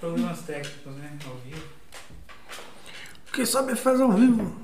[0.00, 1.18] Problemas técnicos, né?
[1.26, 1.68] Ao vivo.
[3.32, 4.62] Quem sabe faz ao vivo.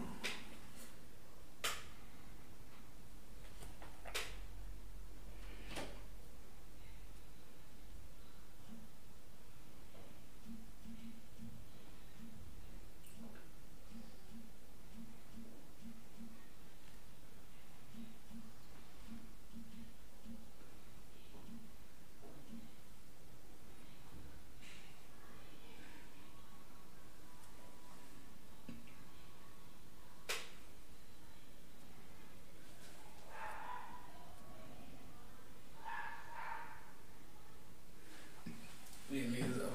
[39.11, 39.71] Beleza.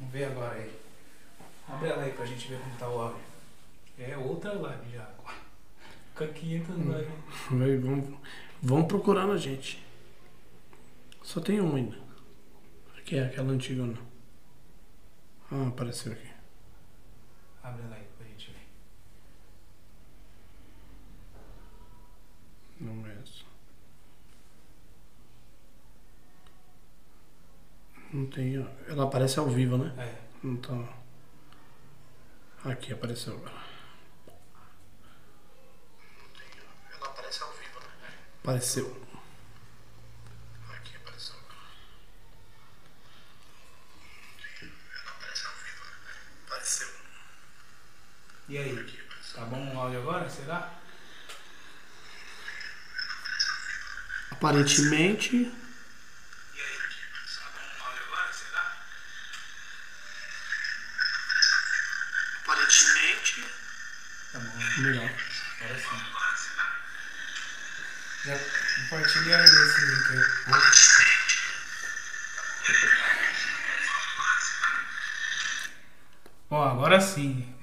[0.00, 0.70] Vamos ver agora aí.
[1.68, 1.92] Abre
[2.54, 3.20] ver como tá o áudio.
[3.98, 5.10] É outra live já.
[6.14, 7.08] Com 500 lives.
[7.50, 8.18] Vai, vamos,
[8.62, 9.84] vamos procurar na gente.
[11.22, 11.96] Só tem um ainda.
[12.98, 13.98] Aqui é aquela antiga ou não?
[15.50, 16.28] Ah, apareceu aqui.
[17.62, 18.66] Abre ela aí pra gente ver.
[22.80, 23.44] Não é essa.
[28.12, 28.58] Não tem.
[28.58, 28.66] ó.
[28.88, 29.92] Ela aparece ao vivo, né?
[29.98, 30.56] É.
[30.66, 31.03] Tá.
[32.64, 33.62] Aqui apareceu agora.
[36.92, 37.86] Ela aparece ao vivo, né?
[38.42, 39.06] Apareceu.
[40.70, 41.58] Aqui apareceu agora.
[44.62, 45.92] Ela aparece ao vivo, né?
[46.46, 46.88] Apareceu.
[48.48, 49.04] E aí?
[49.34, 50.30] Tá bom o áudio agora?
[50.30, 50.72] Será?
[54.30, 55.36] Aparentemente.
[55.36, 56.78] E aí?
[57.36, 58.32] Tá bom o áudio agora?
[58.32, 58.64] Será?
[62.42, 63.42] Aparentemente.
[64.32, 64.58] Tá bom.
[64.82, 65.10] Melhor.
[65.60, 66.00] Agora sim.
[68.24, 68.38] Já
[68.82, 69.93] compartilha aí esse link aí.
[76.50, 77.54] Bom, agora sim.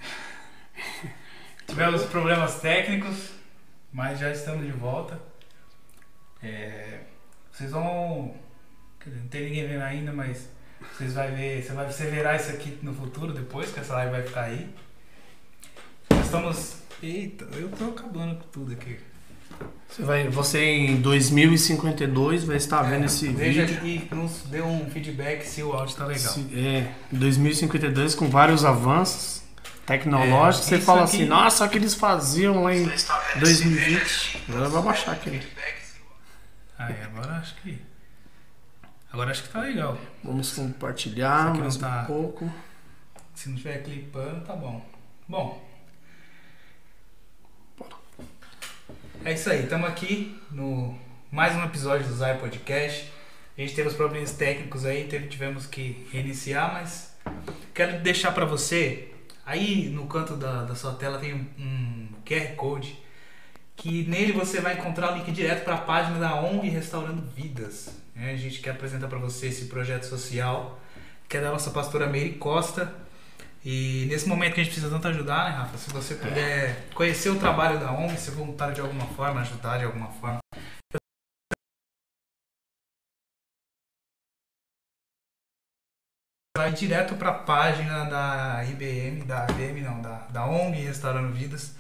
[1.68, 3.32] Tivemos problemas técnicos,
[3.94, 5.20] mas já estamos de volta.
[6.42, 7.02] É,
[7.52, 8.36] vocês vão.
[9.06, 10.50] Não tem ninguém vendo ainda, mas
[10.94, 11.64] vocês vai ver.
[11.64, 14.76] Você vai você verá isso aqui no futuro depois, que essa live vai ficar aí.
[16.10, 16.82] Nós estamos.
[17.04, 19.11] Eita, eu tô acabando com tudo aqui.
[19.90, 23.78] Você, vai, você em 2052 vai estar vendo esse É, Veja vídeo.
[23.78, 26.34] aqui, nos dê um feedback se o áudio tá legal.
[26.34, 29.44] Se- É, 2052 com vários avanços
[29.86, 30.72] tecnológicos.
[30.72, 32.90] É, você fala aqui- assim, nossa, o que eles faziam lá em
[33.40, 34.44] 2020.
[34.50, 35.42] Agora vai baixar aqui.
[36.78, 37.80] Aí, agora acho que.
[39.12, 39.98] Agora acho que tá legal.
[40.24, 42.52] Vamos compartilhar mais tá- um pouco.
[43.36, 44.84] Se não estiver clipando, tá bom.
[45.28, 45.71] Bom.
[49.24, 50.96] É isso aí, estamos aqui no
[51.32, 53.12] mais um episódio do Zay Podcast.
[53.58, 57.16] A gente teve os problemas técnicos aí, teve- tivemos que reiniciar, mas
[57.74, 59.10] quero deixar para você,
[59.46, 62.98] aí no canto da, da sua tela tem um, um QR Code,
[63.76, 67.96] que nele você vai encontrar o link direto para a página da ONG Restaurando Vidas.
[68.16, 68.32] né?
[68.34, 70.80] A gente quer apresentar para você esse projeto social,
[71.30, 72.94] que é da nossa pastora Meire Costa.
[73.64, 75.78] E nesse momento que a gente precisa tanto ajudar, né, Rafa?
[75.78, 79.86] Se você puder conhecer o trabalho da ONG, ser voluntário de alguma forma, ajudar de
[79.86, 80.40] alguma forma.
[86.58, 91.76] Vai direto para a página da IBM, da IBM não, da, da ONG Restaurando Vidas,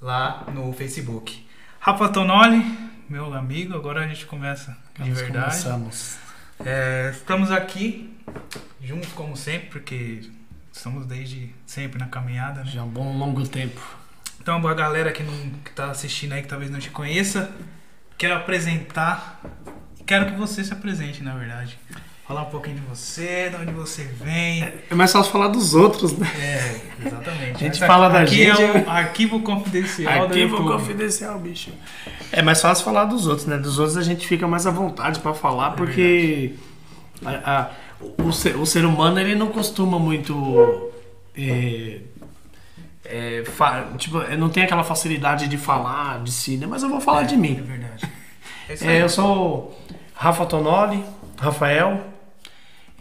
[0.00, 1.46] lá no Facebook.
[1.80, 2.62] Rafa Tonoli,
[3.08, 5.62] meu amigo, agora a gente começa de verdade.
[5.62, 6.18] começamos.
[6.64, 8.14] É, estamos aqui
[8.80, 10.37] juntos como sempre, porque
[10.78, 12.60] estamos desde sempre na caminhada.
[12.62, 12.70] Né?
[12.72, 13.80] Já um bom longo tempo.
[14.40, 15.32] Então, a galera que, não,
[15.64, 17.50] que tá assistindo aí, que talvez não te conheça,
[18.16, 19.40] quero apresentar.
[20.06, 21.78] Quero que você se apresente, na verdade.
[22.26, 24.62] Falar um pouquinho de você, de onde você vem.
[24.90, 26.26] É mais fácil falar dos outros, né?
[26.38, 27.54] É, exatamente.
[27.56, 31.72] A gente Mas fala da aqui gente- é um arquivo confidencial Arquivo confidencial, bicho.
[32.30, 33.56] É mais fácil falar dos outros, né?
[33.56, 36.54] Dos outros a gente fica mais à vontade pra falar, É porque
[37.24, 37.30] a-
[37.62, 37.70] a-
[38.18, 40.90] o, ser, o ser humano ele não costuma muito.
[41.36, 42.00] é,
[43.04, 46.66] é, fa- tipo, não tem aquela facilidade de falar de si, né?
[46.66, 47.54] Mas eu vou falar de É mim.
[47.54, 48.04] verdade.
[48.68, 49.00] É isso É, aí.
[49.00, 49.80] eu sou
[50.12, 51.02] Rafa Tonoli,
[51.38, 52.04] Rafael,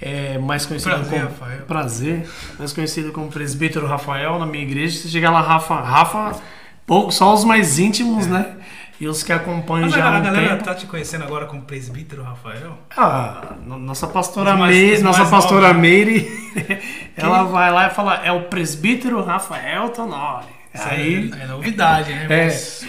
[0.01, 1.61] é, mais conhecido Prazer, como Rafael.
[1.65, 4.97] prazer, mais conhecido como presbítero Rafael na minha igreja.
[4.97, 6.39] Você chega lá, Rafa, Rafa,
[6.85, 8.55] pouco, só os mais íntimos, né?
[8.99, 10.63] E os que acompanham Mas já a um galera tempo.
[10.63, 12.79] tá te conhecendo agora como presbítero Rafael?
[12.95, 15.71] Ah, no- nossa pastora mais- Meire, os nossa pastora.
[15.73, 16.27] Meire,
[17.15, 20.45] ela vai lá e fala, é o presbítero Rafael Tonoli.
[20.73, 22.25] Isso Aí, é, é novidade, né?
[22.29, 22.45] É.
[22.45, 22.87] Mas-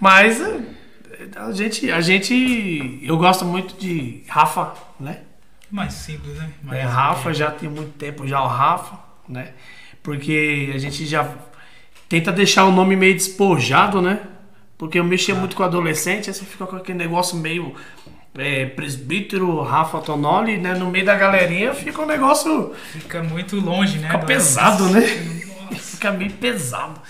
[0.00, 0.60] Mas é,
[1.36, 2.98] a gente, a gente.
[3.02, 5.20] Eu gosto muito de Rafa, né?
[5.70, 6.48] Mais simples, né?
[6.62, 8.98] Mais É, Rafa já tem muito tempo já o Rafa,
[9.28, 9.52] né?
[10.02, 11.28] Porque a gente já
[12.08, 14.20] tenta deixar o nome meio despojado, né?
[14.82, 17.72] Porque eu mexia muito com adolescente, aí você fica com aquele negócio meio
[18.36, 20.74] é, presbítero Rafa Tonoli, né?
[20.74, 24.08] No meio da galerinha fica um negócio Fica muito longe, né?
[24.08, 25.02] Fica do- pesado, né?
[25.70, 25.76] Nossa.
[25.94, 27.00] fica meio pesado.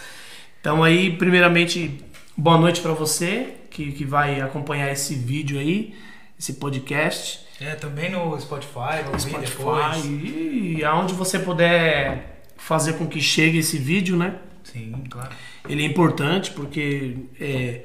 [0.60, 1.98] Então aí, primeiramente,
[2.36, 5.94] boa noite pra você que, que vai acompanhar esse vídeo aí,
[6.38, 7.40] esse podcast.
[7.58, 10.04] É, também no Spotify, ouvir Spotify depois.
[10.04, 14.34] e aonde você puder fazer com que chegue esse vídeo, né?
[14.72, 15.30] Sim, claro.
[15.68, 17.82] Ele é importante porque é,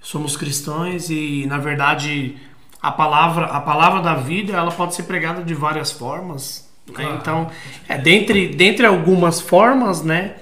[0.00, 2.36] somos cristãos e na verdade
[2.82, 6.70] a palavra a palavra da vida ela pode ser pregada de várias formas.
[6.86, 6.94] né?
[6.94, 7.16] Claro.
[7.16, 7.50] Então,
[7.88, 10.36] é, dentre dentre algumas formas, né?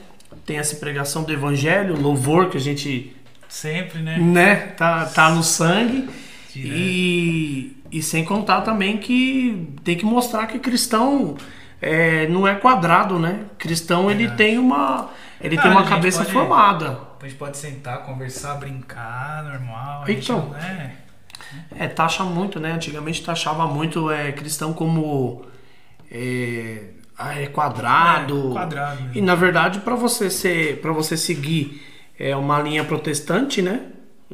[0.44, 3.16] Tem essa pregação do evangelho, louvor que a gente
[3.48, 4.18] Sempre, né?
[4.18, 6.08] né, tá, tá no sangue.
[6.52, 6.76] Direto.
[6.76, 11.36] E, e sem contar também que tem que mostrar que cristão
[11.84, 13.44] é, não é quadrado, né?
[13.58, 14.38] Cristão ele Verdade.
[14.38, 15.10] tem uma
[15.40, 16.98] ele tem uma cabeça pode- formada.
[17.20, 20.02] A gente pode sentar, conversar, brincar, normal.
[20.02, 20.48] A gente Então.
[20.48, 20.92] não é.
[21.78, 22.72] É, taxa muito, né?
[22.72, 25.44] Antigamente taxava muito é, cristão como
[26.10, 26.84] é,
[27.18, 28.50] ah, é quadrado.
[28.50, 29.16] É, quadrado mesmo.
[29.18, 31.82] E na verdade, para você ser, para você seguir
[32.18, 33.80] é, uma linha protestante, né?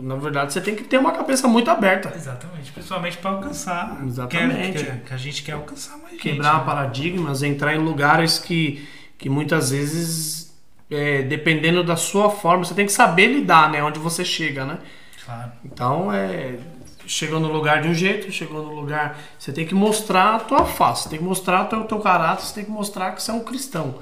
[0.02, 2.12] Na verdade, você tem que ter uma cabeça muito aberta.
[2.14, 2.72] Exatamente.
[2.72, 4.00] Principalmente para alcançar.
[4.04, 4.78] Exatamente.
[4.78, 6.22] Que, que, que a gente quer alcançar mais gente.
[6.22, 6.64] quebrar né?
[6.64, 8.88] paradigmas, entrar em lugares que,
[9.18, 10.54] que muitas vezes,
[10.90, 13.82] é, dependendo da sua forma, você tem que saber lidar, né?
[13.82, 14.78] Onde você chega, né?
[15.24, 15.52] Claro.
[15.64, 16.58] Então, é,
[17.06, 19.18] chegou no lugar de um jeito, chegou no lugar...
[19.38, 22.54] Você tem que mostrar a tua face, tem que mostrar o teu, teu caráter, você
[22.54, 23.98] tem que mostrar que você é um cristão.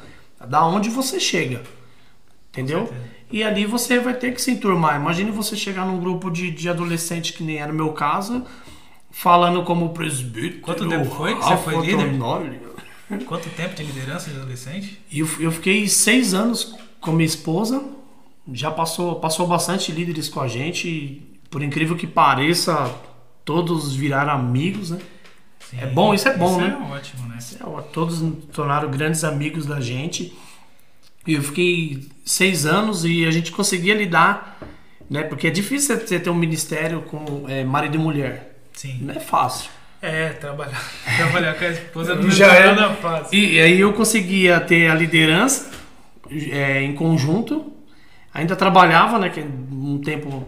[0.47, 1.63] Da onde você chega.
[2.51, 2.93] Entendeu?
[3.31, 5.01] E ali você vai ter que se enturmar.
[5.01, 8.45] Imagine você chegar num grupo de, de adolescente, que nem era o meu caso,
[9.11, 10.61] falando como presbítero.
[10.61, 12.19] Quanto tempo foi que você foi líder?
[13.27, 15.01] Quanto tempo de liderança de adolescente?
[15.13, 17.83] Eu, eu fiquei seis anos com minha esposa.
[18.51, 21.23] Já passou, passou bastante líderes com a gente.
[21.51, 22.95] Por incrível que pareça,
[23.45, 24.99] todos viraram amigos, né?
[25.71, 25.79] Sim.
[25.81, 26.79] É bom, isso é bom, isso né?
[26.81, 27.39] É ótimo, né?
[27.61, 28.23] É, Todos
[28.53, 30.35] tornaram grandes amigos da gente.
[31.27, 34.59] E eu fiquei seis anos e a gente conseguia lidar,
[35.11, 35.23] né?
[35.23, 38.57] Porque é difícil você ter um ministério com é, marido e mulher.
[38.75, 38.99] Sim.
[39.01, 39.71] Não é fácil.
[40.01, 40.81] É, trabalhar,
[41.17, 42.75] trabalhar com a esposa não Já é é.
[42.75, 43.37] nada fácil.
[43.37, 45.71] E, e aí eu conseguia ter a liderança
[46.31, 47.73] é, em conjunto.
[48.33, 49.31] Ainda trabalhava, né?
[49.31, 50.47] Que um tempo,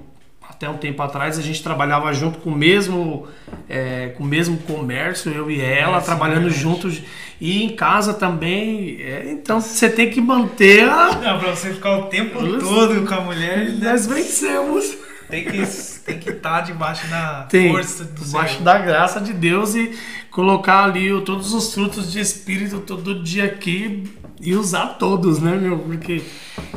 [0.61, 3.27] até um tempo atrás, a gente trabalhava junto com o mesmo,
[3.67, 6.61] é, com o mesmo comércio, eu e ela, É, sim, trabalhando verdade.
[6.61, 7.01] juntos.
[7.41, 9.01] E em casa também.
[9.01, 11.15] é, então você tem que manter a.
[11.15, 12.59] Não, pra você ficar o tempo Isso.
[12.59, 13.73] todo com a mulher?
[13.81, 14.99] Nós vencemos.
[15.31, 15.63] tem que
[16.05, 18.65] tem que estar debaixo da Tem, força do debaixo Senhor.
[18.65, 19.93] da graça de Deus e
[20.31, 24.05] colocar ali o- todos os frutos de espírito todo dia aqui
[24.43, 25.79] e usar todos, né, meu?
[25.79, 26.21] Porque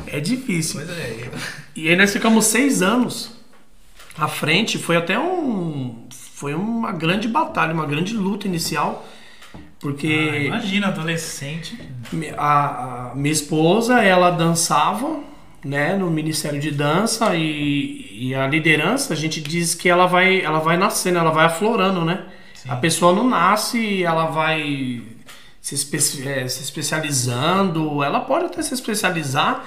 [0.07, 0.79] é difícil.
[0.85, 1.29] Pois é.
[1.75, 3.33] E aí nós ficamos seis anos
[4.17, 6.07] à frente, foi até um.
[6.11, 9.05] Foi uma grande batalha, uma grande luta inicial.
[9.53, 10.07] Ah, Porque
[10.47, 11.77] imagina, adolescente.
[12.37, 15.19] a, a minha esposa, ela dançava,
[15.63, 20.41] né, no Ministério de Dança e, e a liderança, a gente diz que ela vai,
[20.41, 22.25] ela vai nascendo, ela vai aflorando, né?
[22.53, 22.69] Sim.
[22.69, 25.01] A pessoa não nasce, ela vai
[25.61, 25.97] se, espe-
[26.27, 29.63] eh, se especializando, ela pode até se especializar,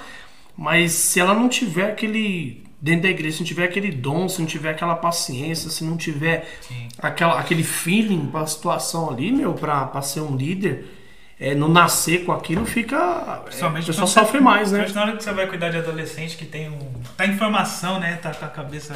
[0.55, 4.39] mas se ela não tiver aquele dentro da igreja, se não tiver aquele dom, se
[4.39, 6.87] não tiver aquela paciência, se não tiver Sim.
[6.99, 10.85] aquela, aquele feeling para a situação ali, meu, para ser um líder,
[11.39, 12.95] é, não nascer com aquilo, fica.
[12.95, 14.87] É, Principalmente a pessoa quando você- sofre mais, né?
[14.93, 16.79] Na hora que você vai cuidar de adolescente que tem um.
[17.15, 18.15] tá em formação, né?
[18.15, 18.95] Tá com a cabeça.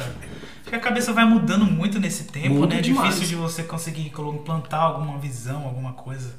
[0.72, 2.78] A cabeça vai mudando muito nesse tempo, Muda né?
[2.78, 3.14] É demais.
[3.14, 6.34] difícil de você conseguir implantar alguma visão, alguma coisa.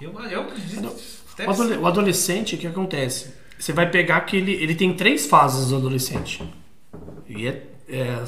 [0.00, 0.46] Eu, eu
[1.80, 3.34] o adolescente, o que acontece?
[3.58, 6.42] Você vai pegar que ele, ele tem três fases do adolescente.
[7.36, 8.24] E é, é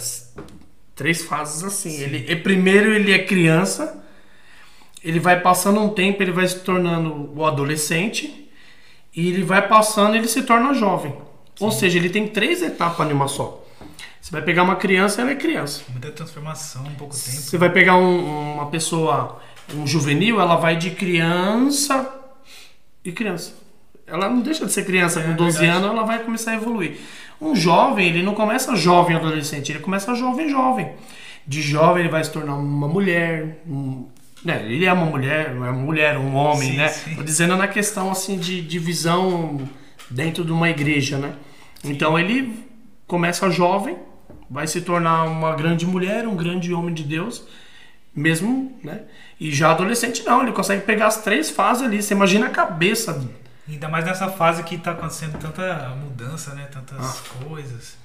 [0.95, 2.01] três fases assim.
[2.01, 4.03] Ele, é, primeiro ele é criança,
[5.03, 8.49] ele vai passando um tempo, ele vai se tornando o adolescente,
[9.15, 11.15] e ele vai passando ele se torna jovem.
[11.61, 13.59] Ou seja, ele tem três etapas em uma só.
[14.21, 15.83] Você vai pegar uma criança, ela é criança.
[15.91, 17.27] Muita transformação em pouco tempo.
[17.37, 19.41] Você vai pegar um- uma pessoa,
[19.75, 22.09] um juvenil, ela vai de criança
[23.05, 23.55] e criança.
[24.07, 25.79] Ela não deixa de ser criança É com 12 verdade.
[25.85, 26.99] anos, ela vai começar a evoluir.
[27.43, 30.93] Um jovem, ele não começa jovem adolescente, ele começa jovem jovem.
[31.47, 34.07] De jovem ele vai se tornar uma mulher, um-
[34.45, 36.89] né, ele é uma mulher, é uma mulher, um homem, Sim, né?
[36.89, 37.17] sim.
[37.17, 39.61] Tô dizendo na questão assim de, de visão
[40.09, 41.33] dentro de uma igreja, né?
[41.85, 42.65] Então ele
[43.09, 43.97] começa jovem,
[44.49, 47.45] vai se tornar uma grande mulher, um grande homem de Deus,
[48.15, 49.01] Mesmo, né?
[49.41, 52.03] E já adolescente não, ele consegue pegar as três fases ali.
[52.03, 53.27] Você imagina a cabeça.
[53.69, 56.67] Ainda mais nessa fase que tá acontecendo tanta mudança, né?
[56.73, 57.45] Tantas Ah.
[57.45, 57.97] coisas.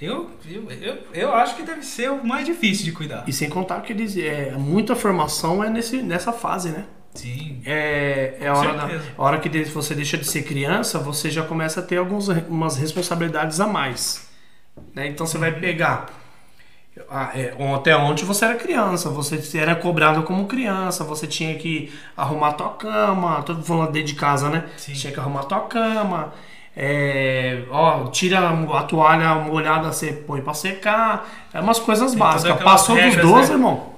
[0.00, 3.24] Eu, eu, eu, eu acho que deve ser o mais difícil de cuidar.
[3.26, 4.16] E sem contar que eles.
[4.16, 6.84] É, muita formação é nesse, nessa fase, né?
[7.14, 7.60] Sim.
[7.66, 8.86] É, é a hora, da,
[9.18, 13.60] a hora que você deixa de ser criança, você já começa a ter algumas responsabilidades
[13.60, 14.28] a mais.
[14.94, 15.06] né?
[15.08, 15.42] Então você Uhum.
[15.42, 16.06] vai pegar.
[17.08, 21.90] Ah, é, até onde você era criança, você era cobrado como criança, você tinha que
[22.16, 24.64] arrumar tua cama, tô falando dentro de casa, né?
[24.76, 24.92] Sim.
[24.92, 26.32] Tinha que arrumar tua cama.
[26.76, 31.28] é, ó, tira a toalha molhada, você põe pra secar.
[31.52, 32.62] É umas coisas Tem básicas.
[32.62, 33.54] Passou dos regras, 12, né?
[33.54, 33.92] irmão.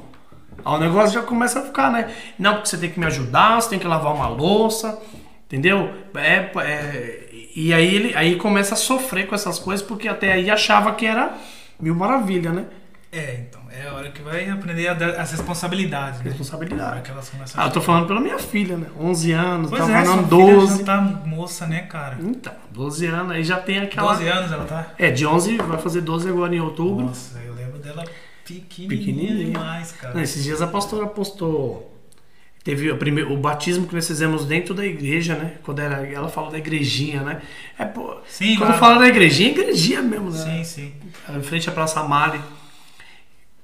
[0.65, 2.11] O negócio já começa a ficar, né?
[2.39, 5.01] Não, porque você tem que me ajudar, você tem que lavar uma louça,
[5.47, 5.91] entendeu?
[6.15, 10.51] É, é, e aí ele aí começa a sofrer com essas coisas, porque até aí
[10.51, 11.35] achava que era
[11.79, 12.65] mil maravilha, né?
[13.15, 13.61] É, então.
[13.71, 16.27] É a hora que vai aprender as responsabilidades, né?
[16.31, 17.11] Responsabilidade.
[17.57, 18.87] Ah, eu tô falando pela minha filha, né?
[18.99, 20.79] 11 anos, Pois tá é, falando filha 12.
[20.79, 22.17] já tá moça, né, cara?
[22.21, 24.13] Então, 12 anos, aí já tem aquela.
[24.15, 24.87] 12 anos ela tá?
[24.99, 27.07] É, de 11 vai fazer 12 agora em outubro.
[27.07, 28.05] Nossa, eu lembro dela
[28.45, 29.45] pequenininha, Pequenininha.
[29.47, 30.15] demais, cara.
[30.15, 31.91] Não, esses dias a pastora postou.
[32.63, 35.57] Teve o, primeiro, o batismo que nós fizemos dentro da igreja, né?
[35.63, 37.43] Quando era, ela fala da igrejinha, né?
[37.79, 40.39] É, pô, Sim, quando lá- fala da igrejinha, é igrejinha mesmo, né?
[40.39, 40.93] Sim, sim.
[41.29, 42.41] Em frente à Praça Mali,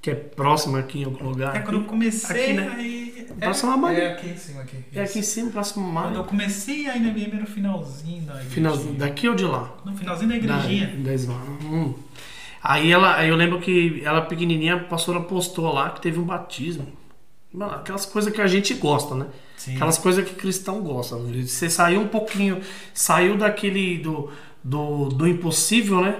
[0.01, 1.55] que é próxima aqui em algum lugar.
[1.55, 2.73] É quando eu comecei, Aqui, né?
[2.75, 3.27] aí...
[3.39, 3.95] Próxima é, Mali.
[4.01, 4.77] é aqui em cima, aqui.
[4.93, 6.15] É aqui em cima, próximo Quando Mali.
[6.15, 8.51] eu comecei, aí na minha era o finalzinho da igrejinha.
[8.51, 9.73] Finalzinho, daqui ou de lá?
[9.85, 10.87] No finalzinho da Da, igrejinha.
[11.03, 11.93] da Isla- hum.
[12.63, 16.23] Aí ela, aí eu lembro que ela pequenininha, a pastora postou lá que teve um
[16.23, 16.87] batismo.
[17.53, 19.25] Mano, aquelas coisas que a gente gosta, né?
[19.57, 19.75] Sim.
[19.75, 21.15] Aquelas coisas que cristão gosta.
[21.17, 22.59] Você saiu um pouquinho,
[22.93, 24.29] saiu daquele do,
[24.63, 26.15] do, do impossível, né?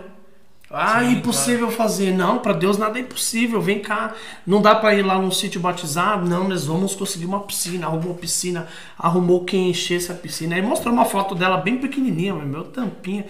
[0.74, 2.12] Ah, Sim, impossível fazer.
[2.14, 3.60] Não, pra Deus nada é impossível.
[3.62, 4.14] Vem cá.
[4.48, 6.24] Não dá pra ir lá no sítio batizar?
[6.24, 7.88] Não, nós vamos conseguir uma piscina.
[7.88, 10.56] Arrumou piscina, arrumou quem enchesse a piscina.
[10.56, 13.26] Aí mostrou uma foto dela bem pequenininha, meu tampinha.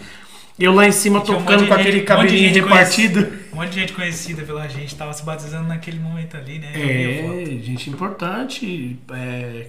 [0.59, 3.33] Eu lá em cima um tocando de com gente- aquele um de cabelinho gente repartido.
[3.51, 6.71] Um monte de gente conhecida pela gente tava se batizando naquele momento ali, né?
[6.75, 7.33] Eu.
[7.41, 8.99] É, gente importante.
[9.11, 9.67] É,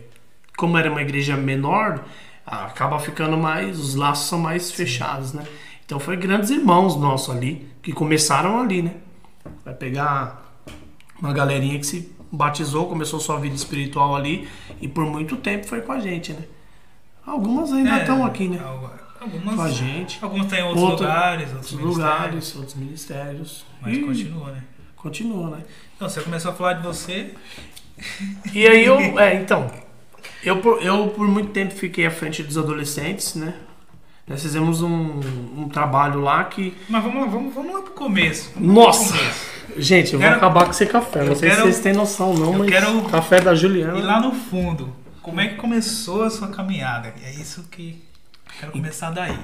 [0.56, 2.04] como era uma igreja menor,
[2.44, 3.78] acaba ficando mais.
[3.78, 5.44] Os laços são mais fechados, né?
[5.92, 8.94] Então foi grandes irmãos nossos ali, que começaram ali, né?
[9.62, 10.42] Vai pegar
[11.20, 14.48] uma galerinha que se batizou, começou sua vida espiritual ali
[14.80, 16.44] e por muito tempo foi com a gente, né?
[17.26, 18.58] Algumas ainda É, estão aqui, né?
[18.64, 20.18] al- Algumas, Com a gente.
[20.22, 23.66] Alguns têm outros Outro- lugares, outros, lugares, outros ministérios.
[23.82, 24.62] Mas e continua, né?
[24.96, 25.62] continua, né?
[25.94, 27.34] Então, você começou a falar de você.
[28.54, 29.70] E aí eu, é, então,
[30.42, 33.54] eu por, eu por muito tempo fiquei à frente dos adolescentes, né?
[34.32, 35.20] Nós fizemos um,
[35.56, 36.74] um trabalho lá que.
[36.88, 38.50] Mas vamos lá, vamos, vamos lá pro começo.
[38.54, 39.08] Vamos Nossa!
[39.12, 39.52] pro começo.
[39.76, 41.20] Gente, eu vou Quero- acabar com esse café.
[41.20, 43.98] Não eu sei quero- se vocês têm noção, não, eu mas quero- café da Juliana.
[43.98, 47.14] E lá no fundo, como é que começou a sua caminhada?
[47.22, 48.02] É isso que
[48.58, 49.38] quero começar daí.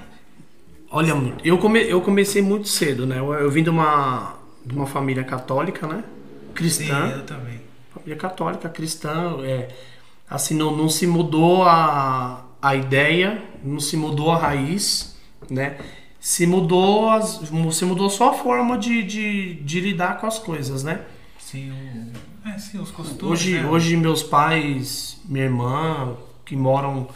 [0.91, 1.15] Olha,
[1.45, 3.19] eu, come, eu comecei muito cedo, né?
[3.19, 6.03] Eu, eu vim de uma, de uma família católica, né?
[6.03, 7.13] Sim, Cristã.
[7.15, 7.61] eu também.
[7.95, 9.37] Família católica, cristã.
[9.43, 9.69] É,
[10.31, 15.17] assim, não, não se mudou a, a ideia, não se mudou a raiz,
[15.51, 15.79] né?
[16.21, 17.41] Se mudou, as,
[17.73, 21.03] se mudou só a forma de, de, de lidar com as coisas, né?
[21.39, 23.23] Sim, o, é, sim os costumes.
[23.23, 23.67] Hoje, né?
[23.67, 27.09] hoje meus pais, minha irmã, que moram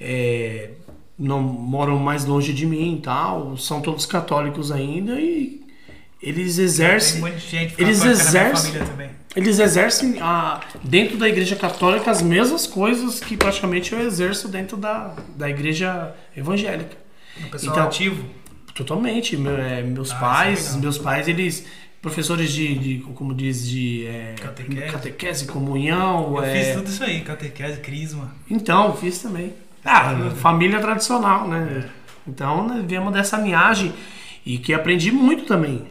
[0.00, 0.70] é,
[1.18, 5.62] não moram mais longe de mim e tal, são todos católicos ainda e
[6.20, 8.80] eles Tem exercem um monte de gente eles exercem-.
[9.34, 14.76] Eles exercem a, dentro da igreja católica as mesmas coisas que praticamente eu exerço dentro
[14.76, 16.96] da, da igreja evangélica.
[17.44, 18.24] O pessoal Então, ativo.
[18.74, 19.36] Totalmente.
[19.36, 20.80] Meu- é, meus Ah, é pais, legal.
[20.80, 21.66] meus pais, eles
[22.00, 24.92] professores de, de como diz de é, Catequese.
[24.92, 28.34] catequese, comunhão, Eu é, fiz tudo isso aí, catequese, crisma.
[28.50, 29.52] Então, fiz também.
[29.84, 31.88] Ah, família tradicional, né?
[32.26, 33.92] Então, né, viemos dessa linhagem
[34.44, 35.86] e que aprendi muito também.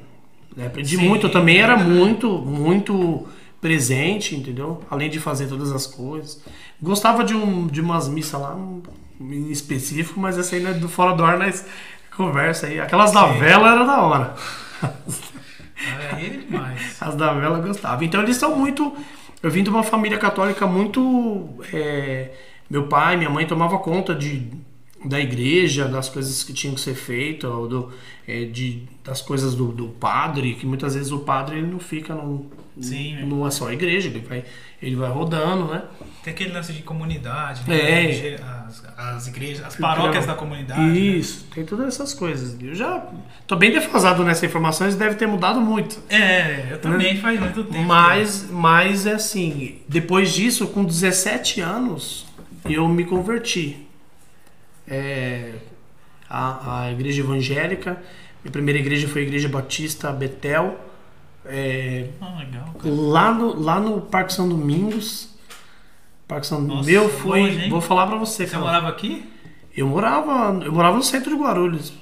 [0.55, 0.67] Né?
[0.67, 1.27] Aprendi Sim, muito.
[1.27, 3.27] Eu também era é muito, muito
[3.59, 4.81] presente, entendeu?
[4.89, 6.41] Além de fazer todas as coisas.
[6.81, 8.57] Gostava de, um, de umas missas lá
[9.19, 11.65] em específico, mas essa aí né, do fora do ar nós
[12.15, 12.79] conversa aí.
[12.79, 14.35] Aquelas da vela era da hora.
[16.13, 16.97] Aí é demais.
[17.01, 18.03] As da vela gostava.
[18.03, 18.95] Então eles são muito.
[19.41, 21.49] Eu vim de uma família católica muito.
[21.73, 22.31] é,
[22.69, 24.49] meu pai, minha mãe tomava conta de,
[25.03, 27.91] da igreja, das coisas que tinham que ser feitas, ou do,
[28.27, 32.13] é, de, das coisas do, do padre, que muitas vezes o padre ele não fica
[32.13, 33.47] num, Sim, né?
[33.47, 34.43] é só a igreja, ele vai,
[34.81, 35.83] ele vai rodando, né?
[36.23, 38.11] Tem aquele lance de comunidade, né?
[38.11, 38.35] É.
[38.67, 40.79] As, as igrejas, as paróquias da comunidade.
[40.79, 40.97] né?
[40.97, 42.55] Isso, tem todas essas coisas.
[42.61, 43.05] Eu já
[43.45, 45.99] tô bem defasado nessas informações, deve ter mudado muito.
[46.09, 47.83] É, eu também faz muito tempo.
[47.83, 52.25] Mas, mas é assim, depois disso, com 17 anos,
[52.65, 53.87] eu me converti.
[54.93, 55.53] É,
[56.29, 58.01] a, a igreja evangélica,
[58.43, 60.77] minha primeira igreja foi a igreja batista Betel,
[61.45, 62.75] é, Ah, legal.
[62.83, 65.29] lá, no, lá no Parque São Domingos.
[66.27, 68.63] Parque São Nossa, Meu foi, longe, vou falar pra você, Você cara.
[68.63, 69.25] morava aqui?
[69.75, 71.93] Eu morava, eu morava no centro de Guarulhos.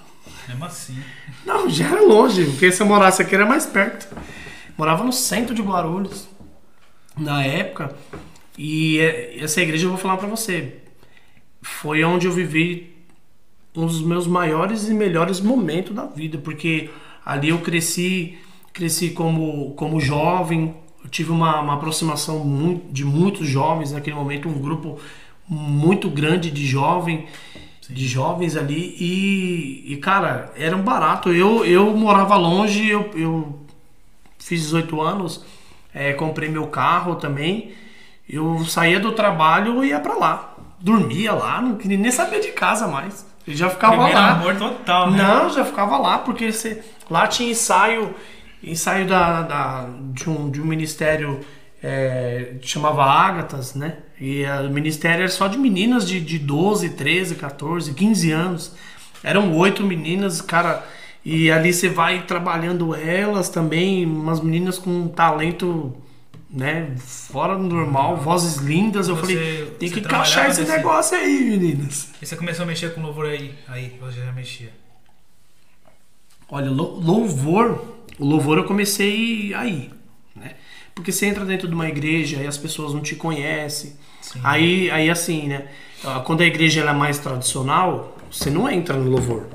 [0.47, 0.97] Mesmo assim.
[1.45, 4.07] Não, já era longe, porque se eu morasse aqui era mais perto.
[4.77, 6.27] Morava no centro de Guarulhos,
[7.17, 7.95] na época.
[8.57, 10.79] E é- essa igreja eu vou falar pra você.
[11.61, 12.95] Foi onde eu vivi
[13.75, 16.89] um dos meus maiores e melhores momentos da vida, porque
[17.25, 18.37] ali eu cresci,
[18.73, 24.49] cresci como, como jovem, eu tive uma, uma aproximação mu- de muitos jovens naquele momento,
[24.49, 24.99] um grupo
[25.47, 27.25] muito grande de jovem,
[27.89, 31.29] de jovens ali e, e, cara, era um barato.
[31.33, 33.59] Eu, eu morava longe, eu, eu
[34.37, 35.43] fiz 18 anos,
[35.93, 37.71] é, comprei meu carro também.
[38.29, 40.48] Eu saía do trabalho e ia pra lá.
[40.81, 43.25] Dormia lá, não queria nem saber de casa mais.
[43.47, 44.31] Eu já ficava Primeiro lá.
[44.31, 45.17] amor total, né?
[45.17, 48.13] Não, já ficava lá, porque você, lá tinha ensaio,
[48.63, 51.39] ensaio da, da- de, um, de um ministério
[51.81, 53.97] é, que chamava Ágatas, né?
[54.19, 58.75] E a- o ministério era só de meninas de, de 12, 13, 14, 15 anos.
[59.23, 60.85] Eram oito meninas, cara.
[61.25, 65.95] E ali você vai trabalhando elas também, umas meninas com um talento,
[66.49, 69.07] né, fora do normal, vozes lindas.
[69.07, 72.09] Eu Você- falei, tem que encaixar esse nesse- negócio aí, meninas.
[72.21, 73.53] E você começou a mexer com louvor aí?
[73.67, 74.71] Aí, você já mexia.
[76.49, 79.91] Olha, lou- louvor, o louvor eu comecei aí,
[80.35, 80.55] né?
[80.95, 83.93] Porque você entra dentro de uma igreja e as pessoas não te conhecem.
[84.21, 84.39] Sim.
[84.43, 85.67] Aí, aí assim, né?
[86.03, 89.47] Ah, Quando a igreja é mais tradicional, você não entra no louvor.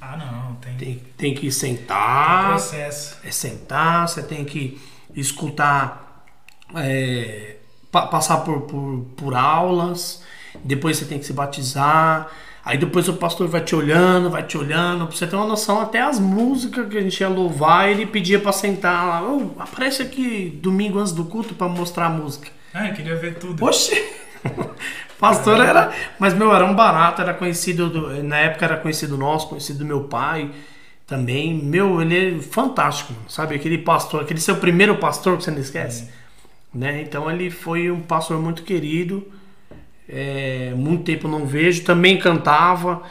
[0.00, 0.54] Ah, não.
[0.56, 3.16] Tem, tem Tem, tem que sentar, processo.
[3.24, 4.78] é sentar, você tem que
[5.14, 6.09] escutar,
[6.76, 7.56] é,
[7.90, 10.22] pa- passar por, por, por aulas,
[10.64, 12.28] depois você tem que se batizar,
[12.64, 15.80] aí depois o pastor vai te olhando, vai te olhando, pra você ter uma noção,
[15.80, 20.02] até as músicas que a gente ia louvar, ele pedia pra sentar lá, "Ô, aparece
[20.02, 22.48] aqui domingo antes do culto pra mostrar a música.
[22.74, 23.64] Ah, eu queria ver tudo.
[23.64, 24.00] Oxi!
[25.18, 25.92] Pastor era.
[26.18, 27.88] Mas, meu, era um barato, era conhecido.
[27.90, 30.50] do- na época era conhecido nosso, conhecido do meu pai
[31.06, 31.52] também.
[31.54, 33.54] Meu, ele é fantástico, sabe?
[33.54, 36.08] Aquele pastor, aquele seu primeiro pastor que você não esquece.
[36.72, 37.02] Né?
[37.02, 39.26] Então ele foi um pastor muito querido.
[40.08, 41.84] É, muito tempo não vejo.
[41.84, 43.02] Também cantava.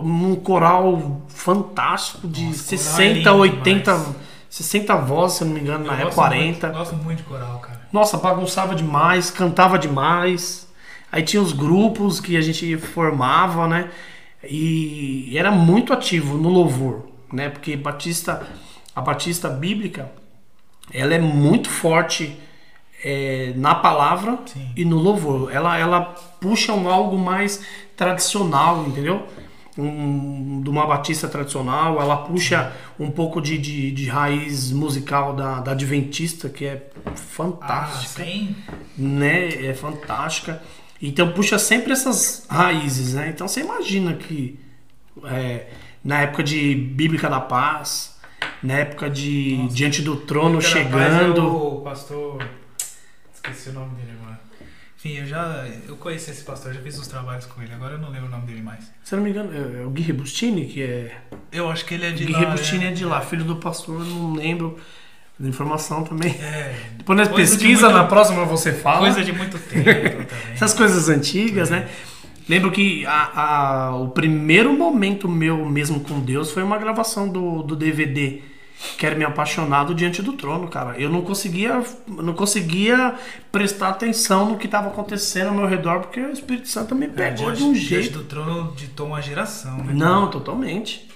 [0.00, 3.92] Um coral fantástico de Nossa, coral é 60, lindo 80.
[3.92, 4.16] demais.
[4.50, 6.66] 60 vozes, se não me engano, Eu na época gosto 40.
[6.66, 7.86] Muito, gosto muito de coral, cara.
[7.92, 10.68] Nossa, bagunçava demais, cantava demais.
[11.10, 13.90] Aí tinha os grupos que a gente formava, né?
[14.42, 17.48] E era muito ativo no louvor, né?
[17.48, 18.46] Porque Batista,
[18.94, 20.10] a Batista bíblica,
[20.92, 22.38] ela é muito forte
[23.04, 24.68] é, na palavra Sim.
[24.76, 25.52] e no louvor.
[25.52, 26.00] Ela, ela
[26.40, 27.62] puxa um algo mais
[27.96, 29.26] tradicional, entendeu?
[29.76, 35.60] Um, de uma batista tradicional, ela puxa um pouco de, de, de raiz musical da,
[35.60, 38.56] da Adventista, que é Ah, fantástica sim.
[38.96, 39.66] né?
[39.66, 40.60] É fantástica.
[41.00, 43.28] Então puxa sempre essas raízes, né?
[43.32, 44.58] Então você imagina que
[45.24, 45.68] é,
[46.02, 48.18] na época de Bíblica da Paz,
[48.60, 51.40] na época de Diante do Trono Cada chegando.
[51.40, 52.44] é O pastor.
[53.50, 54.38] Esqueci o nome dele agora.
[54.98, 55.64] Enfim, eu já.
[55.86, 58.30] Eu conheci esse pastor, já fiz uns trabalhos com ele, agora eu não lembro o
[58.30, 58.90] nome dele mais.
[59.04, 61.16] Se eu não me engano, é é o Gui Bustini, que é.
[61.52, 62.46] Eu acho que ele é de Gui lá.
[62.46, 62.90] Bustini né?
[62.90, 64.76] é de lá, filho do pastor, não lembro
[65.38, 66.32] da informação também.
[66.40, 66.74] É.
[66.96, 68.98] Depois nós pesquisa, muito- na próxima você fala.
[69.00, 70.26] Coisa de muito tempo também.
[70.52, 71.88] Essas coisas antigas, né?
[72.48, 73.30] Lembro que a-
[73.90, 78.40] a- o primeiro momento meu mesmo com Deus foi uma gravação do, do DVD
[78.96, 80.96] Quero Me Apaixonado Diante do Trono, cara.
[80.98, 83.14] Eu não conseguia, não conseguia
[83.50, 87.50] prestar atenção no que estava acontecendo ao meu redor, porque o Espírito Santo me pegou
[87.50, 88.18] É, de um Diante jeito.
[88.18, 89.92] do trono ditou uma geração, né?
[89.92, 91.08] Não, totalmente.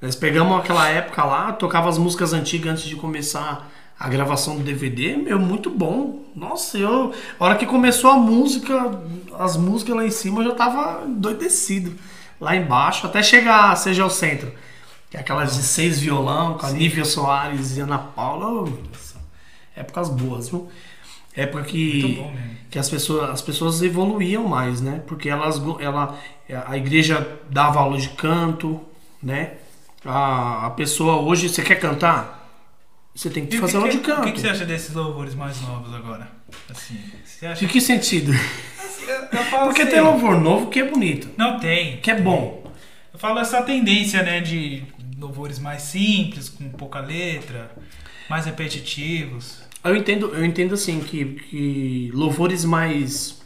[0.00, 4.62] Nós pegamos aquela época lá, tocava as músicas antigas antes de começar a gravação do
[4.62, 6.22] DVD, meu, muito bom.
[6.34, 7.14] Nossa, eu.
[7.40, 9.00] A hora que começou a música,
[9.38, 11.94] as músicas lá em cima, eu já tava endoidecido.
[12.38, 14.52] Lá embaixo, até chegar, seja o centro.
[15.16, 18.70] Que é aquelas de seis violão, com a Nívia Soares e Ana Paula.
[19.74, 20.68] Épocas boas, viu?
[21.34, 22.34] Época que, bom
[22.70, 25.02] que as, pessoas, as pessoas evoluíam mais, né?
[25.06, 26.18] Porque elas, ela,
[26.66, 28.78] a igreja dava aula de canto,
[29.22, 29.54] né?
[30.04, 32.50] A, a pessoa hoje, você quer cantar?
[33.14, 34.20] Você tem que E fazer aula que, de canto.
[34.20, 36.28] O que, que você acha desses louvores mais novos agora?
[36.70, 38.34] Assim, você acha De que sentido?
[39.50, 41.96] Falo Porque assim, tem louvor novo que é bonito, Não tem.
[42.02, 42.66] que é bom.
[43.14, 44.82] Eu falo essa tendência, né, de
[45.18, 47.70] louvores mais simples, com pouca letra,
[48.28, 49.62] mais repetitivos.
[49.82, 53.40] Eu entendo, eu entendo assim que, que louvores mais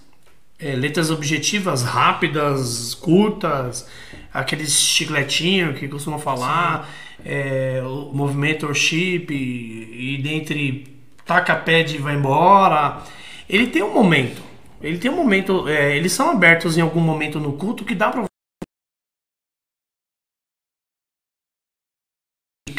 [0.59, 3.87] é, letras objetivas, rápidas, curtas,
[4.33, 6.89] aqueles chicletinhos que costumam falar,
[7.25, 10.87] é, o movimento worship e, e dentre
[11.27, 13.03] taca pede e vai embora.
[13.49, 14.43] Ele tem um momento.
[14.81, 15.69] Ele tem um momento.
[15.69, 18.30] é, eles são abertos em algum momento no culto que dá pra.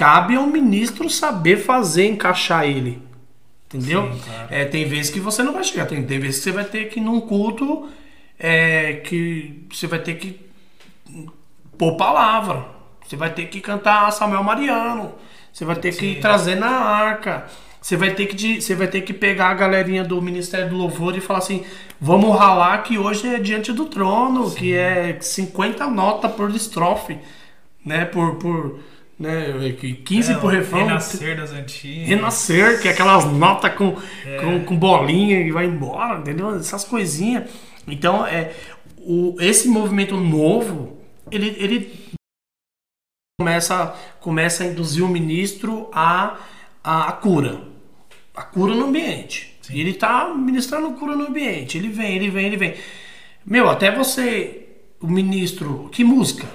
[0.02, 3.00] Cabe ao ministro saber fazer, encaixar ele.
[3.68, 4.12] Entendeu?
[4.12, 4.48] Sim, claro.
[4.50, 6.86] É, tem vezes que você não vai chegar, tem, tem vezes que você vai ter
[6.86, 7.88] que ir num culto
[8.40, 10.40] é, que você vai ter que
[11.78, 12.66] pôr palavra.
[13.06, 15.14] Você vai ter que cantar Samuel Mariano.
[15.54, 16.20] Você vai ter que Sim.
[16.20, 17.46] trazer na arca.
[17.80, 21.16] Você vai ter que você vai ter que pegar a galerinha do Ministério do Louvor
[21.16, 21.64] e falar assim:
[22.00, 27.20] "Vamos ralar que hoje é diante do trono, que é 50 notas por estrofe,
[27.86, 28.06] né?
[28.06, 28.80] Por por
[29.22, 30.86] né, que 15 É, por o refrão.
[30.86, 32.08] Renascer das antigas.
[32.08, 34.38] Renascer, que é aquelas notas com, É.
[34.38, 36.56] com, com bolinha e vai embora, entendeu?
[36.56, 37.50] Essas coisinhas.
[37.88, 38.54] Então, é,
[38.98, 40.98] o, esse movimento novo,
[41.32, 42.12] ele, ele
[43.40, 46.38] começa, começa a induzir o ministro a,
[46.84, 47.62] a, a cura.
[48.36, 49.58] A cura no ambiente.
[49.62, 49.76] Sim.
[49.76, 51.78] E ele tá ministrando cura no ambiente.
[51.78, 52.76] Ele vem, ele vem, ele vem.
[53.46, 54.68] Meu, até você,
[55.00, 56.48] o ministro, que música?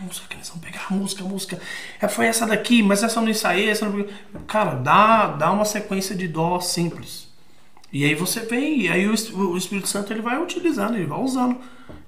[0.00, 1.60] Qualquer música que eles vão pegar, música, música.
[2.00, 4.06] É, foi essa daqui, mas essa eu não ensaiei, essa não...
[4.46, 7.28] Cara, dá, dá uma sequência de dó simples.
[7.92, 9.14] E aí você vem, e aí o,
[9.52, 11.58] o Espírito Santo ele vai utilizando, ele vai usando.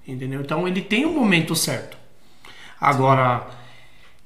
[0.07, 0.41] Entendeu?
[0.41, 1.97] Então ele tem um momento certo.
[2.81, 3.47] Agora,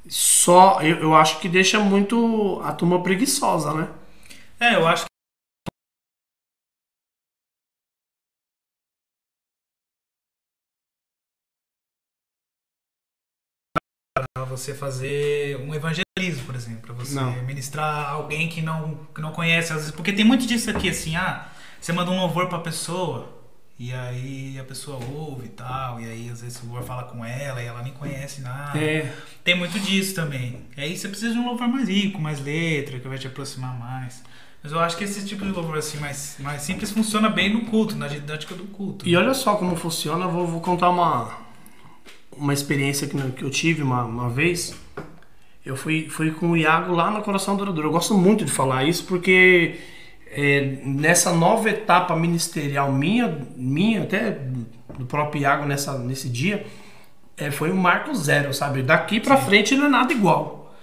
[0.09, 3.89] só eu, eu acho que deixa muito a turma preguiçosa, né?
[4.61, 5.16] É, eu acho que
[14.35, 17.33] pra você fazer um evangelismo, por exemplo, pra você Não.
[17.43, 21.17] ministrar alguém que não, que não conhece, às vezes, porque tem muito disso aqui, assim,
[21.17, 21.47] ah,
[21.81, 23.35] você manda um louvor pra pessoa,
[23.79, 27.25] e aí a pessoa ouve e tal, e aí às vezes o louvor fala com
[27.25, 28.79] ela e ela nem conhece nada.
[28.79, 29.13] É.
[29.45, 30.63] Tem muito disso também.
[30.77, 33.79] E aí você precisa de um louvor mais rico, mais letra, que vai te aproximar
[33.79, 34.23] mais.
[34.63, 37.67] Mas eu acho que esse tipo de louvor assim mais, mais simples funciona bem no
[37.67, 39.07] culto, na didática do culto.
[39.07, 41.39] E olha só como funciona, eu vou, vou contar uma,
[42.37, 44.75] uma experiência que, que eu tive uma, uma vez.
[45.65, 47.85] Eu fui, fui com o Iago lá no Coração Dourador.
[47.85, 49.77] Eu gosto muito de falar isso porque
[50.31, 54.39] é, nessa nova etapa ministerial minha, minha até
[54.99, 56.67] do próprio Iago nessa, nesse dia,
[57.37, 58.83] é, foi um marco zero, sabe?
[58.83, 60.75] Daqui pra frente não é nada igual.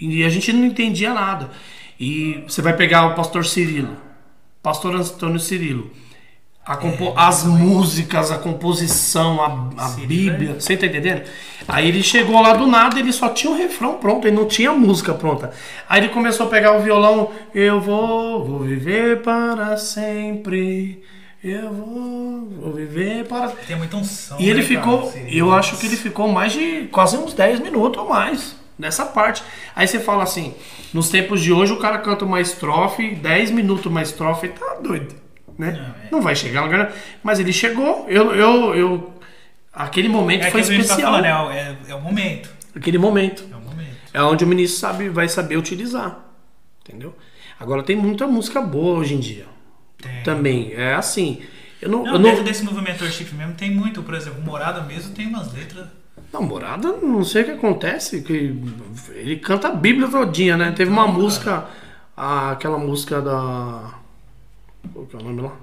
[0.00, 1.50] E a gente não entendia nada.
[1.98, 3.96] E você vai pegar o pastor Cirilo,
[4.62, 5.90] pastor Antônio Cirilo.
[6.64, 11.22] A compo- as músicas, a composição, a, a Cirilo Bíblia, você tá entendendo?
[11.66, 14.70] Aí ele chegou lá do nada, ele só tinha o refrão pronto, ele não tinha
[14.70, 15.50] a música pronta.
[15.88, 21.02] Aí ele começou a pegar o violão, eu vou, vou viver para sempre,
[21.42, 24.36] eu vou, vou viver para Tem muita unção.
[24.38, 24.80] e ele né, cara?
[24.80, 28.54] ficou, Assim, eu acho que ele ficou mais de quase uns 10 minutos ou mais
[28.78, 29.42] nessa parte.
[29.74, 30.54] Aí você fala assim,
[30.94, 35.12] nos tempos de hoje o cara canta uma estrofe, 10 minutos uma estrofe, tá doido,
[35.62, 35.72] né?
[35.72, 36.08] Não, é.
[36.10, 39.14] Não vai chegar lugar, mas ele chegou, eu, eu, eu
[39.72, 41.00] aquele momento É foi tá especial.
[41.12, 42.50] falando, é, o- é, é o momento.
[42.76, 43.44] Aquele momento.
[43.50, 43.96] É o momento.
[44.12, 46.18] É onde o ministro sabe, vai saber utilizar.
[46.86, 47.14] Entendeu?
[47.58, 49.46] Agora tem muita música boa hoje em dia.
[50.00, 50.22] Tem.
[50.24, 50.72] Também.
[50.74, 51.40] É assim.
[51.80, 54.82] Eu não, Não, eu dentro não, desse movimento worship mesmo tem muito, por exemplo, Morada
[54.82, 55.86] mesmo tem umas letras.
[56.32, 58.54] Não, Morada, não sei o que acontece, que
[59.14, 60.72] ele canta a Bíblia todinha, né?
[60.72, 61.66] Teve uma música,
[62.16, 63.94] a- aquela música da...
[64.92, 65.60] Qual que é o nome lá?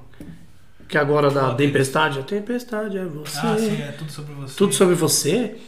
[0.88, 2.20] Que agora da Qual Tempestade.
[2.20, 3.38] A Tempestade é você.
[3.40, 4.58] Ah, sim, é tudo sobre você.
[4.58, 5.62] Tudo sobre você.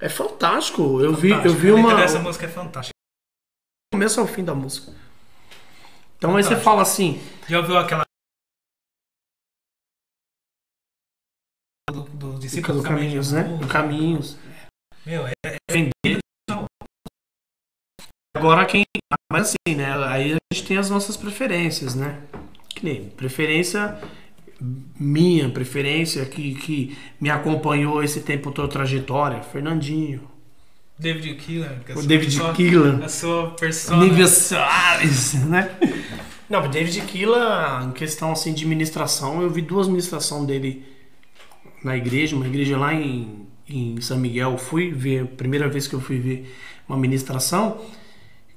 [0.00, 1.00] É fantástico.
[1.00, 1.62] Eu vi, eu Fantástico.
[1.62, 2.00] vi A letra uma...
[2.00, 2.92] dessa música é fantástica.
[3.92, 4.92] Começo ao fim da música.
[6.16, 6.64] Então aí você Fantástico.
[6.64, 7.20] fala assim...
[7.48, 8.02] Já ouviu aquela.
[11.90, 13.42] Do, do discípulo Do Caminhos, né?
[13.42, 14.36] Do Caminhos.
[15.04, 15.32] Meu, é,
[15.70, 16.18] Vender.
[18.34, 18.84] Agora quem.
[19.30, 19.92] Mas assim, né?
[20.06, 22.22] Aí a gente tem as nossas preferências, né?
[22.82, 23.96] Que nem preferência
[24.98, 30.20] minha, preferência que, que me acompanhou esse tempo todo trajetória, Fernandinho.
[30.98, 33.04] David é a O sua David pessoa- Keelan.
[33.04, 34.04] A sua persona.
[34.04, 35.70] Nívia Soares, né?
[36.50, 40.84] Não, David Killa, em questão assim de ministração, eu vi duas ministrações dele
[41.84, 44.58] na igreja, uma igreja lá em, em São Miguel.
[44.58, 46.52] Fui ver, primeira vez que eu fui ver
[46.88, 47.80] uma ministração.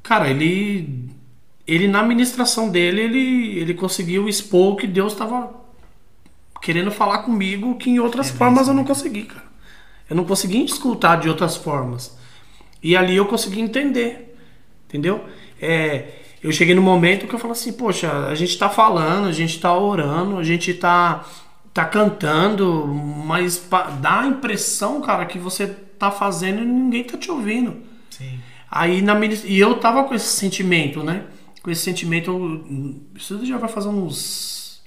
[0.04, 1.10] Cara, ele
[1.67, 5.54] ele na ministração dele, ele, ele conseguiu expor que Deus estava
[6.62, 9.45] querendo falar comigo que em outras é formas eu não consegui, cara.
[10.10, 12.17] Eu não consegui escutar de outras formas.
[12.82, 14.38] E ali eu consegui entender.
[14.88, 15.25] Entendeu?
[15.60, 16.10] É,
[16.43, 19.60] eu cheguei no momento que eu falo assim, poxa, a gente tá falando, a gente
[19.60, 21.25] tá orando, a gente tá,
[21.73, 23.67] tá cantando, mas
[23.99, 27.78] dá a impressão, cara, que você tá fazendo e ninguém tá te ouvindo.
[28.12, 28.39] Sim.
[28.69, 31.23] Aí na e eu tava com esse sentimento, né?
[31.65, 32.63] Com esse sentimento,
[33.15, 34.84] isso já vai fazer uns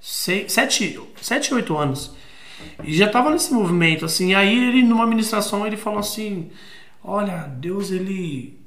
[0.00, 2.14] seis, sete, sete, oito anos.
[2.84, 4.34] E já tava nesse movimento, assim.
[4.34, 6.52] Aí ele, numa ministração, ele falou assim:
[7.02, 8.60] Olha, Deus, ele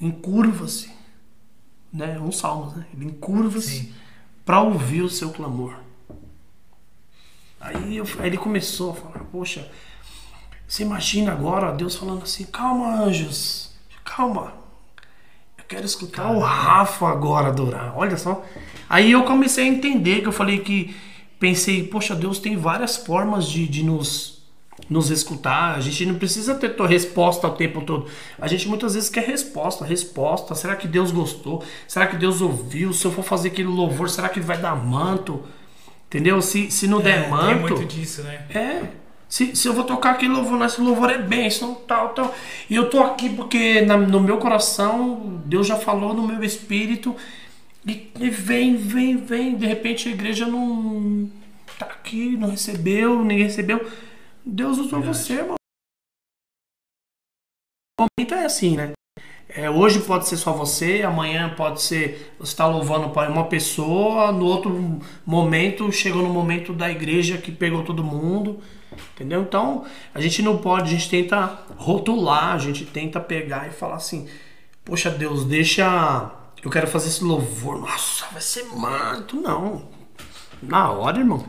[0.00, 0.96] encurva-se
[1.96, 2.18] né?
[2.20, 2.86] Um salmo, né?
[2.92, 3.92] Ele encurva-se
[4.44, 5.78] para ouvir o seu clamor.
[7.58, 9.68] Aí, eu, aí ele começou a falar, poxa,
[10.68, 14.65] você imagina agora Deus falando assim, calma anjos, calma.
[15.68, 17.92] Quero escutar o Rafa agora adorar.
[17.96, 18.44] Olha só.
[18.88, 20.96] Aí eu comecei a entender que eu falei que
[21.40, 24.36] pensei, poxa, Deus tem várias formas de, de nos
[24.88, 25.74] nos escutar.
[25.74, 28.06] A gente não precisa ter tua resposta o tempo todo.
[28.38, 30.54] A gente muitas vezes quer resposta, resposta.
[30.54, 31.64] Será que Deus gostou?
[31.88, 32.92] Será que Deus ouviu?
[32.92, 35.42] Se eu for fazer aquele louvor, será que ele vai dar manto?
[36.06, 36.40] Entendeu?
[36.42, 37.46] Se, se não der é, manto.
[37.46, 38.46] Tem muito disso, né?
[38.54, 39.05] É.
[39.28, 42.34] Se, se eu vou tocar aquele louvor, esse louvor é bênção, tal, tal.
[42.70, 47.14] E eu tô aqui porque na, no meu coração, Deus já falou no meu espírito.
[47.86, 49.56] E, e vem, vem, vem.
[49.56, 51.30] De repente a igreja não
[51.78, 53.90] tá aqui, não recebeu, ninguém recebeu.
[54.44, 55.18] Deus usou Verdade.
[55.18, 55.54] você, mano.
[57.98, 58.92] O momento é assim, né?
[59.56, 64.30] É, hoje pode ser só você, amanhã pode ser você está louvando para uma pessoa,
[64.30, 68.60] no outro momento chegou no momento da igreja que pegou todo mundo,
[69.14, 69.40] entendeu?
[69.40, 73.96] Então a gente não pode, a gente tenta rotular, a gente tenta pegar e falar
[73.96, 74.28] assim:
[74.84, 76.30] Poxa Deus, deixa,
[76.62, 79.88] eu quero fazer esse louvor, nossa, vai ser manto, não,
[80.62, 81.46] na hora, irmão.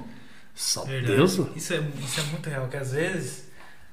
[0.56, 1.14] Só Verdade.
[1.14, 1.34] Deus.
[1.58, 3.47] Isso é, isso é muito real, que às vezes.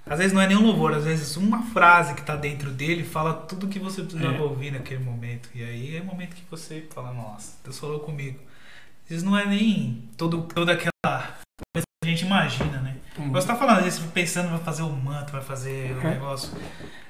[0.06, 3.32] Às vezes não é nenhum louvor, às vezes uma frase que está dentro dele fala
[3.32, 4.40] tudo que você precisava é.
[4.40, 5.48] ouvir naquele momento.
[5.54, 8.38] E aí é o momento que você fala, nossa, Deus falou comigo.
[9.04, 12.96] Às vezes não é nem todo, toda aquela coisa que a gente imagina, né?
[13.18, 13.32] Uhum.
[13.32, 16.50] Você tá falando, às vezes pensando, vai fazer o manto, vai fazer o um negócio.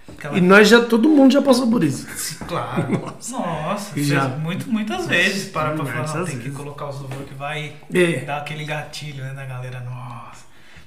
[0.08, 0.38] Aquela...
[0.38, 2.06] E nós já, todo mundo já passou por isso.
[2.46, 2.92] Claro.
[2.92, 4.28] Nossa, Nossa já.
[4.28, 8.20] Muito, muitas vezes para pra falar, não, tem que colocar os louvor que vai é.
[8.20, 9.80] dar aquele gatilho né, na galera.
[9.80, 10.44] Nossa.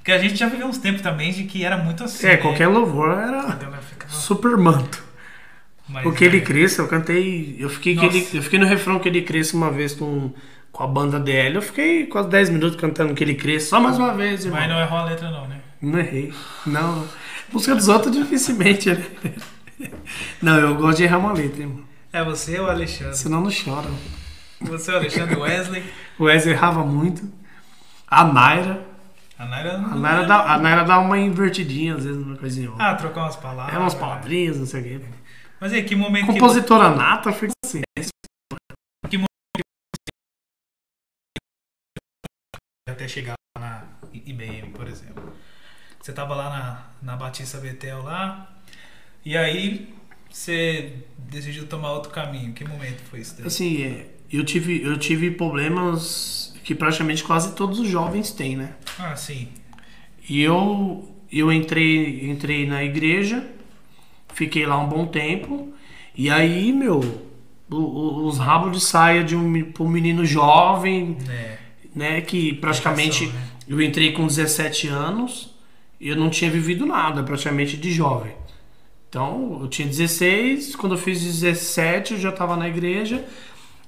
[0.07, 2.25] Porque a gente já viveu uns tempos também de que era muito assim.
[2.25, 2.37] É, né?
[2.37, 3.59] qualquer louvor era
[4.07, 5.03] super manto.
[5.85, 6.27] Mas, Porque é...
[6.27, 7.57] ele cresce, eu cantei.
[7.59, 10.31] Eu fiquei, ele, eu fiquei no refrão que ele cresce uma vez com,
[10.71, 11.55] com a banda DL.
[11.55, 14.61] Eu fiquei quase 10 minutos cantando que ele cresce, só mais uma vez, irmão.
[14.61, 15.59] Mas não errou a letra, não, né?
[15.81, 16.33] Não errei.
[16.65, 17.05] Não.
[17.51, 19.03] Música dos outros dificilmente, né?
[20.41, 21.83] Não, eu gosto de errar uma letra, irmão.
[22.13, 23.17] É você ou o Alexandre?
[23.17, 23.89] Senão não chora.
[24.61, 25.83] Você ou o Alexandre Wesley?
[26.17, 27.29] O Wesley errava muito.
[28.07, 28.86] A Naira.
[29.37, 32.71] A Naira, a Naira, dá, a Naira dá uma invertidinha, às vezes, uma coisinha.
[32.79, 33.75] Ah, trocar umas palavras.
[33.75, 35.05] É, umas palavrinhas, não sei o quê.
[35.59, 36.97] Mas aí, que momento Compositora que...
[36.97, 37.81] nata, fica assim.
[39.07, 39.27] Que momento
[42.89, 45.31] até chegar na IBM, por exemplo.
[46.01, 48.57] Você tava lá na, na Batista Betel lá,
[49.23, 49.93] e aí
[50.31, 52.53] você decidiu tomar outro caminho.
[52.53, 53.35] Que momento foi isso?
[53.37, 53.45] Daí?
[53.45, 58.71] Assim, é, eu tive, eu tive problemas que praticamente quase todos os jovens têm, né?
[58.99, 59.47] Ah, sim.
[60.27, 63.41] E eu, eu entrei, entrei na igreja,
[64.33, 65.73] fiquei lá um bom tempo,
[66.13, 67.23] e aí, meu,
[67.69, 71.57] os rabos de saia de um, um menino jovem, é.
[71.95, 72.19] né?
[72.19, 73.47] Que praticamente né?
[73.65, 75.55] eu entrei com 17 anos
[76.01, 78.33] eu não tinha vivido nada praticamente de jovem.
[79.07, 83.25] Então, eu tinha 16, quando eu fiz 17 eu já estava na igreja.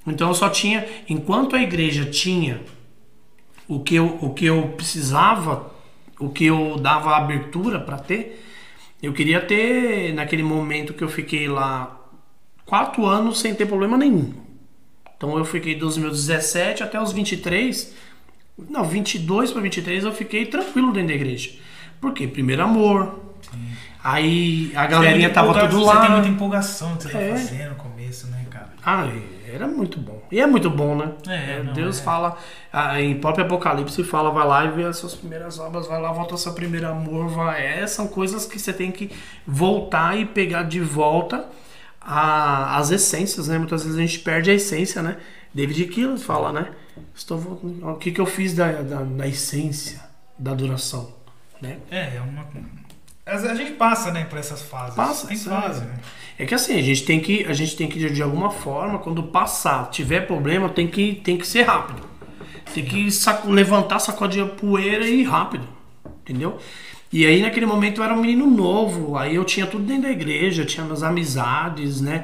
[0.05, 2.62] Então eu só tinha, enquanto a igreja tinha
[3.67, 5.71] o que eu, o que eu precisava,
[6.19, 8.45] o que eu dava abertura para ter,
[9.01, 11.99] eu queria ter naquele momento que eu fiquei lá
[12.65, 14.33] quatro anos sem ter problema nenhum.
[15.15, 17.93] Então eu fiquei dos meus 17 até os 23,
[18.69, 21.51] não, 22 para 23 eu fiquei tranquilo dentro da igreja.
[22.01, 22.27] Por quê?
[22.27, 23.19] Primeiro amor.
[23.41, 23.69] Sim.
[24.03, 25.95] Aí a galerinha tava tudo lá.
[25.95, 27.29] Você tem muita empolgação que você tá é.
[27.29, 28.69] tá fazendo no começo, né, cara?
[28.83, 29.09] Ah,
[29.53, 30.21] era muito bom.
[30.31, 31.12] E é muito bom, né?
[31.27, 32.03] É, é não, Deus é.
[32.03, 32.38] fala,
[32.97, 36.33] em próprio Apocalipse fala, vai lá e vê as suas primeiras obras, vai lá, volta
[36.33, 37.65] ao seu primeiro amor, vai.
[37.65, 39.12] É, são coisas que você tem que
[39.45, 41.45] voltar e pegar de volta
[42.01, 43.57] a, as essências, né?
[43.57, 45.17] Muitas vezes a gente perde a essência, né?
[45.53, 46.71] David Keelan fala, né?
[47.15, 50.01] Estou, o que, que eu fiz da, da, da essência
[50.38, 51.13] da adoração,
[51.62, 51.77] né?
[51.89, 52.47] É, é uma.
[53.25, 54.95] A gente passa, né, por essas fases.
[54.95, 55.99] Passa, tem fase, né?
[56.39, 59.21] É que assim, a gente tem que, a gente tem que de alguma forma, quando
[59.21, 62.02] passar, tiver problema, tem que, tem que ser rápido.
[62.73, 65.67] Tem que saco, levantar, sacudir a poeira e ir rápido.
[66.21, 66.58] Entendeu?
[67.12, 70.12] E aí naquele momento eu era um menino novo, aí eu tinha tudo dentro da
[70.12, 72.23] igreja, tinha minhas amizades, né?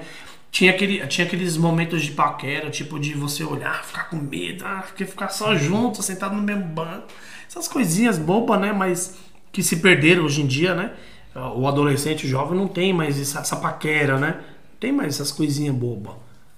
[0.49, 4.81] Tinha, aquele, tinha aqueles momentos de paquera, tipo de você olhar, ficar com medo, ah,
[4.95, 7.07] ficar só junto, sentado no mesmo banco.
[7.49, 8.71] Essas coisinhas bobas, né?
[8.71, 9.17] Mas
[9.51, 10.93] que se perderam hoje em dia, né?
[11.35, 14.39] O adolescente, o jovem não tem mais essa, essa paquera, né?
[14.39, 16.13] Não tem mais essas coisinhas bobas,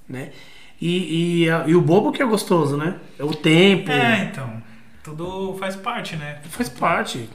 [0.08, 0.32] né?
[0.80, 2.98] E, e, e, o bobo que é gostoso, né?
[3.18, 3.90] É o tempo.
[3.90, 4.62] É, então.
[5.04, 6.42] Tudo faz parte, né?
[6.50, 7.28] Faz parte.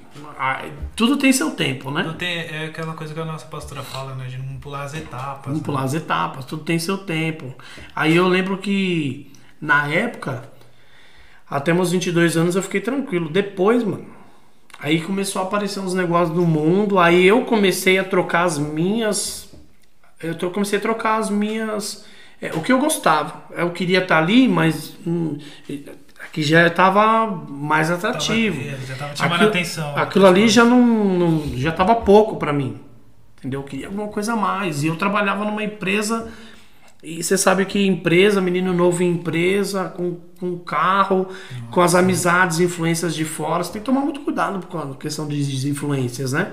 [0.95, 2.05] Tudo tem seu tempo, né?
[2.05, 4.27] Tudo tem, é aquela coisa que a nossa pastora fala, né?
[4.27, 5.47] De não pular as etapas.
[5.51, 5.65] Não né?
[5.65, 7.53] pular as etapas, tudo tem seu tempo.
[7.97, 10.45] Aí eu lembro que, na época,
[11.51, 13.29] até meus 22 anos eu fiquei tranquilo.
[13.29, 14.07] Depois, mano,
[14.83, 16.99] aí começou a aparecer uns negócios do mundo.
[16.99, 19.49] Aí eu comecei a trocar as minhas.
[20.21, 22.05] Eu comecei a trocar as minhas
[22.43, 23.45] é, o que eu gostava.
[23.53, 25.39] Eu queria estar ali, mas hum,
[26.25, 28.57] aqui já estava mais atrativo.
[28.57, 29.97] Tava, já estava chamando aquilo, atenção.
[29.97, 32.81] Aquilo ali já não, não já estava pouco para mim.
[33.39, 33.61] Entendeu?
[33.61, 34.83] Eu queria alguma coisa a mais.
[34.83, 36.33] E eu trabalhava numa empresa
[37.03, 41.67] e você sabe que empresa, menino novo em empresa, com, com carro, Nossa.
[41.73, 45.27] com as amizades, influências de fora, você tem que tomar muito cuidado com a questão
[45.27, 46.53] de influências, né?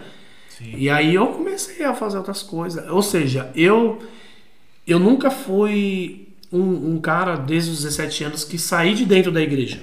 [0.49, 0.73] Sim.
[0.75, 2.89] E aí eu comecei a fazer outras coisas.
[2.89, 3.99] Ou seja, eu
[4.87, 9.41] eu nunca fui um, um, cara desde os 17 anos que saí de dentro da
[9.41, 9.81] igreja.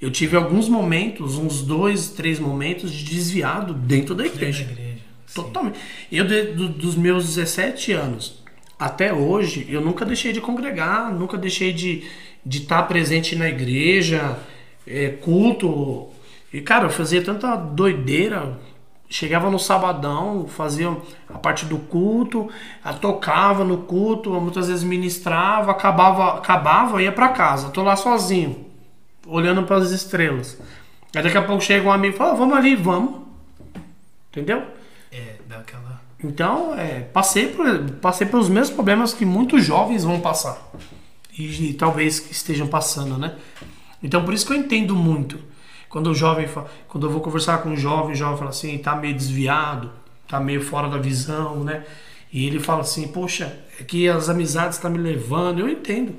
[0.00, 4.62] Eu tive alguns momentos, uns dois, três momentos de desviado dentro da igreja.
[4.62, 5.02] Dentro da igreja
[5.34, 5.78] Totalmente.
[6.12, 8.45] Eu, de, do, dos meus 17 anos
[8.78, 12.04] até hoje, eu nunca deixei de congregar, nunca deixei de
[12.46, 14.38] de estar presente na igreja,
[14.86, 16.08] é, culto.
[16.52, 18.56] E, cara, eu fazia tanta doideira,
[19.10, 20.96] chegava no sabadão, fazia
[21.28, 22.48] a parte do culto,
[23.00, 27.70] tocava no culto, muitas vezes ministrava, acabava, acabava, ia para casa.
[27.70, 28.64] Tô lá sozinho,
[29.26, 30.56] olhando para as estrelas.
[31.14, 33.22] Aí daqui a pouco chega um amigo e fala: "Vamos ali, vamos".
[34.30, 34.62] Entendeu?
[35.10, 35.85] É, daquela
[36.26, 37.66] Então, é, passei por
[38.00, 40.70] passei pelos mesmos problemas que muitos jovens vão passar.
[41.38, 43.36] E, e talvez estejam passando, né?
[44.02, 45.38] Então, por isso que eu entendo muito
[45.88, 46.48] quando o jovem,
[46.88, 49.90] quando eu vou conversar com um jovem, o jovem fala assim, tá meio desviado,
[50.28, 51.84] tá meio fora da visão, né?
[52.32, 55.60] E ele fala assim, poxa, é que as amizades estão tá me levando.
[55.60, 56.14] Eu entendo.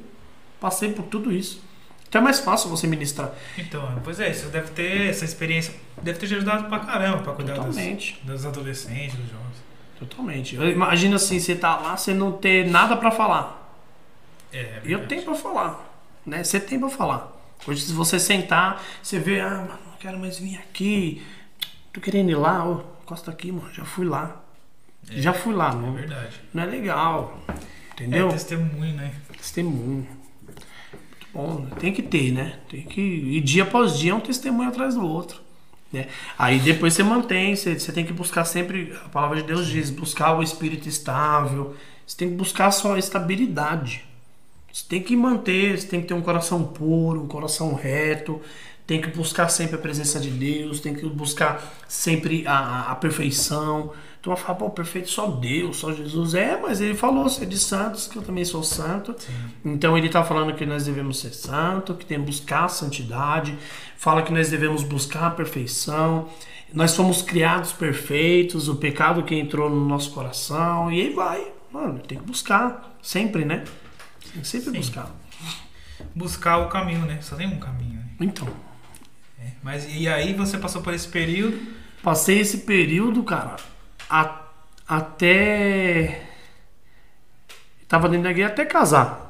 [0.60, 1.62] Passei por tudo isso.
[2.10, 3.34] Então é mais fácil você ministrar.
[3.58, 7.34] Então, pois é, você deve ter essa experiência, deve ter te ajudado pra caramba pra
[7.34, 7.76] cuidar dos,
[8.24, 9.67] dos adolescentes, dos jovens.
[10.00, 10.56] Totalmente.
[10.56, 13.76] Imagina assim, você tá lá, você não ter nada para falar.
[14.54, 16.44] É, é eu tenho para falar, né?
[16.44, 17.34] Você tem para falar.
[17.68, 21.26] Hoje, se você sentar, você vê, ah, mano, não quero mais vir aqui.
[21.92, 24.44] Tô querendo ir lá, ó, costa aqui, mano, já fui lá.
[25.10, 25.90] É, já fui lá, não.
[25.90, 26.42] É verdade.
[26.54, 27.40] Não é legal.
[27.94, 28.28] Entendeu?
[28.30, 29.14] É testemunho, né?
[29.36, 30.08] Testemunho.
[30.46, 31.72] Muito bom, né?
[31.80, 32.60] tem que ter, né?
[32.70, 33.02] Tem que.
[33.02, 35.47] E dia após dia é um testemunho atrás do outro.
[35.92, 36.08] Né?
[36.38, 39.90] Aí depois você mantém, você, você tem que buscar sempre, a palavra de Deus diz,
[39.90, 44.06] buscar o espírito estável, você tem que buscar a sua estabilidade.
[44.72, 48.42] Você tem que manter, você tem que ter um coração puro, um coração reto,
[48.86, 53.92] tem que buscar sempre a presença de Deus, tem que buscar sempre a, a perfeição.
[54.28, 56.34] Tu vai falar, pô, perfeito só Deus, só Jesus.
[56.34, 59.16] É, mas ele falou ser de santos, que eu também sou santo.
[59.18, 59.32] Sim.
[59.64, 63.58] Então ele está falando que nós devemos ser santos, que tem que buscar a santidade,
[63.96, 66.28] fala que nós devemos buscar a perfeição.
[66.74, 71.48] Nós somos criados perfeitos, o pecado que entrou no nosso coração, e aí vai.
[71.72, 73.64] Mano, tem que buscar, sempre, né?
[74.44, 74.78] Sempre Sim.
[74.78, 75.10] buscar.
[76.14, 77.20] Buscar o caminho, né?
[77.22, 77.94] Só tem um caminho.
[77.94, 78.10] Né?
[78.20, 78.50] Então.
[79.40, 81.58] É, mas e aí você passou por esse período?
[82.04, 83.56] Passei esse período, cara,
[84.10, 84.42] a,
[84.88, 86.24] até.
[87.88, 89.26] Tava dentro da igreja até casar.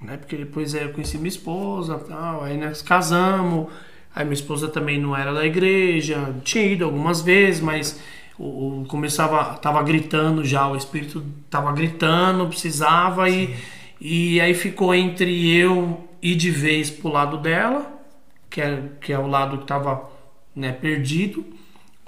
[0.00, 0.16] Né?
[0.16, 2.44] Porque depois eu conheci minha esposa tal.
[2.44, 3.68] Aí nós casamos.
[4.14, 6.34] Aí minha esposa também não era da igreja.
[6.44, 8.00] Tinha ido algumas vezes, mas
[8.38, 9.56] o, o começava.
[9.56, 13.44] Tava gritando já, o espírito tava gritando, precisava Sim.
[13.44, 18.02] e e aí ficou entre eu ir de vez pro lado dela,
[18.50, 20.10] que é, que é o lado que estava
[20.56, 21.46] né, perdido,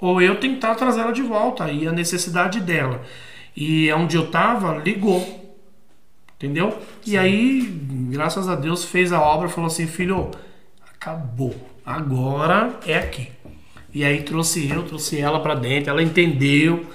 [0.05, 3.01] ou eu tentar trazer ela de volta, aí a necessidade dela.
[3.55, 5.43] E onde eu tava, ligou.
[6.35, 6.71] Entendeu?
[7.01, 7.11] Sim.
[7.11, 7.61] E aí,
[8.11, 10.29] graças a Deus, fez a obra, falou assim: filho,
[10.93, 11.55] acabou.
[11.85, 13.31] Agora é aqui.
[13.93, 16.85] E aí trouxe eu, trouxe ela para dentro, ela entendeu.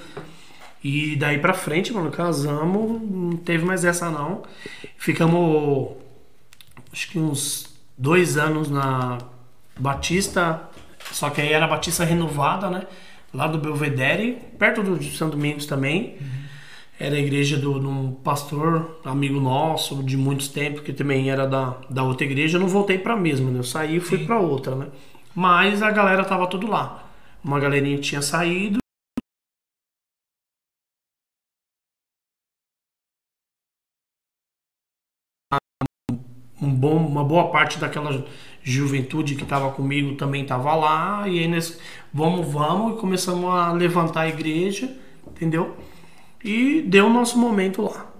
[0.83, 4.43] E daí pra frente, mano, casamos, não teve mais essa não.
[4.97, 5.97] Ficamos
[6.93, 9.17] acho que uns dois anos na
[9.77, 10.69] Batista,
[11.11, 12.87] só que aí era Batista renovada, né?
[13.33, 16.17] Lá do Belvedere, perto do São Domingos também.
[16.99, 21.47] Era a igreja do, de um pastor, amigo nosso, de muitos tempos, que também era
[21.47, 22.57] da, da outra igreja.
[22.57, 23.59] Eu não voltei pra mesma, né?
[23.59, 24.25] Eu saí e fui Sim.
[24.25, 24.87] pra outra, né?
[25.33, 27.09] Mas a galera tava tudo lá.
[27.43, 28.77] Uma galerinha tinha saído.
[36.61, 38.23] Um bom, uma boa parte daquela
[38.63, 41.27] juventude que estava comigo também estava lá.
[41.27, 41.79] E aí nós
[42.13, 44.89] vamos, vamos, e começamos a levantar a igreja,
[45.27, 45.75] entendeu?
[46.43, 48.11] E deu o nosso momento lá.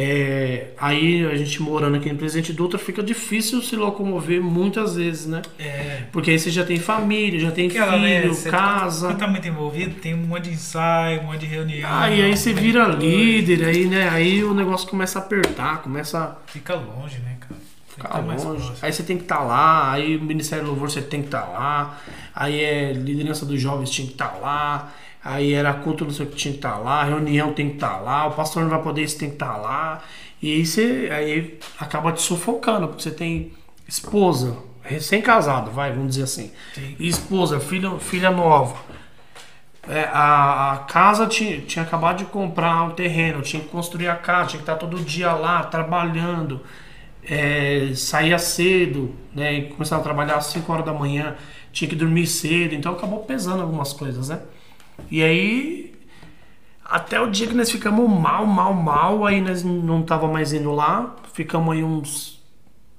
[0.00, 5.26] É, aí a gente morando aqui em Presidente Dutra fica difícil se locomover muitas vezes,
[5.26, 5.42] né?
[5.58, 6.02] É.
[6.12, 9.08] Porque aí você já tem família, já tem Aquela, né, filho, você casa.
[9.08, 11.90] Tá totalmente envolvido, tem um monte de ensaio, um monte de reunião.
[11.92, 14.08] Ah, e aí você monte vira líder, aí, né?
[14.08, 17.67] Aí o negócio começa a apertar, começa Fica longe, né, cara?
[17.98, 18.72] Ficar longe.
[18.80, 21.46] Aí você tem que estar lá, aí o Ministério do Louvor você tem que estar
[21.46, 21.98] lá,
[22.34, 24.92] aí é liderança dos jovens tinha que estar lá,
[25.22, 27.98] aí era culto não sei o que tinha que estar lá, reunião tem que estar
[27.98, 30.02] lá, o pastor não vai poder, isso tem que estar lá.
[30.40, 33.52] E aí você aí acaba te sufocando, porque você tem
[33.88, 36.52] esposa, recém-casado, vai, vamos dizer assim.
[36.74, 36.96] Sim.
[36.98, 38.76] E esposa, filho, filha nova.
[39.88, 44.16] É, a, a casa tinha, tinha acabado de comprar um terreno, tinha que construir a
[44.16, 46.60] casa, tinha que estar todo dia lá trabalhando.
[47.30, 49.54] É, saía cedo, né?
[49.54, 51.36] e Começava a trabalhar às 5 horas da manhã,
[51.72, 54.40] tinha que dormir cedo, então acabou pesando algumas coisas, né?
[55.10, 55.92] E aí,
[56.84, 60.72] até o dia que nós ficamos mal, mal, mal, aí nós não tava mais indo
[60.72, 62.42] lá, ficamos aí uns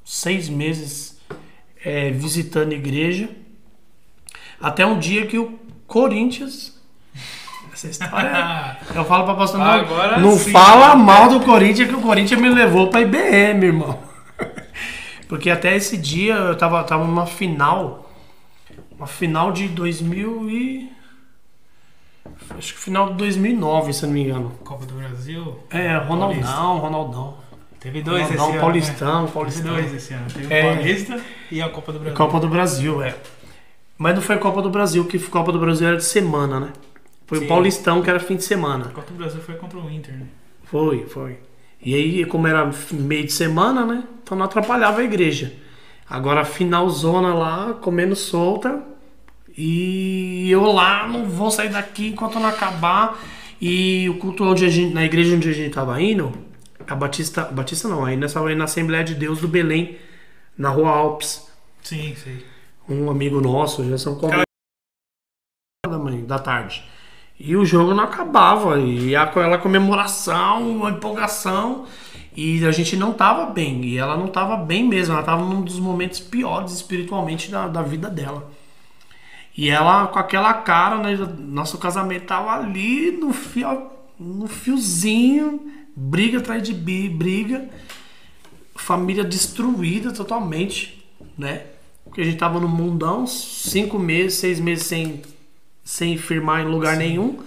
[0.06, 1.20] seis meses
[1.84, 3.30] é, visitando a igreja.
[4.62, 5.58] Até um dia que o
[5.88, 6.78] Corinthians.
[7.74, 8.28] Essa história.
[8.28, 10.52] é- eu falo pra pastor, não, Agora não sim.
[10.52, 14.09] fala mal do Corinthians, que o Corinthians me levou pra IBM, irmão.
[15.30, 18.12] Porque até esse dia eu tava, tava numa final.
[18.98, 20.92] Uma final de 2000 e.
[22.58, 24.52] Acho que final de 2009, se eu não me engano.
[24.66, 25.60] Copa do Brasil.
[25.70, 26.48] É, Paulista.
[26.48, 27.38] Ronaldão, Ronaldão.
[27.80, 28.62] Teve dois Ronaldão, esse ano.
[28.62, 29.32] Paulistão, né?
[29.32, 29.76] Paulistão.
[29.76, 30.26] Teve dois esse ano.
[30.34, 30.60] Teve É.
[30.72, 31.22] o Paulista
[31.52, 32.18] e a Copa do Brasil.
[32.18, 33.16] Copa do Brasil, é.
[33.98, 36.74] Mas não foi Copa do Brasil, que Copa do Brasil era de semana, né?
[37.28, 37.46] Foi Sim.
[37.46, 38.86] o Paulistão que era fim de A semana.
[38.86, 40.26] Copa do Brasil foi contra o Inter, né?
[40.66, 41.38] Foi, foi.
[41.82, 44.04] E aí, como era meio de semana, né?
[44.22, 45.54] Então não atrapalhava a igreja.
[46.10, 48.84] Agora, finalzona lá, comendo solta.
[49.58, 53.20] E eu lá, não vou sair daqui enquanto não acabar.
[53.62, 56.32] E o culto onde a gente, na igreja onde a gente tava indo,
[56.88, 59.98] a Batista, Batista não, aí indo na Assembleia de Deus do Belém,
[60.58, 61.48] na Rua Alpes.
[61.84, 62.46] Sim, sei.
[62.88, 64.46] um amigo nosso, já são convidados
[65.86, 66.84] da manhã, da tarde.
[67.40, 71.86] E o jogo não acabava, e aquela comemoração, uma empolgação,
[72.36, 75.62] e a gente não tava bem, e ela não tava bem mesmo, ela tava num
[75.62, 78.52] dos momentos piores espiritualmente da, da vida dela.
[79.56, 85.62] E ela com aquela cara, né, nosso casamento tava ali no, fio, no fiozinho,
[85.96, 87.70] briga atrás de briga,
[88.76, 91.06] família destruída totalmente,
[91.38, 91.64] né?
[92.04, 95.22] Porque a gente tava no mundão, cinco meses, seis meses sem,
[95.90, 97.44] sem firmar em lugar nenhum.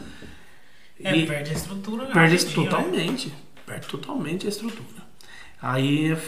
[0.98, 2.06] É, E perde a estrutura.
[2.06, 2.70] perde rapidinho, né?
[2.70, 3.32] totalmente.
[3.64, 5.02] Perde totalmente a estrutura.
[5.60, 6.18] Aí,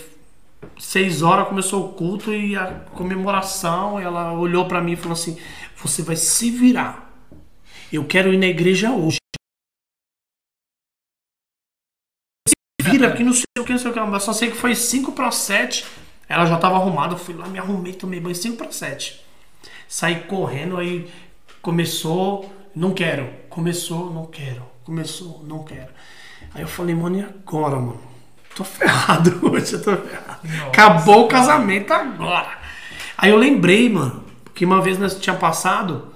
[0.78, 3.98] seis horas começou o culto e a comemoração.
[3.98, 5.36] Ela olhou pra mim e falou assim:
[5.78, 7.12] Você vai se virar.
[7.92, 9.18] Eu quero ir na igreja hoje.
[12.48, 14.00] Se vira aqui, não sei o que, não sei o que.
[14.00, 15.84] Mas só sei que foi 5 para 7.
[16.28, 17.14] Ela já tava arrumada.
[17.14, 19.20] Eu fui lá, me arrumei, tomei banho 5 para 7.
[19.88, 21.10] Saí correndo, aí
[21.64, 23.26] começou, não quero.
[23.48, 24.62] Começou, não quero.
[24.84, 25.88] Começou, não quero.
[26.54, 28.00] Aí eu falei, mano, e agora, mano?
[28.54, 30.46] Tô ferrado hoje, eu tô ferrado.
[30.46, 32.58] Nossa, Acabou o casamento agora.
[33.16, 34.22] Aí eu lembrei, mano,
[34.54, 36.12] que uma vez nós tinha passado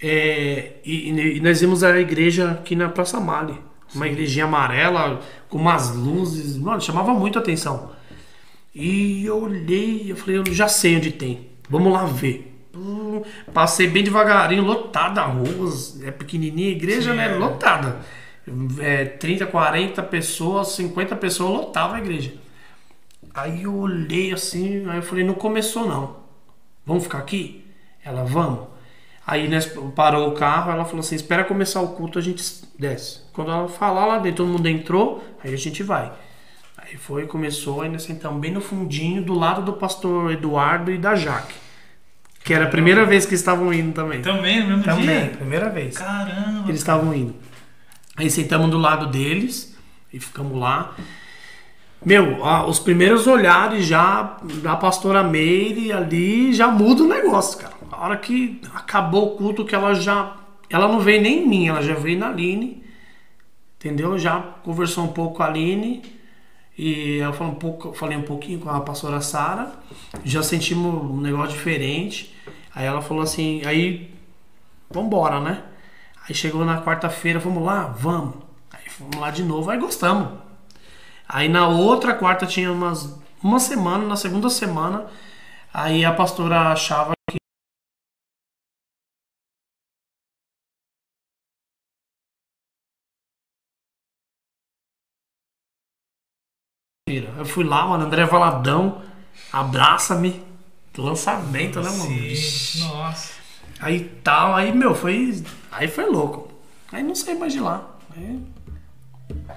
[0.00, 3.58] é, e, e nós vimos a igreja aqui na Praça Mali.
[3.92, 6.56] Uma igrejinha amarela, com umas luzes.
[6.56, 7.90] Mano, chamava muito a atenção.
[8.74, 11.48] E eu olhei, eu falei, eu já sei onde tem.
[11.68, 12.51] Vamos lá ver.
[13.52, 16.02] Passei bem devagarinho, lotada a ruas.
[16.02, 17.32] É pequenininha a igreja, Sim, né?
[17.32, 17.34] é.
[17.34, 18.00] Lotada.
[18.80, 22.34] É, 30, 40 pessoas, 50 pessoas lotava a igreja.
[23.34, 26.16] Aí eu olhei assim, aí eu falei, não começou não.
[26.84, 27.64] Vamos ficar aqui?
[28.04, 28.66] Ela, vamos.
[29.24, 32.42] Aí nós parou o carro, ela falou assim, espera começar o culto, a gente
[32.76, 33.20] desce.
[33.32, 36.12] Quando ela falar lá dentro, todo mundo entrou, aí a gente vai.
[36.76, 40.98] Aí foi, começou, aí nós sentamos bem no fundinho, do lado do pastor Eduardo e
[40.98, 41.61] da Jaque.
[42.44, 44.20] Que era a primeira vez que estavam indo também.
[44.22, 45.30] Também, no mesmo também, dia?
[45.36, 45.96] primeira vez.
[45.96, 46.64] Caramba.
[46.68, 47.34] Eles estavam indo.
[48.16, 49.76] Aí sentamos do lado deles
[50.12, 50.94] e ficamos lá.
[52.04, 57.74] Meu, a- os primeiros olhares já da pastora Meire ali já muda o negócio, cara.
[57.92, 60.36] A hora que acabou o culto, que ela já.
[60.68, 62.82] Ela não veio nem em mim, ela já veio na Aline.
[63.78, 64.18] Entendeu?
[64.18, 66.02] Já conversou um pouco com a Aline.
[66.76, 69.70] E eu falei um, pouco, falei um pouquinho com a pastora Sara.
[70.24, 72.31] Já sentimos um negócio diferente.
[72.74, 74.14] Aí ela falou assim, aí
[74.90, 75.62] vambora, né?
[76.28, 77.84] Aí chegou na quarta-feira, vamos lá?
[77.84, 78.36] Vamos.
[78.72, 80.38] Aí fomos lá de novo, aí gostamos.
[81.28, 85.06] Aí na outra quarta tinha umas uma semana, na segunda semana,
[85.74, 87.38] aí a pastora achava que
[97.08, 99.02] eu fui lá, mano, André Valadão,
[99.52, 100.42] abraça-me,
[100.96, 102.36] lançamento, né, mano?
[102.36, 102.80] Sim.
[102.80, 103.32] Nossa.
[103.80, 105.42] Aí tal, aí, meu, foi.
[105.70, 106.52] Aí foi louco.
[106.92, 107.88] Aí não saí mais de lá.
[108.14, 108.40] Aí,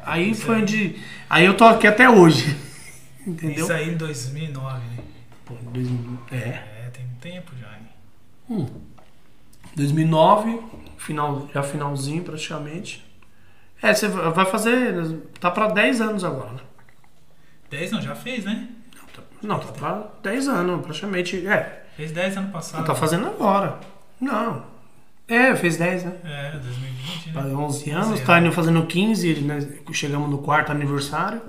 [0.04, 1.00] aí foi onde.
[1.30, 2.56] Aí eu tô aqui até hoje.
[3.28, 3.66] Entendeu?
[3.66, 5.04] Isso aí em 2009, né?
[5.44, 5.88] Pô, dois-
[6.32, 6.38] é.
[6.86, 7.68] É, tem um tempo já.
[8.58, 8.68] hein?
[9.76, 10.60] 2009,
[10.98, 13.04] final, já finalzinho praticamente.
[13.82, 15.18] É, você vai fazer.
[15.40, 16.60] Tá pra 10 anos agora, né?
[17.70, 18.70] 10 não, já fez, né?
[19.42, 21.46] Não, tá pra 10 anos, praticamente.
[21.48, 22.86] É, Fez 10 ano não passado.
[22.86, 23.80] tá fazendo agora.
[24.20, 24.64] Não.
[25.28, 26.14] É, fez 10, né?
[26.24, 27.54] É, 2020, Tá né?
[27.56, 29.68] 11 anos, 11 tá indo fazendo 15, né?
[29.92, 31.42] chegamos no quarto aniversário.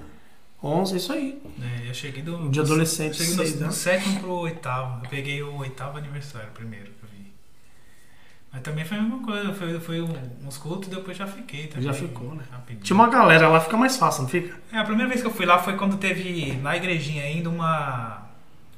[0.62, 1.40] 11, isso aí.
[1.84, 2.48] É, eu cheguei do.
[2.48, 5.04] De adolescente, eu Cheguei do, do sétimo pro oitavo.
[5.04, 7.15] Eu peguei o oitavo aniversário primeiro que eu vi.
[8.56, 9.52] Mas também foi a mesma coisa.
[9.52, 11.82] Foi, foi um- uns cultos e depois já fiquei também.
[11.84, 12.42] Já ficou, né?
[12.50, 12.82] rapidinho.
[12.82, 14.56] Tinha uma galera lá, fica mais fácil, não fica?
[14.72, 18.22] É, a primeira vez que eu fui lá foi quando teve na igrejinha ainda uma.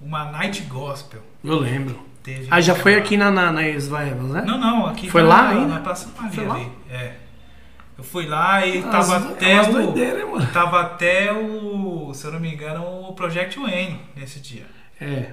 [0.01, 1.23] Uma night gospel.
[1.45, 1.97] Eu lembro.
[2.25, 4.43] Teve Ah, já foi aqui na, na, na Esvaevas, né?
[4.45, 5.75] Não, não, aqui Foi na- lá ainda?
[5.75, 6.55] Na Praça Maria Foi lá?
[6.57, 6.73] ali.
[6.91, 7.13] É.
[7.97, 9.73] Eu fui lá e tava é até o.
[9.73, 10.47] doideiras, hein, mano?
[10.53, 12.13] Tava até o.
[12.15, 14.67] Se eu não me engano, o Project Wayne nesse dia.
[15.01, 15.33] É.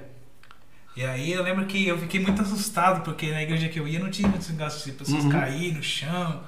[0.96, 4.00] E aí eu lembro que eu fiquei muito assustado, porque na igreja que eu ia
[4.00, 5.30] não tinha muitos negócios de pessoas Uhum.
[5.30, 6.44] cair no chão.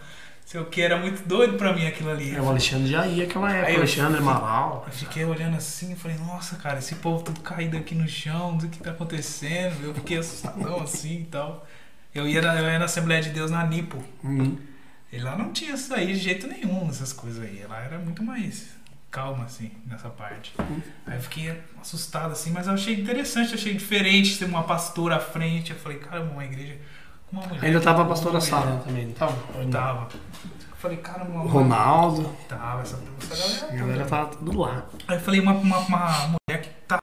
[0.46, 2.34] Sei o que, era muito doido pra mim aquilo ali.
[2.34, 3.68] É, o Alexandre já ia aquela época.
[3.68, 4.84] Aí eu- Alexandre Amaral.
[4.88, 8.54] Eu fiquei olhando assim e falei, nossa, cara, esse povo tudo caído aqui no chão,
[8.54, 9.84] não sei o que tá acontecendo.
[9.84, 11.68] Eu fiquei assustadão assim e tal.
[12.16, 14.02] Eu ia, na, eu ia na Assembleia de Deus na Nipo.
[14.24, 14.58] Uhum.
[15.12, 17.66] E lá não tinha isso aí de jeito nenhum, essas coisas aí.
[17.68, 18.70] Lá era muito mais
[19.18, 20.54] calma, assim, nessa parte.
[21.08, 25.20] Aí eu fiquei assustado, assim, mas eu achei interessante, achei diferente ter uma pastora à
[25.20, 25.72] frente.
[25.72, 26.78] Eu falei, cara, uma igreja
[27.28, 27.66] com uma mulher.
[27.66, 28.84] Ainda tava a pastora Sara mulher.
[28.84, 29.36] também, tava?
[29.60, 30.08] Eu tava.
[30.14, 32.32] Eu falei, cara, uma Ronaldo.
[32.48, 33.80] Tava, essa, essa A galera.
[33.88, 34.26] galera tava.
[34.28, 34.86] tava tudo lá.
[35.08, 37.00] Aí eu falei, uma, uma, uma mulher que tá.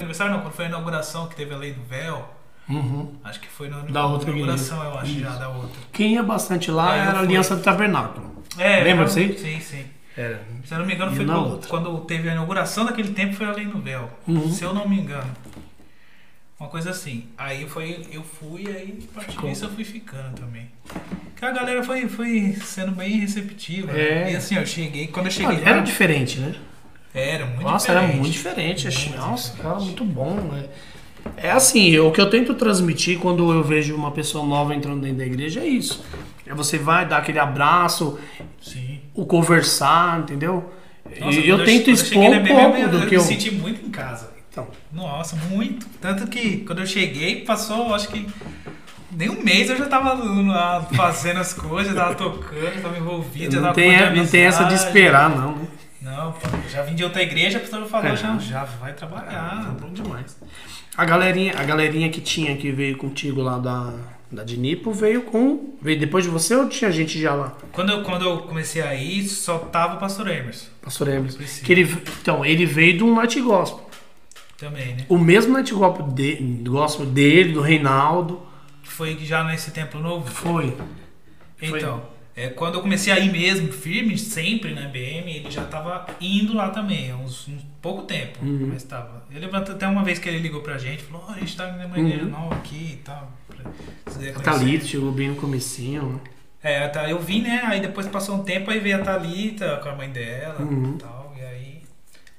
[0.00, 2.28] Aniversário não, quando foi a inauguração que teve a lei do véu.
[2.68, 3.16] Uhum.
[3.24, 5.20] Acho que foi na Da outra inauguração, eu acho, Isso.
[5.20, 5.80] já, da outra.
[5.92, 7.20] Quem ia bastante lá É, era a.
[7.22, 8.35] Aliança do Tabernáculo.
[8.58, 9.38] É, Lembra disso aí?
[9.38, 9.84] Sim, sim.
[10.16, 10.40] Era.
[10.64, 13.46] Se eu não me engano, E foi quando, quando teve a inauguração daquele tempo, foi
[13.46, 14.10] a lei do véu.
[14.26, 14.50] Uhum.
[14.50, 15.30] Se eu não me engano.
[16.58, 17.24] Uma coisa assim.
[17.36, 20.70] Aí foi, eu fui aí, a partir disso, eu fui ficando também.
[21.30, 23.92] Porque a galera foi, foi sendo bem receptiva.
[23.92, 24.00] né?
[24.28, 24.32] É.
[24.32, 26.54] E assim, eu cheguei, quando eu cheguei Era lá, diferente, né?
[27.12, 28.08] era muito Nossa, diferente.
[28.10, 28.88] era muito diferente.
[28.88, 29.72] achei- Muito Nossa, diferente.
[29.74, 30.34] cara, muito bom.
[30.34, 30.66] né?
[31.36, 35.18] É assim, o que eu tento transmitir quando eu vejo uma pessoa nova entrando dentro
[35.18, 36.02] da igreja é isso.
[36.46, 38.18] É você vai dar aquele abraço,
[38.60, 39.00] Sim.
[39.14, 40.72] o conversar, entendeu?
[41.20, 43.20] Nossa, eu quando tento expor um BBB, pouco eu, do eu que eu.
[43.20, 44.30] me senti muito em casa.
[44.50, 45.86] Então, Nossa, muito.
[46.00, 48.26] Tanto que quando eu cheguei, passou, acho que
[49.10, 53.54] nem um mês eu já tava lá fazendo as coisas, já tava tocando, tava envolvido,
[53.54, 55.52] já não tem, com não tem essa de esperar, não.
[55.52, 55.66] né?
[56.02, 56.34] Não,
[56.64, 58.16] eu já vim de outra igreja, a pessoa falou, É.
[58.16, 59.74] já, já vai trabalhar.
[59.80, 60.38] bom demais.
[60.96, 63.92] A galerinha, a galerinha que tinha que veio contigo lá da,
[64.30, 65.76] da Dinipo veio com.
[65.80, 67.56] Veio depois de você ou tinha gente já lá?
[67.72, 71.38] Quando eu, quando eu comecei a ir, só tava o pastor Emerson Pastor Emerson.
[71.64, 71.82] Que ele,
[72.20, 73.88] então, ele veio de um night gospel.
[74.58, 75.06] também, né?
[75.08, 76.34] O mesmo night gospel, de,
[76.68, 78.42] gospel dele, do Reinaldo.
[78.82, 80.28] Foi já nesse templo novo.
[80.30, 80.74] Foi.
[81.58, 81.78] Foi.
[81.78, 82.02] Então,
[82.34, 86.54] é, quando eu comecei a ir mesmo, firme, sempre na BM, ele já tava indo
[86.54, 88.70] lá também, há uns, um pouco tempo, Uhum.
[88.72, 89.24] mas tava.
[89.30, 91.68] Ele levantou até uma vez que ele ligou pra gente, falou, ó, a gente tá
[91.70, 92.06] indo numa Uhum.
[92.06, 93.32] igreja nova aqui e tal.
[94.06, 96.02] A conhecerem." Thalita chegou bem no comecinho.
[96.14, 96.18] né?
[96.62, 99.88] É, tá, eu vim, né, aí depois passou um tempo, aí veio a Thalita com
[99.88, 100.94] a mãe dela Uhum.
[100.96, 101.82] e tal, e aí...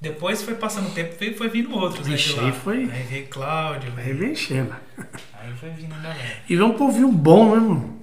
[0.02, 2.46] Depois foi passando o tempo, veio, foi vindo outros, né, lá.
[2.48, 4.76] aí foi- Aí veio Cláudio, Aí veio, enchendo.
[5.42, 6.38] aí foi vindo a galera.
[6.50, 7.98] E veio um povinho bom, né, mano?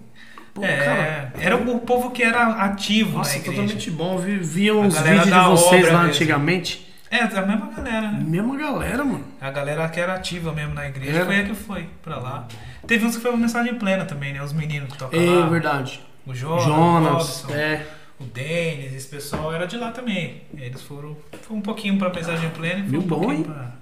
[0.54, 3.50] Pô, é, cara, era o povo que era ativo nossa, igreja.
[3.60, 4.16] totalmente bom.
[4.18, 6.06] Vi, vi uns vídeos de vocês lá mesmo.
[6.06, 6.94] antigamente.
[7.10, 8.24] É, a mesma galera, né?
[8.24, 9.24] Mesma galera, mano.
[9.40, 11.26] A galera que era ativa mesmo na igreja Era.
[11.26, 12.48] foi a que foi pra lá.
[12.86, 14.42] Teve uns que foi uma mensagem plena também, né?
[14.42, 15.46] Os meninos que tocam É lá.
[15.46, 16.00] verdade.
[16.26, 17.86] O Jonas, Jonas, o Robson, é.
[18.20, 20.42] o Denis, esse pessoal era de lá também.
[20.56, 23.44] Eles foram, foi um pouquinho pra mensagem plena e foi um bom, pouquinho hein?
[23.44, 23.72] pra...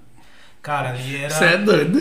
[0.61, 1.99] Cara, ali era, Você é doido.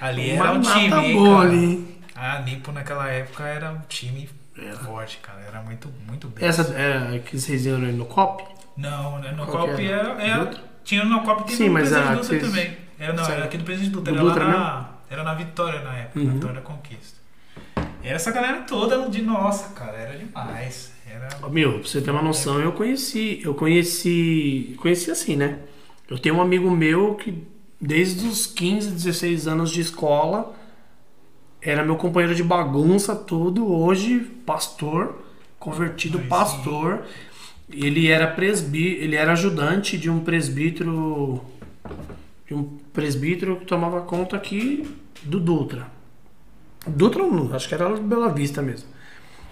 [0.00, 1.48] ali era um time, mata hein, boa cara.
[1.50, 1.98] ali?
[2.14, 4.76] A Nipo naquela época era um time Era.
[4.76, 5.40] forte, cara.
[5.46, 6.46] Era muito, muito bem.
[6.46, 8.44] Essa é que vocês iam no COP?
[8.76, 9.82] Não, né, no Qual Copa era?
[10.12, 10.50] era, era-?
[10.84, 12.76] Tinha no Copa tem Sim, mas Presidente a Dutra vocês- também.
[12.98, 13.36] Era, não, Sério?
[13.38, 14.12] era aqui do Presidente Dutra.
[14.12, 16.26] Do Era, Dutra lá na, era na Vitória na época, Uhum.
[16.26, 17.18] na Vitória da Conquista.
[18.02, 19.96] Era essa galera toda de nossa, cara.
[19.96, 20.92] Era demais.
[21.08, 21.48] Era.
[21.48, 25.58] Meu, pra você ter uma noção, eu conheci, eu conheci, conheci assim, né?
[26.08, 27.42] Eu tenho um amigo meu que
[27.80, 30.54] desde os 15, 16 anos de escola
[31.62, 33.66] era meu companheiro de bagunça, tudo.
[33.72, 35.24] Hoje, pastor,
[35.58, 36.26] convertido sim.
[36.28, 37.04] pastor.
[37.72, 41.42] Ele era presbí, ele era ajudante de um presbítero,
[42.46, 44.86] de um presbítero que tomava conta aqui
[45.22, 45.90] do Dutra.
[46.86, 47.22] Dutra,
[47.56, 48.88] acho que era Bela Vista mesmo.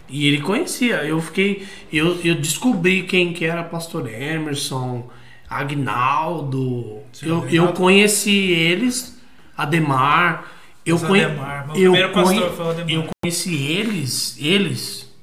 [0.08, 0.96] E ele conhecia.
[1.04, 1.66] Eu fiquei.
[1.90, 5.08] Eu, eu descobri quem que era pastor Emerson,
[5.48, 7.00] Agnaldo.
[7.12, 7.56] Sim, Eu, Agnaldo.
[7.56, 9.18] eu conheci eles,
[9.56, 10.52] Ademar.
[10.84, 12.90] Eu, Os conhe, Ademar, eu, primeiro pastor conhe- Ademar.
[13.06, 15.14] eu conheci eles, eles,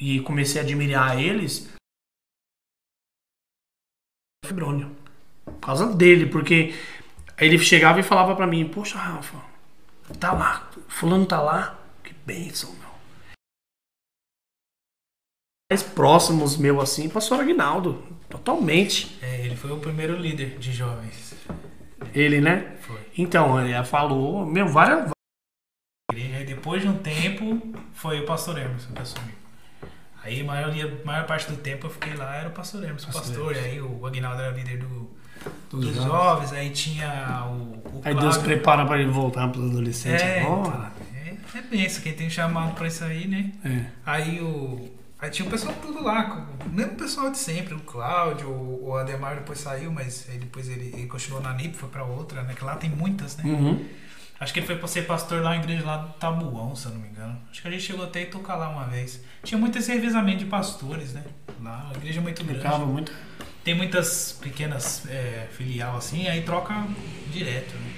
[0.00, 1.68] e comecei a admirar eles.
[4.46, 4.95] Febrônio.
[5.46, 6.74] Por causa dele, porque
[7.38, 9.38] ele chegava e falava pra mim, poxa, Rafa,
[10.18, 12.86] tá lá, fulano tá lá, que bênção, meu.
[15.70, 19.18] Mais próximos meu assim, pastor Aguinaldo, totalmente.
[19.22, 21.34] É, ele foi o primeiro líder de jovens.
[22.14, 22.76] Ele, né?
[22.80, 23.00] Foi.
[23.18, 25.10] Então, ele falou, meu, várias.
[26.12, 26.44] Igreja.
[26.44, 29.34] Depois de um tempo, foi o pastor Emerson que assumiu.
[30.22, 33.10] Aí a maior, a maior parte do tempo eu fiquei lá, era o pastor Emerson,
[33.10, 33.56] o Pastor pastor.
[33.56, 35.15] E aí o Aguinaldo era líder do,
[35.70, 36.52] Dos dos jovens.
[36.52, 40.92] Aí tinha o, o Aí Deus prepara pra ele voltar para adolescente É, agora.
[41.14, 43.52] é, é benção, quem tem chamado pra isso aí, né?
[43.64, 43.84] É.
[44.04, 44.94] Aí o.
[45.18, 48.96] Aí tinha o pessoal tudo lá, o mesmo pessoal de sempre, o Cláudio, o o
[48.96, 52.54] Ademar depois saiu, mas aí depois ele, ele continuou na NIP, foi pra outra, né?
[52.54, 53.44] Que lá tem muitas, né?
[53.44, 53.84] Uhum.
[54.38, 56.92] Acho que ele foi pra ser pastor lá na igreja lá do Tabuão, se eu
[56.92, 57.36] não me engano.
[57.50, 59.20] Acho que a gente chegou até a tocar lá uma vez.
[59.42, 61.24] Tinha muito esse revezamento de pastores, né?
[61.62, 62.60] Lá, a igreja é muito grande.
[62.60, 63.10] Ficava muito.
[63.66, 66.86] Tem muitas pequenas é, filial assim, aí troca
[67.32, 67.90] direto, né?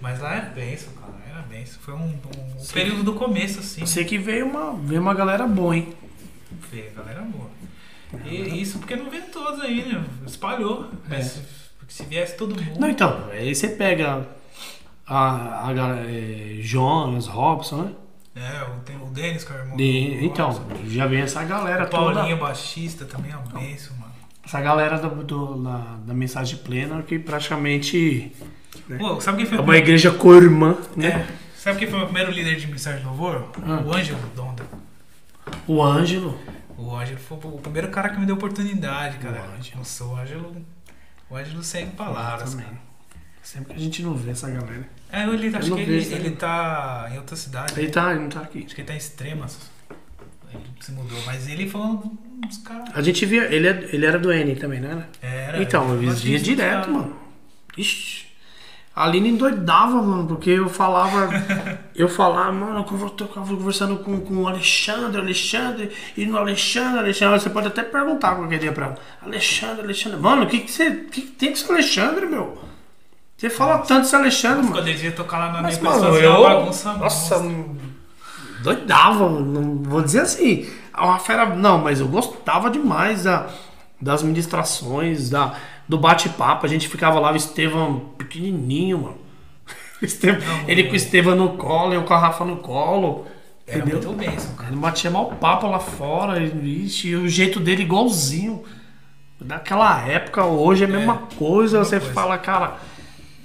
[0.00, 1.12] Mas lá era benção, cara.
[1.30, 1.78] Era benção.
[1.82, 2.18] Foi um,
[2.54, 2.72] um Sim.
[2.72, 3.82] período do começo, assim.
[3.82, 5.92] Eu sei que veio uma, veio uma galera boa, hein?
[6.72, 7.50] Vê, galera boa.
[8.24, 10.02] E isso porque não veio todos aí, né?
[10.26, 10.88] Espalhou.
[11.06, 11.42] Mas
[11.78, 12.76] porque se viesse todo mundo.
[12.76, 12.80] É.
[12.80, 14.26] Não, então, aí você pega
[15.06, 15.72] a, a
[16.08, 17.92] é, Jonas, Robson, né?
[18.34, 21.84] É, o- tem o Denis, que é o irmão De- então, já vem essa galera
[21.84, 22.36] o Paulinho, toda.
[22.36, 24.05] baixista, também é um benção, mano.
[24.46, 28.32] Essa galera do, do- da, da mensagem plena que praticamente
[28.88, 28.96] É.
[28.96, 31.08] Pô, sabe quem foi é uma igreja co-irmã, né?
[31.08, 31.26] É.
[31.56, 33.50] Sabe quem foi o primeiro líder de mensagem de louvor?
[33.64, 33.82] Ah.
[33.84, 34.64] O Ângelo Donda.
[35.66, 36.38] O Ângelo.
[36.78, 39.40] O Ângelo foi o primeiro cara que me deu oportunidade, cara.
[39.40, 39.78] O Ângelo.
[39.78, 40.56] Nossa, o Ângelo.
[41.28, 42.66] O Ângelo segue palavras, também.
[42.66, 42.78] cara.
[43.42, 44.88] Sempre que a gente não vê essa galera.
[45.10, 47.72] É, ele, acho não que ele, ele tá em outra cidade.
[47.76, 47.92] Ele né?
[47.92, 48.64] tá, ele não tá aqui.
[48.64, 49.58] Acho que ele tá em Extremas.
[50.52, 51.18] Ele se mudou.
[51.26, 52.16] Mas ele foi um
[52.46, 52.88] dos caras.
[52.94, 53.44] A gente via.
[53.44, 55.08] Ele, é- ele era do N também, não era?
[55.20, 57.16] Era, então, vinham baixista, direto, mano.
[57.76, 58.26] Ixi.
[58.94, 61.28] A Aline endoidava, mano, porque eu falava.
[61.94, 67.38] eu falava, mano, eu tô conversando com, com o Alexandre, Alexandre, e no Alexandre, Alexandre,
[67.38, 68.98] você pode até perguntar qualquer dia pra ela.
[69.20, 70.18] Alexandre, Alexandre.
[70.18, 70.90] Mano, o que, que você.
[70.90, 72.56] que, que tem com esse Alexandre, meu?
[73.36, 74.72] Você fala tanto desse Alexandre, mano.
[74.76, 76.42] Quando ele ia tocar lá na minha pessoa, eu.
[76.42, 76.92] bagunça.
[76.94, 77.85] Nossa, monstra.
[78.62, 80.68] Doidava, não vou dizer assim.
[80.96, 81.46] É uma fera.
[81.54, 83.48] Não, mas eu gostava demais da,
[84.00, 85.54] das ministrações, da,
[85.88, 86.64] do bate-papo.
[86.66, 89.18] A gente ficava lá, o Estevão pequenininho, mano.
[90.46, 93.26] Não, ele o- com o Estevão no colo, eu com a Rafa no colo.
[93.66, 94.00] Era entendeu?
[94.12, 94.68] muito benção, cara.
[94.70, 98.62] Ele batia mal papo lá fora, e, ixi, e o jeito dele igualzinho.
[99.40, 101.78] Daquela época, hoje é a mesma coisa.
[101.78, 102.14] mesma Você coisa.
[102.14, 102.76] fala, cara,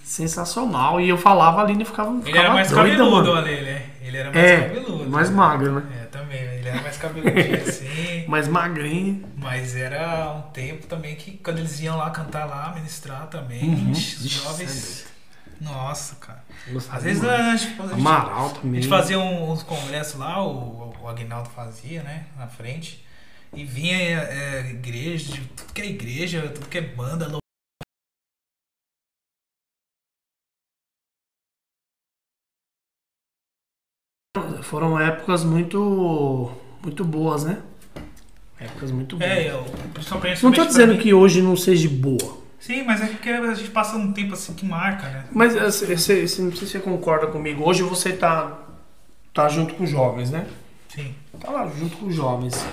[0.04, 1.00] sensacional.
[1.02, 3.34] E eu falava ali e ficava, Ele ficava era mais doida, cabeludo, mano.
[3.38, 3.82] ali, né?
[4.12, 5.10] Ele era mais É, cabeludo.
[5.10, 5.36] mais né?
[5.36, 6.02] magro, né?
[6.02, 6.40] É, também.
[6.42, 8.26] Ele era mais cabeludinho assim.
[8.28, 9.24] Mais magrinho.
[9.38, 13.92] Mas era um tempo também que quando eles iam lá cantar lá, ministrar também, Uhum.
[13.92, 15.06] os Ixi, jovens.
[15.62, 16.44] Nossa, cara.
[16.92, 21.08] Às vezes a gente, a gente- Amaral a gente fazia uns congressos lá, o, o
[21.08, 22.26] Aguinaldo fazia, né?
[22.38, 23.06] Na frente.
[23.54, 27.30] E vinha é, igreja, tudo que é igreja, tudo que é banda,
[34.62, 36.52] Foram épocas muito
[36.84, 37.58] muito boas, né?
[38.60, 39.30] Épocas muito boas.
[39.32, 40.44] É, eu, principalmente.
[40.44, 41.00] não tô pra dizendo mim.
[41.00, 42.38] que hoje não seja boa.
[42.60, 45.26] Sim, mas é porque a gente passa um tempo assim que marca, né?
[45.32, 47.68] Mas você, você- você- não sei se você concorda comigo.
[47.68, 48.60] Hoje você tá,
[49.34, 50.46] tá junto com os jovens, né?
[50.90, 51.16] Sim.
[51.40, 52.64] Tá lá junto com os jovens.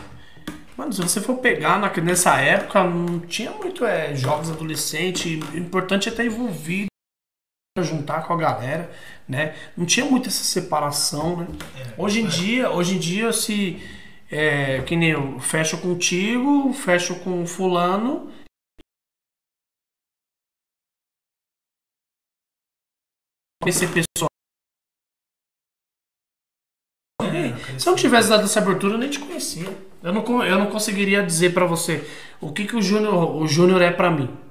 [0.77, 5.43] Mano, se você for pegar na- nessa época, não tinha muito é, jogos adolescentes.
[5.55, 6.89] O importante é estar envolvido,
[7.83, 8.91] juntar com a galera,
[9.29, 9.55] né?
[9.77, 11.47] Não tinha muito essa separação, né?
[11.77, 11.95] É.
[12.03, 13.81] Hoje em dia, hoje em dia, se
[14.31, 18.31] é, que nem eu fecho contigo, fecho com fulano.
[23.67, 24.29] Esse pessoal.
[27.23, 29.69] É, Se eu não tivesse dado essa abertura, eu nem te conhecia.
[30.03, 32.09] Eu não, eu não conseguiria dizer pra você
[32.41, 34.48] o que, que o Júnior o Júnior é pra mim.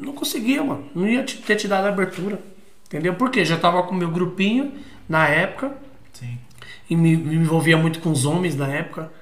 [0.00, 0.88] Não conseguia, mano.
[0.94, 2.40] Não ia te- ter te dado abertura.
[2.86, 3.14] Entendeu?
[3.14, 4.72] Porque já tava com o meu grupinho
[5.08, 5.76] na época
[6.12, 6.38] Sim.
[6.88, 9.12] e me, me envolvia muito com os homens na época.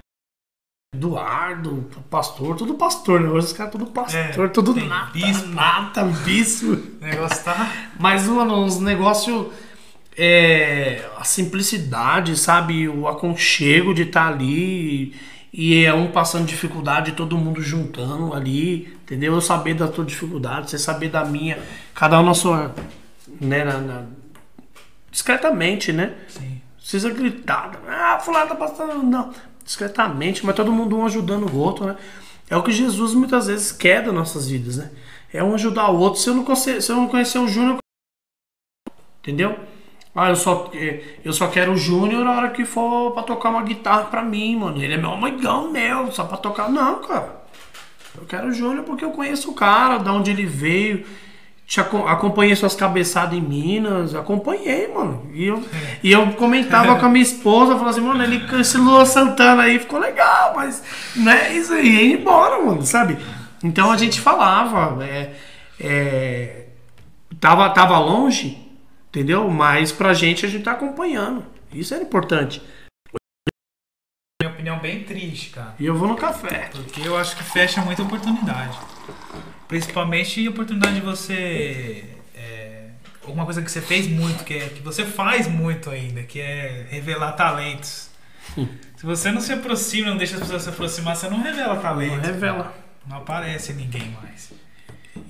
[0.94, 3.28] Eduardo, pastor, tudo pastor, né?
[3.28, 5.48] Hoje os caras tudo pastor, É, tudo nata, bispo.
[5.48, 6.78] nata, bispo.
[7.00, 7.72] Negócio tá.
[7.98, 9.48] Mas, mano, uns negócios.
[10.18, 12.88] É, a simplicidade, sabe?
[12.88, 15.14] O aconchego de estar ali.
[15.52, 18.94] E é um passando dificuldade, todo mundo juntando ali.
[19.02, 19.34] Entendeu?
[19.34, 21.58] Eu saber da tua dificuldade, você saber da minha.
[21.94, 22.74] Cada um na sua.
[23.40, 24.04] Né, na- na-
[25.10, 26.14] discretamente, né?
[26.28, 26.60] Sim.
[26.76, 27.72] Precisa gritar.
[27.88, 29.02] Ah, fulano tá passando.
[29.02, 29.32] Não.
[29.64, 31.96] Discretamente, mas todo mundo um ajudando o outro, né?
[32.48, 34.90] É o que Jesus muitas vezes quer das nossas vidas, né?
[35.32, 36.20] É um ajudar o outro.
[36.20, 37.78] Se eu não conhecer, se eu não conhecer o Júnior,
[39.20, 39.58] entendeu?
[40.18, 43.50] Ah, eu só, eh, eu só quero o Júnior na hora que for pra tocar
[43.50, 44.82] uma guitarra pra mim, mano.
[44.82, 46.70] Ele é meu amigão meu, só pra tocar.
[46.70, 47.44] Não, cara.
[48.18, 51.04] Eu quero o Júnior porque eu conheço o cara, da onde ele veio.
[51.66, 55.28] Te aco- acompanhei suas cabeçadas em Minas, acompanhei, mano.
[55.34, 55.62] E eu,
[56.02, 59.78] e eu comentava com a minha esposa, falava assim, mano, ele esse Lua Santana aí
[59.80, 60.82] ficou legal, mas
[61.16, 63.18] não é isso aí, ia embora, mano, sabe?
[63.64, 65.34] Então a gente falava, é,
[65.80, 66.66] é,
[67.40, 68.56] tava, tava longe,
[69.08, 69.48] entendeu?
[69.50, 71.44] Mas pra gente a gente tá acompanhando.
[71.72, 72.62] Isso era importante.
[74.42, 75.74] Minha opinião bem triste, cara.
[75.78, 76.70] E eu vou no café.
[76.72, 78.78] Porque eu acho que fecha muita oportunidade.
[79.66, 82.04] Principalmente a oportunidade de você.
[82.34, 82.90] é,
[83.24, 86.86] alguma coisa que você fez muito, que, é, que você faz muito ainda, que é
[86.90, 88.10] revelar talentos.
[88.96, 92.16] Se você não se aproxima, não deixa as pessoas se aproximar, você não revela talento.
[92.16, 92.74] Não revela.
[93.06, 94.52] Não aparece ninguém mais.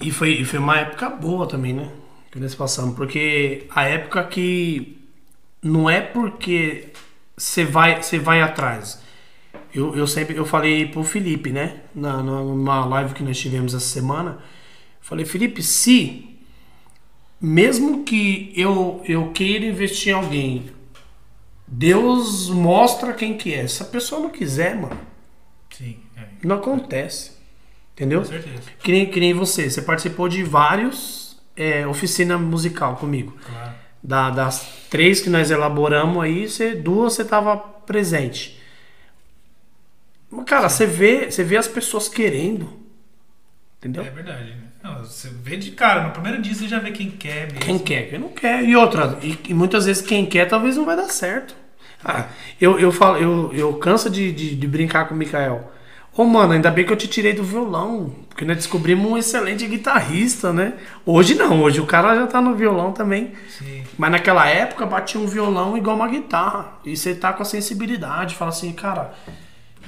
[0.01, 1.91] E foi, e foi uma época boa também, né?
[2.37, 2.95] Que nós passamos.
[2.95, 4.99] Porque a época que
[5.63, 6.89] não é porque
[7.35, 9.01] você vai, você vai atrás.
[9.75, 11.81] Eu, eu sempre eu falei pro Felipe, né?
[11.95, 14.39] Na, numa live que nós tivemos essa semana.
[15.01, 16.29] Falei, Felipe, se
[17.41, 20.67] mesmo que eu, eu queira investir em alguém,
[21.67, 23.67] Deus mostra quem que é.
[23.67, 25.01] Se a pessoa não quiser, mano,
[25.71, 27.33] Sim, é, não acontece.
[27.95, 28.21] Entendeu?
[28.21, 28.63] com certeza.
[28.83, 31.26] Que nem, que nem você, você participou de vários
[31.57, 33.37] é, oficina musical comigo.
[33.47, 33.73] Claro.
[34.03, 38.61] Da- das três que nós elaboramos aí, você, duas você tava presente.
[40.47, 42.69] Cara, você vê, você vê as pessoas querendo.
[43.79, 44.05] Entendeu?
[44.05, 44.51] É verdade.
[44.51, 44.57] né?
[44.83, 47.59] Não, você vê de cara, no primeiro dia você já vê quem quer mesmo.
[47.61, 48.63] Quem quer, quem não quer.
[48.65, 51.55] E outra, e, e muitas vezes quem quer talvez não vai dar certo.
[52.05, 52.29] Ah,
[52.61, 55.73] eu, eu falo, eu, eu canso de, de, de brincar com o Mikael.
[56.17, 58.15] Ô mano, ainda bem que eu te tirei do violão.
[58.29, 60.75] Porque nós descobrimos um excelente guitarrista, né?
[61.05, 63.35] Hoje não, hoje o cara já tá no violão também.
[63.51, 63.85] Sim.
[63.99, 66.79] Mas naquela época batia um violão igual uma guitarra.
[66.85, 69.13] E você tá com a sensibilidade, fala assim, cara,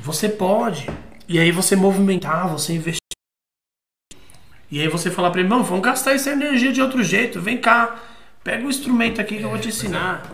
[0.01, 0.87] você pode.
[1.27, 2.99] E aí você movimentar, você investir.
[4.71, 7.57] E aí você falar pra ele, não, vamos gastar essa energia de outro jeito, vem
[7.57, 7.97] cá,
[8.45, 10.31] pega o instrumento aqui que eu vou te ensinar.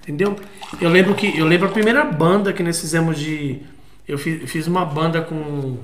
[0.00, 0.36] Entendeu?
[0.80, 1.38] Eu lembro que.
[1.38, 3.60] Eu lembro a primeira banda que nós fizemos de.
[4.08, 5.76] Eu fiz, fiz uma banda com.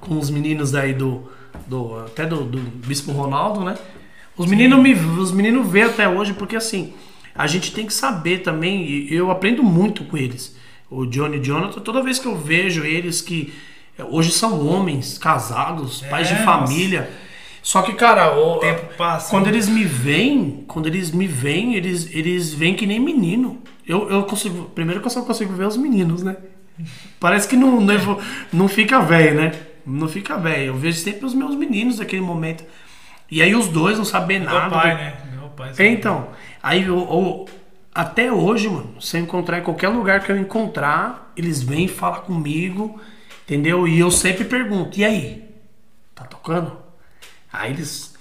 [0.00, 1.28] Com os meninos daí do.
[1.66, 3.76] do até do, do Bispo Ronaldo, né?
[4.36, 6.94] Os meninos me os meninos vê até hoje porque assim,
[7.34, 10.56] a gente tem que saber também, e eu aprendo muito com eles.
[10.90, 13.52] O Johnny e Jonathan, toda vez que eu vejo eles que
[14.10, 17.10] hoje são homens, casados, pais de família.
[17.62, 19.30] Só que, cara, o, tempo passa.
[19.30, 23.62] quando eles me veem, quando eles me veem, eles, eles vêm que nem menino.
[23.86, 24.64] Eu, eu consigo.
[24.74, 26.36] Primeiro que eu só consigo ver os meninos, né?
[27.20, 28.20] Parece que não, não, evo-
[28.52, 29.52] não fica velho, né?
[29.86, 30.66] Não fica velho.
[30.66, 32.64] Eu vejo sempre os meus meninos naquele momento.
[33.30, 34.70] E aí os dois não sabem Meu nada.
[34.70, 35.16] pai, do- né?
[35.32, 35.72] Meu pai.
[35.78, 36.28] É, então.
[36.62, 37.48] Aí eu, eu-
[37.94, 42.20] até hoje, mano, se eu encontrar em qualquer lugar que eu encontrar, eles vêm falar
[42.20, 43.00] comigo,
[43.44, 43.86] entendeu?
[43.86, 45.44] E eu sempre pergunto, e aí?
[46.14, 46.76] Tá tocando?
[47.52, 48.12] Aí eles.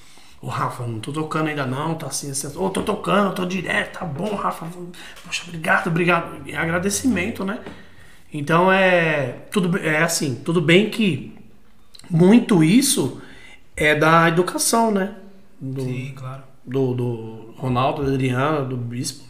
[0.41, 2.51] Ô Rafa, não tô tocando ainda não, tá assim, assim.
[2.57, 4.65] Ô, tô tocando, tô direto, tá bom, Rafa.
[5.23, 6.41] Poxa, obrigado, obrigado.
[6.49, 7.59] É agradecimento, né?
[8.33, 9.39] Então é.
[9.51, 11.35] Tudo, é assim, tudo bem que
[12.09, 13.21] muito isso
[13.75, 15.15] é da educação, né?
[15.59, 16.43] Do, Sim, claro.
[16.65, 19.23] do, do Ronaldo, do Adriano, do Bispo.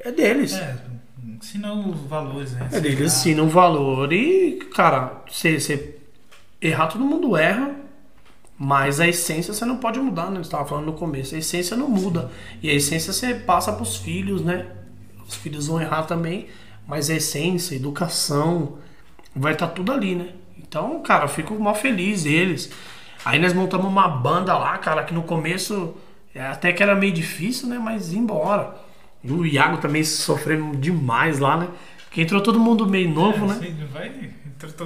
[0.00, 0.52] É deles.
[0.54, 0.76] É,
[1.24, 2.68] ensina os valores, né?
[2.72, 3.06] É, Eles Sei lá.
[3.06, 5.96] ensinam o valor e, cara, você,
[6.60, 7.74] errar todo mundo erra,
[8.58, 10.36] mas a essência você não pode mudar, né?
[10.36, 12.30] Você estava falando no começo, a essência não muda.
[12.62, 14.66] E a essência você passa para os filhos, né?
[15.26, 16.48] Os filhos vão errar também,
[16.86, 18.78] mas a essência, a educação,
[19.34, 20.28] vai estar tudo ali, né?
[20.58, 22.70] Então, cara, eu fico mal feliz eles.
[23.24, 25.94] Aí nós montamos uma banda lá, cara, que no começo
[26.34, 27.78] é, até que era meio difícil, né?
[27.78, 28.74] Mas embora.
[29.22, 31.68] E o Iago também sofrendo demais lá, né?
[32.04, 33.54] Porque entrou todo mundo meio novo, né?
[33.54, 34.10] Assim, vai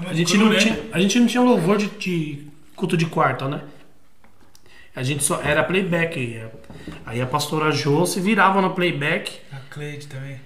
[0.09, 0.57] A gente, não né?
[0.59, 2.47] tinha, a gente não tinha louvor de, de
[2.77, 3.63] culto de quarta, né?
[4.95, 6.19] A gente só era playback.
[6.19, 6.51] Aí a-
[7.07, 9.41] Aí a pastora Jo se virava no playback.
[9.53, 10.41] A Cleide também.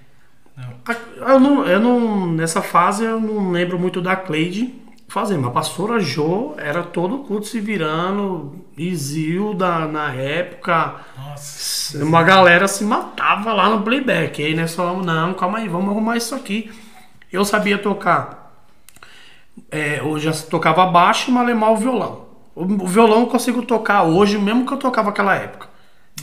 [1.17, 4.73] Eu não, eu não, nessa fase eu não lembro muito da Cleide
[5.07, 10.95] fazendo, mas a pastora Jo era todo culto se virando, Isilda na época.
[11.15, 12.03] Nossa.
[12.03, 14.43] Uma galera se matava lá no playback.
[14.43, 16.71] Aí nós falamos, não, calma aí, vamos arrumar isso aqui.
[17.31, 18.51] Eu sabia tocar.
[19.69, 22.25] É, eu já tocava baixo e malemar o violão.
[22.55, 25.67] O, o violão eu consigo tocar hoje, mesmo que eu tocava naquela época.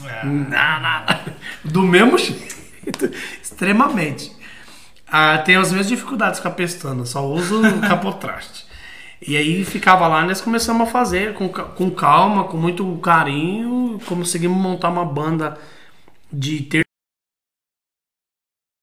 [0.05, 0.25] É.
[0.25, 1.05] Não, não.
[1.63, 3.09] Do mesmo jeito.
[3.61, 4.35] Extremamente.
[5.07, 8.65] Ah, tem as mesmas dificuldades com a pestana, só uso o capotraste.
[9.21, 13.99] E aí ficava lá nós começamos a fazer com, com calma, com muito carinho.
[14.07, 15.59] Conseguimos montar uma banda
[16.33, 16.83] de ter.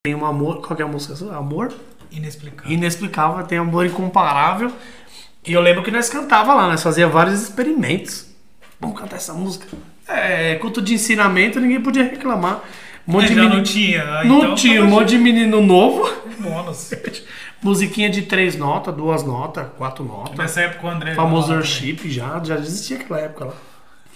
[0.06, 0.64] Tem um amor.
[0.64, 1.36] Qual é a música?
[1.36, 1.74] Amor?
[2.12, 2.70] Inexplicável.
[2.72, 4.72] Inexplicável, tem amor incomparável.
[5.44, 8.32] E eu lembro que nós cantava lá, nós fazia vários experimentos.
[8.78, 9.66] Vamos cantar essa música.
[10.06, 12.62] É, culto de ensinamento, ninguém podia reclamar.
[13.08, 14.02] Um monte de já menino- não tinha.
[14.02, 16.12] ah, não então tinha, um tava monte de menino novo.
[16.40, 16.92] bônus.
[17.62, 20.36] Musiquinha de três notas, duas notas, quatro notas.
[20.36, 21.14] Nessa época o André.
[21.14, 23.54] Famoso worship já, já existia aquela época lá.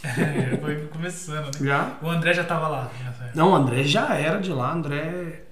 [0.05, 1.67] É, foi começando, né?
[1.67, 1.93] Já?
[2.03, 2.91] O André já tava lá.
[3.35, 5.43] Não, o André já era de lá, André.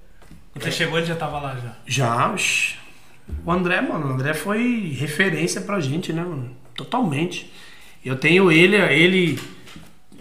[0.53, 1.73] Quando você chegou, ele já tava lá já.
[1.87, 2.35] Já.
[3.45, 6.51] O André, mano, o André foi referência pra gente, né, mano?
[6.77, 7.51] Totalmente.
[8.05, 9.39] Eu tenho ele, ele.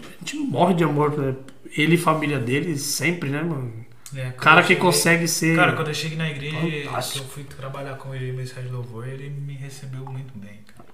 [0.00, 1.34] A gente morre de amor por
[1.76, 3.72] ele e família dele, sempre, né, mano?
[4.16, 5.54] É, cara que cheguei- consegue ser.
[5.56, 8.72] Cara, quando eu cheguei na igreja, que eu fui trabalhar com ele em mensagem de
[8.72, 10.88] louvor, ele me recebeu muito bem, cara.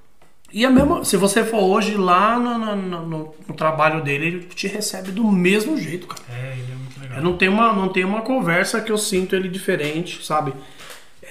[0.52, 4.40] E a mesma, se você for hoje lá no, no, no- no- trabalho dele, ele
[4.44, 6.22] te recebe do mesmo jeito, cara.
[6.30, 7.16] É, ele é muito legal.
[7.18, 10.52] Eu não tenho uma, não tenho uma conversa que eu sinto ele diferente, sabe?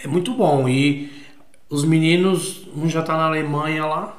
[0.03, 0.67] É muito bom.
[0.67, 1.11] E
[1.69, 4.17] os meninos, um já tá na Alemanha lá.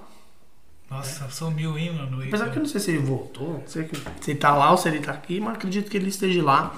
[0.91, 2.23] Nossa, sumiu, hein, mano?
[2.23, 3.89] Apesar que eu não sei se ele voltou, não sei
[4.21, 6.75] se ele tá lá ou se ele tá aqui, mas acredito que ele esteja lá.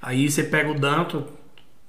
[0.00, 1.26] Aí você pega o Danto,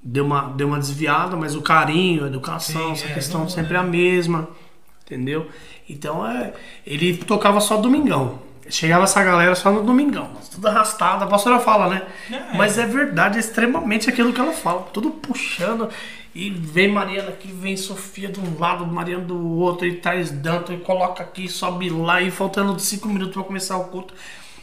[0.01, 3.49] deu uma, deu uma desviada, mas o carinho, a educação, Sim, essa é, questão não-
[3.49, 3.80] sempre é.
[3.80, 4.49] a mesma,
[5.05, 5.47] entendeu?
[5.88, 6.53] Então é,
[6.86, 8.39] ele tocava só domingão.
[8.70, 12.03] Chegava essa galera só no domingão, tudo arrastado, a pastora fala, né?
[12.32, 12.55] É.
[12.55, 15.89] Mas é verdade, é extremamente aquilo que ela fala, tudo puxando.
[16.34, 20.71] E vem Mariana aqui, vem Sofia de um lado, Mariana do outro, e traz Danto,
[20.71, 24.13] e coloca aqui, sobe lá, e faltando cinco minutos para começar o culto.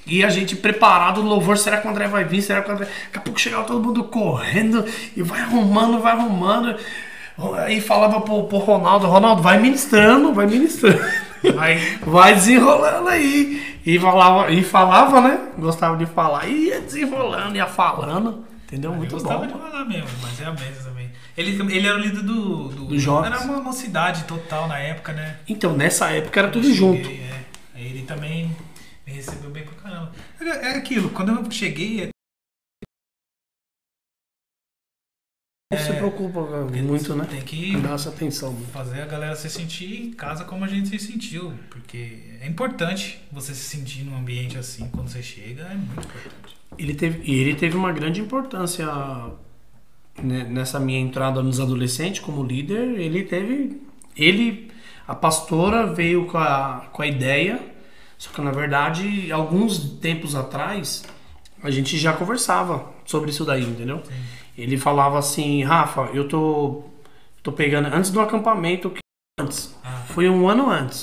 [0.07, 2.41] E a gente preparado louvor, será que o André vai vir?
[2.41, 2.87] Será que o André.
[3.07, 4.85] Daqui a pouco chegava todo mundo correndo
[5.17, 6.77] e vai arrumando, vai arrumando.
[7.65, 10.99] Aí falava pro, pro Ronaldo, Ronaldo, vai ministrando, vai ministrando.
[11.55, 11.79] Vai.
[12.05, 13.79] Vai desenrolando aí.
[13.87, 15.39] E falava, e falava, né?
[15.57, 16.49] Gostava de falar.
[16.49, 18.45] E ia desenrolando, ia falando.
[18.65, 18.91] Entendeu?
[18.91, 19.47] Eu Muito gostava bom.
[19.47, 21.06] de falar mesmo, mas é a mesa também.
[21.37, 22.69] Ele, ele era o líder do.
[22.69, 23.33] do, Do Jovens.
[23.35, 25.39] Era uma mocidade total na época, né?
[25.49, 27.05] Então, nessa época era tudo Eu junto.
[27.05, 27.45] cheguei, é.
[27.75, 28.57] Aí Ele também
[29.07, 30.13] me recebeu bem pra caramba.
[30.41, 32.09] É, é aquilo, quando eu cheguei, é-
[35.73, 36.41] Não se preocupa
[36.83, 37.27] muito, né?
[37.29, 38.57] tem que Dá essa atenção.
[38.73, 41.53] fazer a galera se sentir em casa como a gente se sentiu.
[41.69, 46.57] Porque é importante você se sentir num ambiente assim quando você chega, é muito importante.
[46.79, 48.87] Ele teve, e ele teve uma grande importância
[50.23, 52.99] nessa minha entrada nos adolescentes como líder.
[52.99, 53.81] Ele teve.
[54.17, 54.71] Ele,
[55.07, 57.61] a pastora veio com a, com a ideia,
[58.17, 61.05] só que na verdade, alguns tempos atrás,
[61.63, 64.03] a gente já conversava sobre isso daí, entendeu?
[64.57, 66.85] Ele falava assim: Rafa, eu tô,
[67.43, 67.87] tô pegando.
[67.95, 69.01] Antes do acampamento, que
[69.39, 69.75] antes.
[69.85, 71.01] Ah, Foi um ano antes.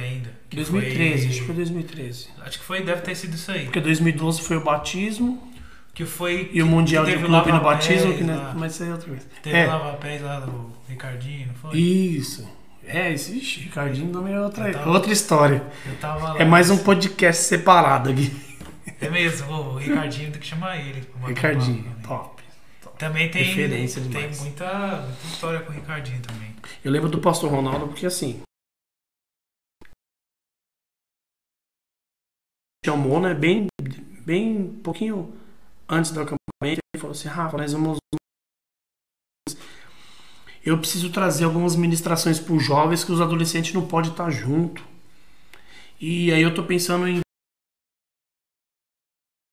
[0.00, 0.32] ainda.
[0.48, 2.28] que 2013, foi- acho que foi 2013.
[2.42, 3.64] Acho que foi, deve ter sido isso aí.
[3.64, 5.52] Porque 2012 foi o batismo.
[5.96, 6.50] Que foi.
[6.52, 8.52] E o Mundial de Clube no batismo, que lá.
[8.52, 9.26] não, mas isso aí é outra vez.
[9.42, 11.78] Teve É, lava-pés lá do Ricardinho, não foi?
[11.78, 12.46] isso.
[12.84, 15.66] É, ixi, Ricardinho também é outra, tava- outra história.
[15.86, 16.38] Eu tava lá.
[16.38, 18.30] É mais um podcast separado aqui.
[19.00, 21.06] É mesmo, o Ricardinho tem que chamar ele.
[21.26, 21.96] Ricardinho, né?
[22.06, 22.42] top.
[22.96, 24.40] Também tem, Referência tem demais.
[24.40, 24.64] muita,
[25.02, 26.54] muita história com o Ricardinho também.
[26.82, 28.40] Eu lembro do pastor Ronaldo porque assim.
[32.84, 33.34] Chamou, né?
[33.34, 33.66] Bem,
[34.24, 35.34] bem pouquinho
[35.88, 36.40] antes do acampamento.
[36.62, 37.98] ele falou assim, Rafa, nós vamos.
[40.64, 44.84] Eu preciso trazer algumas ministrações para os jovens que os adolescentes não podem estar junto.
[46.00, 47.20] E aí eu tô pensando em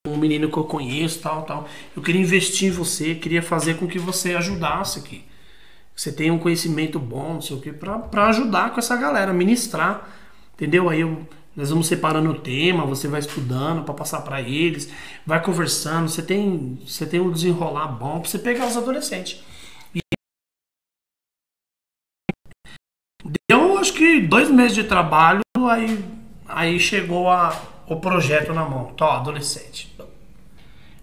[0.08, 1.70] um menino que eu conheço, tal, tal.
[1.96, 5.24] Eu queria investir em você, queria fazer com que você ajudasse aqui.
[5.96, 10.10] Você tem um conhecimento bom, não sei o que, para ajudar com essa galera, ministrar.
[10.56, 10.90] Entendeu?
[10.90, 14.92] Aí eu, nós vamos separando o tema, você vai estudando para passar para eles,
[15.26, 19.44] vai conversando, você tem, você tem um desenrolar bom para você pegar os adolescentes.
[19.94, 20.00] E
[23.50, 26.04] deu acho que dois meses de trabalho, aí,
[26.48, 28.94] aí chegou a, o projeto na mão.
[28.96, 29.94] Tó, adolescente.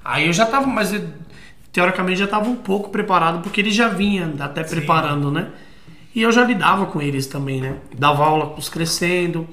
[0.03, 0.90] Aí eu já tava, mas
[1.70, 4.76] teoricamente já tava um pouco preparado, porque ele já vinha até Sim.
[4.76, 5.53] preparando, né?
[6.14, 7.76] E eu já lidava com eles também, né?
[7.96, 9.46] Dava aula os crescendo.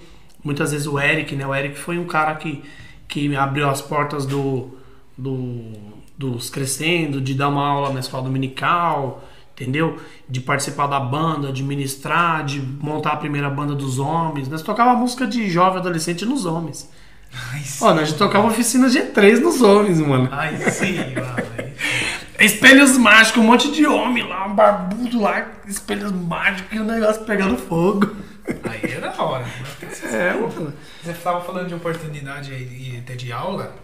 [0.47, 1.45] Muitas vezes o Eric, né?
[1.45, 2.63] O Eric foi um cara que,
[3.05, 4.77] que abriu as portas do,
[5.17, 5.73] do,
[6.17, 9.99] dos crescendo, de dar uma aula na escola dominical, entendeu?
[10.29, 14.47] De participar da banda, de ministrar, de montar a primeira banda dos homens.
[14.47, 16.89] Nós tocava música de jovem adolescente nos homens.
[17.51, 17.83] Ai, sim.
[17.83, 20.29] Ó, nós tocava oficina G3 nos homens, mano.
[20.31, 21.73] Ai, sim, mano.
[22.39, 27.25] Espelhos mágicos, um monte de homem lá, um barbudo lá, espelhos mágicos e o negócio
[27.25, 28.15] pegando fogo.
[28.69, 29.45] Aí era a hora.
[29.83, 30.33] É.
[31.03, 33.75] Você estava falando de oportunidade aí de, de aula.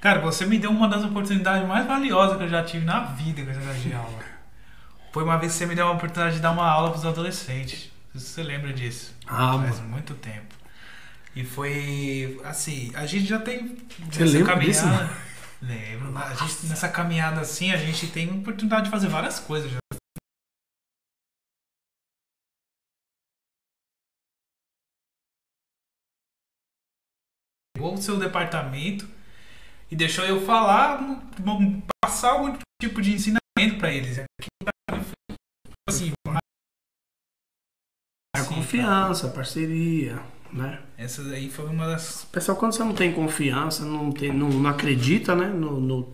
[0.00, 3.42] Cara, você me deu uma das oportunidades mais valiosas que eu já tive na vida
[3.42, 4.18] com essa de aula.
[5.12, 7.04] Foi uma vez que você me deu uma oportunidade de dar uma aula para os
[7.06, 7.90] adolescentes.
[8.14, 9.14] Você lembra disso?
[9.26, 9.90] Ah, Faz mano.
[9.90, 10.54] muito tempo.
[11.34, 13.76] E foi assim, a gente já tem
[14.10, 14.84] Você lembra disso?
[15.62, 16.16] Lembro.
[16.16, 19.70] A gente, nessa caminhada assim, a gente tem oportunidade de fazer várias coisas.
[19.70, 19.79] Já.
[28.00, 29.06] Pegou o seu departamento
[29.90, 31.00] e deixou eu falar,
[32.02, 34.18] passar algum tipo de ensinamento para eles.
[35.88, 36.12] Assim,
[38.34, 40.20] a confiança, a parceria
[40.52, 40.80] né?
[40.98, 42.26] Essa daí foi uma das.
[42.32, 45.46] Pessoal, quando você não tem confiança, não, tem, não, não acredita né?
[45.46, 46.12] no, no,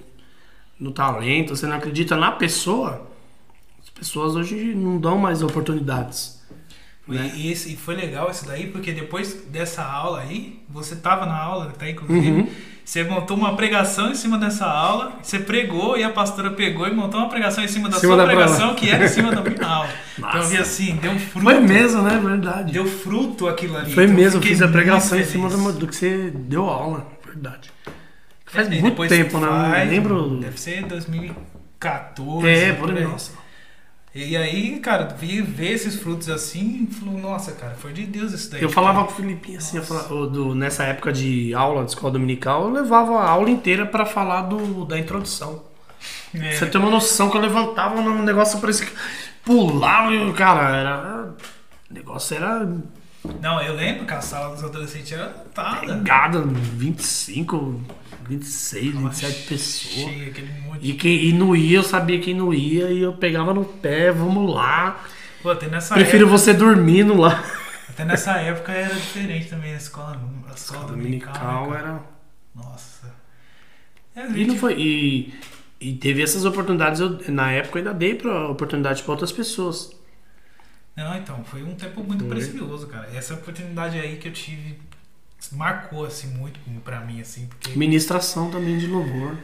[0.78, 3.10] no, talento, você não acredita na pessoa,
[3.82, 6.35] as pessoas hoje não dão mais oportunidades.
[7.06, 7.32] Né?
[7.34, 11.38] E, esse, e foi legal isso daí, porque depois dessa aula aí, você tava na
[11.38, 12.30] aula, tá inclusive.
[12.30, 12.48] Uhum
[12.86, 16.94] você montou uma pregação em cima dessa aula, você pregou e a pastora pegou e
[16.94, 19.42] montou uma pregação em cima da cima sua da pregação, que era em cima da
[19.42, 19.88] minha aula.
[20.16, 21.44] Então eu vi assim, deu fruto.
[21.44, 22.18] Foi mesmo, né?
[22.22, 22.72] Verdade.
[22.72, 23.92] Deu fruto aquilo ali.
[23.92, 27.06] Foi então, mesmo, fiz a pregação em cima do, do, que você deu aula.
[27.26, 27.70] Verdade.
[28.46, 29.46] Faz é, muito tempo, né?
[29.48, 30.38] Faz, lembro.
[30.38, 32.48] Deve ser 2014.
[32.48, 33.04] É, por aí.
[33.04, 33.32] Nossa.
[34.16, 38.50] E aí, cara, vi ver esses frutos assim, falou, nossa, cara, foi de Deus isso
[38.50, 38.62] daí.
[38.62, 42.64] Eu falava com o Filipinho assim, falava, do, nessa época de aula de escola dominical,
[42.64, 45.62] eu levava a aula inteira para falar do, da introdução.
[46.34, 46.52] É.
[46.52, 48.92] Você tem uma noção que eu levantava no negócio, parecia que
[49.44, 51.34] pulava e, cara, era.
[51.90, 52.66] O negócio era.
[53.42, 55.80] Não, eu lembro que a sala dos adolescentes era lotada.
[55.80, 57.82] Pegada, 25,
[58.28, 59.94] 26, Nossa, 27 pessoas.
[59.94, 60.86] Cheio, aquele monte.
[60.86, 64.10] E quem e não ia, eu sabia quem não ia, e eu pegava no pé,
[64.10, 65.04] vamos lá.
[65.42, 67.42] Pô, até nessa Prefiro época, você dormindo lá.
[67.88, 70.20] Até nessa época era diferente também a escola.
[70.48, 72.02] A escola dominical, dominical né, era.
[72.54, 73.14] Nossa.
[74.14, 74.26] É.
[74.32, 74.74] E não foi.
[74.78, 75.34] E,
[75.80, 79.94] e teve essas oportunidades, eu, na época eu ainda dei pra, oportunidade para outras pessoas.
[80.96, 82.36] Não, então, foi um tempo muito foi.
[82.36, 83.08] precioso, cara.
[83.14, 84.78] Essa oportunidade aí que eu tive
[85.52, 89.36] marcou assim muito para mim assim, porque ministração também de louvor.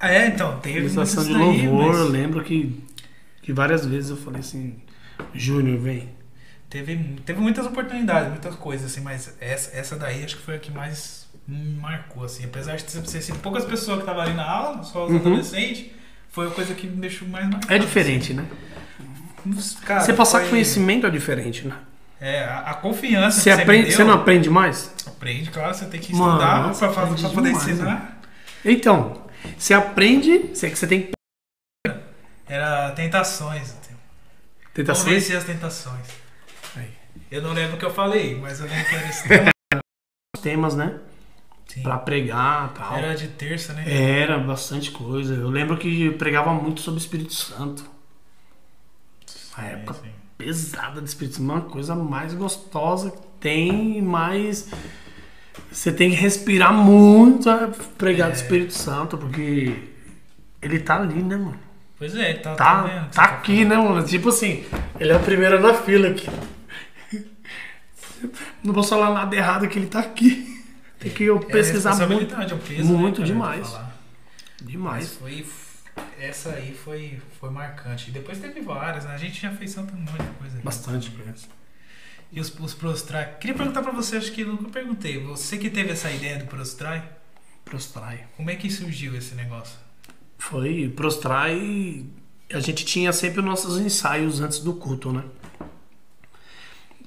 [0.00, 1.98] É, então, teve ministração de louvor, mas...
[1.98, 2.84] eu lembro que
[3.44, 4.74] que várias vezes eu falei assim,
[5.34, 6.08] Júnior, vem.
[6.70, 10.58] Teve, teve muitas oportunidades, muitas coisas assim, mas essa, essa daí acho que foi a
[10.58, 14.50] que mais me marcou assim, apesar de ser assim, poucas pessoas que estavam ali na
[14.50, 15.18] aula, só os uhum.
[15.18, 15.90] adolescentes,
[16.30, 17.72] foi a coisa que me deixou mais marcado.
[17.72, 18.40] É diferente, assim.
[18.40, 18.48] né?
[19.84, 20.50] Cara, Você passar foi...
[20.50, 21.76] conhecimento é diferente, né?
[22.24, 24.90] É, a, a confiança você, aprende, você, não aprende mais?
[25.06, 27.84] Aprende, claro, você tem que estudar para poder demais, ensinar.
[27.84, 28.12] Né?
[28.64, 29.26] Então,
[29.58, 31.12] você aprende, você, você tem que.
[32.48, 33.76] Era tentações.
[34.72, 35.12] Tentações?
[35.12, 36.06] Vencer as tentações.
[36.74, 36.90] Aí.
[37.30, 39.50] Eu não lembro o que eu falei, mas eu lembro que era esse tema.
[40.40, 40.98] temas, né?
[41.66, 41.82] Sim.
[41.82, 42.96] Pra pregar tal.
[42.96, 43.84] Era de terça, né?
[43.86, 45.34] Era bastante coisa.
[45.34, 47.84] Eu lembro que eu pregava muito sobre o Espírito Santo.
[49.58, 50.23] Na época sim.
[50.44, 51.44] Pesada do Espírito Santo.
[51.44, 54.70] Uma coisa mais gostosa que tem, mais.
[55.70, 58.32] Você tem que respirar muito a pregar é.
[58.32, 59.74] do Espírito Santo, porque
[60.60, 61.58] ele tá ali, né, mano?
[61.96, 64.04] Pois é, tá, tá, tá, tá, tá aqui, né, mano?
[64.04, 64.64] Tipo assim,
[64.98, 66.28] ele é o primeiro na fila aqui.
[68.62, 70.62] Não vou falar nada errado que ele tá aqui.
[70.98, 72.34] Tem que eu é pesquisar muito.
[72.34, 73.72] É um peso, muito né, demais.
[73.72, 73.84] Mas
[74.62, 75.14] Demais.
[75.14, 75.46] foi.
[76.18, 78.10] Essa aí foi, foi marcante.
[78.10, 79.14] Depois teve várias, né?
[79.14, 80.60] A gente já fez tanto um monte de coisa.
[80.62, 81.34] Bastante coisa.
[82.32, 83.36] E os, os prostrai.
[83.38, 85.18] Queria perguntar pra você, acho que nunca perguntei.
[85.20, 87.08] Você que teve essa ideia do prostrai,
[87.64, 88.26] Prostrai.
[88.36, 89.78] como é que surgiu esse negócio?
[90.38, 92.04] Foi prostrai.
[92.52, 95.24] A gente tinha sempre os nossos ensaios antes do culto, né?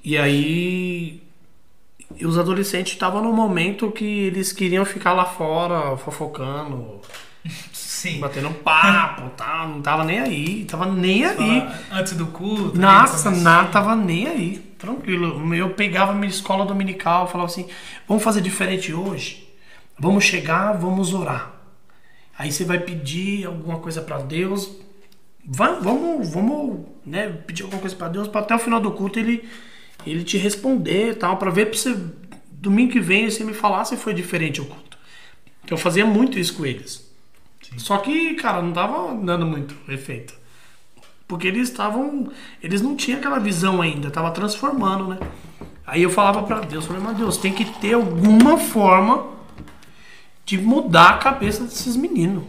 [0.04, 1.22] E aí
[2.16, 7.02] e os adolescentes estavam num momento que eles queriam ficar lá fora fofocando,
[7.98, 8.20] Sim.
[8.20, 11.62] batendo papo, tal, não tava nem aí, tava nem aí.
[11.62, 12.78] Fala, Antes do culto.
[12.78, 14.58] Nossa, né, nada, tava nem aí.
[14.78, 15.56] Tranquilo.
[15.56, 17.68] Eu pegava minha escola dominical, falava assim:
[18.08, 19.52] vamos fazer diferente hoje?
[19.98, 21.54] Vamos chegar, vamos orar.
[22.38, 24.70] Aí você vai pedir alguma coisa pra Deus.
[25.44, 29.18] Vai, vamos, vamos, né, pedir alguma coisa pra Deus, para até o final do culto
[29.18, 29.44] ele
[30.06, 31.98] ele te responder, tal, para ver pra você
[32.52, 34.98] domingo que vem você me falar se foi diferente o culto.
[35.66, 37.07] Que eu fazia muito isso com eles.
[37.70, 37.80] Sim.
[37.80, 40.34] Só que, cara, não tava dando muito efeito.
[41.28, 42.32] Porque eles estavam.
[42.64, 45.20] Eles não tinham aquela visão ainda, tava transformando, né?
[45.86, 49.28] Aí eu falava pra Deus, falei, mas Deus, tem que ter alguma forma
[50.46, 52.44] de mudar a cabeça desses meninos.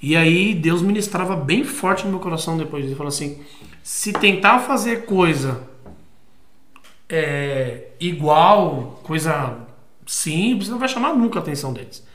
[0.00, 2.84] E aí Deus ministrava bem forte no meu coração depois.
[2.84, 3.42] Ele falou assim:
[3.82, 5.62] se tentar fazer coisa
[7.08, 9.56] é, igual, coisa
[10.06, 12.06] simples, não vai chamar nunca a atenção deles.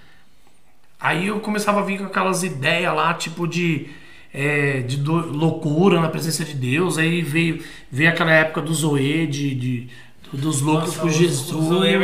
[1.03, 3.87] Aí eu começava a vir com aquelas ideias lá, tipo de,
[4.33, 6.97] é, de do- loucura na presença de Deus.
[6.97, 9.87] Aí veio, veio aquela época do Zoe, de, de-
[10.31, 11.51] dos loucos Nossa, por Jesus.
[11.51, 11.97] O Zoe,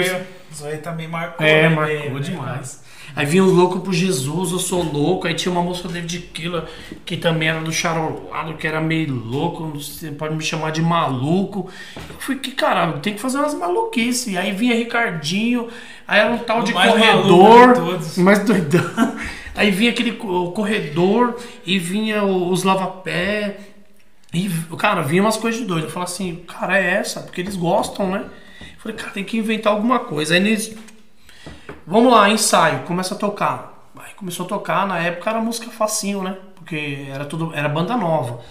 [0.51, 1.45] o Zoe também marcou.
[1.47, 2.83] É, né, marcou né, demais.
[3.15, 5.27] Aí vinha os loucos por Jesus, eu sou louco.
[5.27, 6.63] Aí tinha uma do David Killer,
[7.05, 11.69] que também era do charolado, que era meio louco, você pode me chamar de maluco.
[11.95, 14.35] Eu fui que caralho, tem que fazer umas maluquices.
[14.37, 15.67] Aí vinha Ricardinho,
[16.07, 17.67] aí era um tal O de mais corredor,
[18.17, 18.83] mais doidão.
[19.55, 21.35] Aí vinha aquele co- o corredor
[21.65, 23.57] e vinha o- os lavapé.
[24.33, 24.47] E,
[24.77, 25.85] cara, vinha umas coisas de doido.
[25.87, 28.23] Eu falei assim, cara, é essa, porque eles gostam, né?
[28.61, 30.33] Eu falei, cara, tem que inventar alguma coisa.
[30.35, 30.77] Aí eles.
[31.89, 33.89] Vamos lá, ensaio, começa a tocar.
[33.97, 36.37] Aí começou a tocar, na época era música facinho, né?
[36.53, 37.51] Porque era tudo.
[37.51, 38.41] Era banda nova.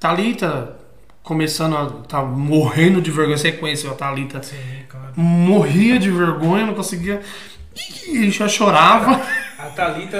[0.00, 0.76] Thalita
[1.22, 1.86] começando a.
[2.08, 3.38] tá morrendo de vergonha.
[3.38, 4.42] Você conheceu a Thalita?
[4.42, 4.56] Sim,
[4.88, 5.12] claro.
[5.14, 7.22] Morria de vergonha, não conseguia.
[8.06, 9.20] Ih, já chorava.
[9.58, 10.18] A Thalita,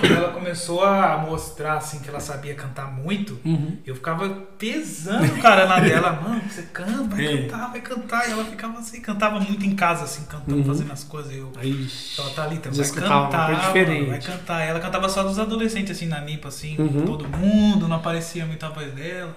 [0.00, 3.76] quando ela começou a mostrar assim que ela sabia cantar muito, Uhum.
[3.86, 7.42] eu ficava pesando o cara na dela, mano, você canta, vai É.
[7.42, 8.28] cantar, vai cantar.
[8.28, 10.64] E ela ficava assim, cantava muito em casa, assim, cantando, Uhum.
[10.64, 11.32] fazendo as coisas.
[11.32, 11.86] Eu, Aí.
[12.14, 14.08] Então, Thalita, Já vai cantar, diferente.
[14.08, 14.60] vai cantar.
[14.62, 17.04] Ela cantava só dos adolescentes, assim, na Nipa, assim, Uhum.
[17.06, 19.34] todo mundo, não aparecia muito a voz dela.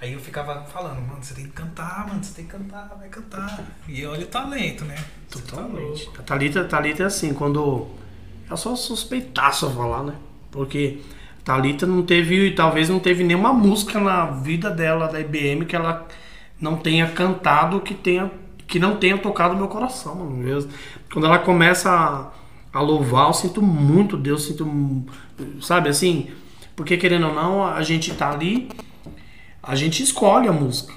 [0.00, 3.08] Aí eu ficava falando, mano, você tem que cantar, mano, você tem que cantar, vai
[3.08, 3.64] cantar.
[3.88, 4.94] E olha o talento, né?
[4.94, 6.04] Tá Totalmente.
[6.04, 6.20] louco.
[6.20, 7.86] A Thalita, a Thalita é assim, quando.
[8.50, 10.14] É só suspeitaço falar, né?
[10.50, 11.00] Porque
[11.40, 15.74] a Thalita não teve, talvez não teve nenhuma música na vida dela, da IBM, que
[15.74, 16.06] ela
[16.60, 18.30] não tenha cantado, que tenha.
[18.68, 20.30] Que não tenha tocado meu coração, mano.
[20.32, 20.70] mesmo.
[21.10, 24.66] Quando ela começa a, a louvar, eu sinto muito Deus, sinto.
[25.62, 26.30] Sabe assim?
[26.74, 28.68] Porque querendo ou não, a gente tá ali,
[29.66, 30.94] a gente escolhe a música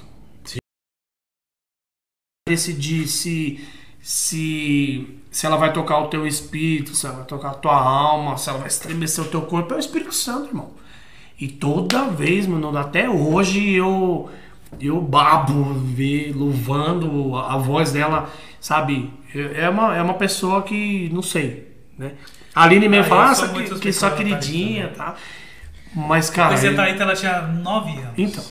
[2.48, 3.64] decidir se,
[4.00, 8.36] se, se ela vai tocar o teu espírito, se ela vai tocar a tua alma,
[8.36, 10.72] se ela vai estremecer o teu corpo, é o Espírito Santo, irmão.
[11.40, 14.28] E toda vez, mano, até hoje eu
[14.80, 19.12] eu babo ver louvando a, voz dela, sabe?
[19.34, 22.12] É uma, é uma pessoa que, não sei, né?
[22.54, 25.16] A Aline mesmo Ah, fala, ah, que, que só Thalita queridinha, tá?
[25.94, 26.50] Mas, cara.
[26.50, 28.14] Pois a eu- Thalita, ela tinha 9 anos.
[28.16, 28.44] Então.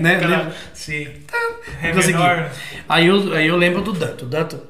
[0.00, 0.16] Né?
[0.16, 0.52] Aquela-?
[0.74, 1.08] Sim.
[1.82, 2.12] É consegui.
[2.18, 2.50] menor.
[2.88, 4.24] Aí eu, aí eu lembro do Danto.
[4.24, 4.60] O Danto.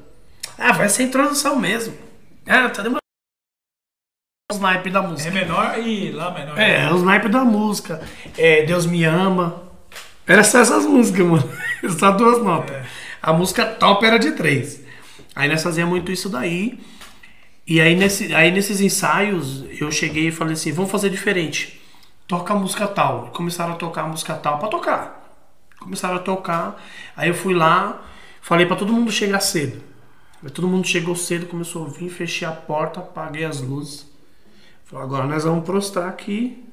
[0.57, 1.95] Ah, vai ser introdução mesmo.
[2.47, 2.99] Ah, tá demorando.
[4.51, 5.31] Os naipes da É música.
[5.31, 6.57] menor e lá menor.
[6.59, 8.01] É, os naipes da música.
[8.37, 9.63] É, Deus me ama.
[10.25, 11.49] Era só essas músicas, mano.
[11.97, 12.75] Só duas notas.
[12.75, 12.83] É.
[13.21, 14.81] A música top era de três.
[15.35, 16.77] Aí nós fazíamos muito isso daí.
[17.65, 21.78] E aí, nesse, aí nesses ensaios eu cheguei e falei assim: vamos fazer diferente.
[22.29, 23.31] Toca a música tal.
[23.33, 25.35] Começaram a tocar a música tal pra tocar.
[25.79, 26.79] Começaram a tocar.
[27.17, 28.03] Aí eu fui lá,
[28.39, 29.81] falei pra todo mundo chegar cedo.
[30.43, 34.07] Aí todo mundo chegou cedo, começou a ouvir, fechei a porta, apaguei as luzes.
[34.85, 36.63] Falei, agora nós vamos prostrar aqui,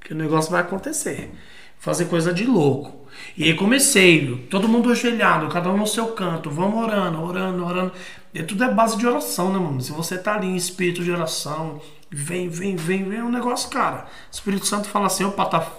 [0.00, 1.30] que o negócio vai acontecer.
[1.78, 3.06] Fazer coisa de louco.
[3.36, 7.92] E aí comecei, todo mundo ajoelhado, cada um no seu canto, vamos orando, orando, orando.
[8.32, 9.78] E tudo é base de oração, né, mano?
[9.82, 13.68] Se você tá ali em espírito de oração, vem, vem, vem, vem, é um negócio,
[13.70, 14.06] cara.
[14.30, 15.70] O Espírito Santo fala assim, opa, tá.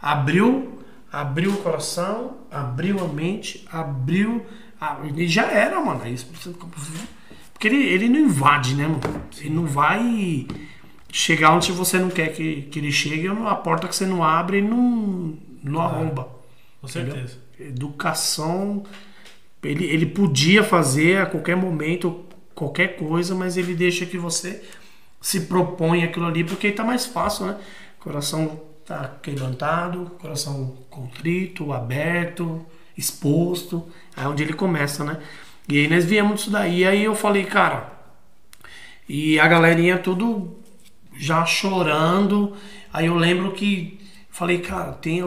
[0.00, 0.78] Abriu,
[1.12, 4.44] abriu o coração, abriu a mente, abriu.
[4.80, 6.02] a- E já era, mano.
[6.02, 6.66] Aí o Espírito Santo.
[7.52, 9.00] Porque ele, ele não invade, né, mano?
[9.38, 10.46] Ele não vai
[11.12, 14.22] chegar onde você não quer que, que ele chegue, ou a porta que você não
[14.24, 16.28] abre, ele não, não arromba.
[16.80, 17.14] Com Entendeu?
[17.14, 17.38] certeza.
[17.58, 18.84] Educação,
[19.62, 22.24] ele, ele podia fazer a qualquer momento
[22.54, 24.62] qualquer coisa, mas ele deixa que você
[25.20, 27.56] se propõe aquilo ali, porque aí tá mais fácil, né?
[27.98, 32.64] Coração tá quebrantado, coração contrito, aberto,
[32.96, 35.18] exposto, aí é onde ele começa, né?
[35.68, 37.92] E aí nós viemos disso daí, aí eu falei, cara,
[39.08, 40.56] e a galerinha tudo
[41.16, 42.56] já chorando.
[42.92, 45.20] Aí eu lembro que falei, cara, tem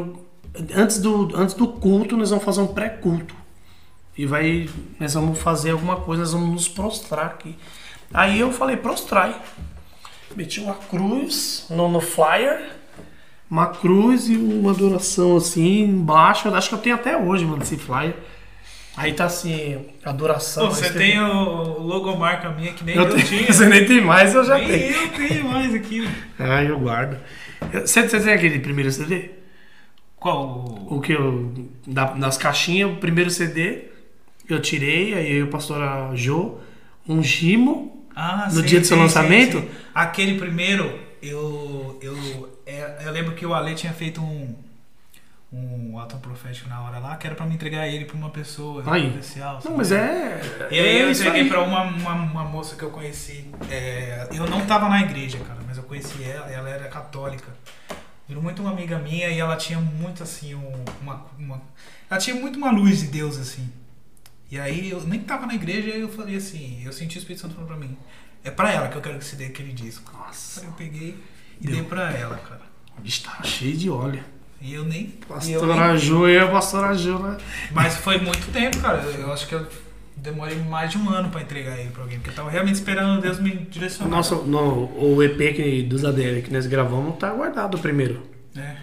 [0.74, 3.36] antes do antes do culto nós vamos fazer um pré-culto.
[4.18, 7.58] E vai nós vamos fazer alguma coisa, nós vamos nos prostrar aqui.
[8.14, 9.36] Aí eu falei, prostrai.
[10.36, 12.72] Meti uma cruz no, no flyer,
[13.50, 16.48] uma cruz e uma adoração assim embaixo.
[16.48, 18.16] Eu acho que eu tenho até hoje, mano, esse flyer.
[18.96, 20.68] Aí tá assim, adoração.
[20.68, 23.48] Pô, você Aí tem o logomarca minha que nem eu eu, tenho, tinha.
[23.54, 24.94] Você nem tem mais, eu já nem tenho.
[24.96, 26.08] eu tenho mais aqui.
[26.38, 27.18] Ah, eu guardo.
[27.72, 29.32] Você, você tem aquele primeiro CD?
[30.16, 30.88] Qual?
[30.90, 31.52] o- O que eu.
[31.88, 33.86] Da, nas caixinhas, o primeiro CD
[34.48, 36.58] eu tirei, aí eu e a pastora Jo,
[37.08, 38.03] um gimo.
[38.16, 39.60] Ah, No sim, dia do seu sim, lançamento?
[39.60, 39.70] sim.
[39.94, 44.56] Aquele primeiro, eu, eu, é, eu lembro que o Ale tinha feito um,
[45.52, 48.84] um ato profético na hora lá, que era pra me entregar ele pra uma pessoa
[48.92, 49.08] Aí.
[49.10, 49.60] especial.
[49.64, 50.42] Não, mas é.
[50.72, 51.50] E aí é eu isso entreguei aí.
[51.50, 53.46] pra uma, uma, uma moça que eu conheci.
[53.70, 57.48] É, eu não tava na igreja, cara, mas eu conheci ela, ela era católica.
[58.28, 61.62] Virou muito uma amiga minha e ela tinha muito assim, um- uma, uma.
[62.10, 63.70] Ela tinha muito uma luz de Deus, assim.
[64.54, 67.42] E aí eu nem tava na igreja e eu falei assim, eu senti o Espírito
[67.42, 67.98] Santo falando pra mim.
[68.44, 70.16] É pra ela que eu quero que se dê aquele disco.
[70.16, 71.18] Nossa, Aí eu peguei
[71.60, 71.76] e Deu.
[71.78, 72.62] dei pra ela, cara.
[72.96, 74.24] o bicho tá cheio de óleo.
[74.62, 75.08] E eu nem.
[75.28, 77.38] Pastora Jo, eu, pastora Jo, né?
[77.72, 79.02] mas foi muito tempo, cara.
[79.02, 79.66] Eu acho que eu
[80.16, 83.20] demorei mais de um ano pra entregar ele pra alguém, porque eu tava realmente esperando
[83.24, 84.12] Deus me direcionar.
[84.18, 84.86] Nossa, no,
[85.16, 88.22] o EP que, dos ADL que nós gravamos tá guardado primeiro.
[88.56, 88.76] É.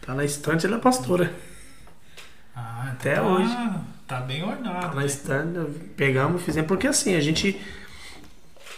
[0.00, 1.34] Tá na estante da pastora.
[2.56, 3.54] Ah, Até tá- hoje.
[4.08, 4.88] Tá bem ornado.
[4.88, 5.58] Tá na estante,
[5.94, 6.66] pegamos, fizemos.
[6.66, 7.60] Porque assim, a gente.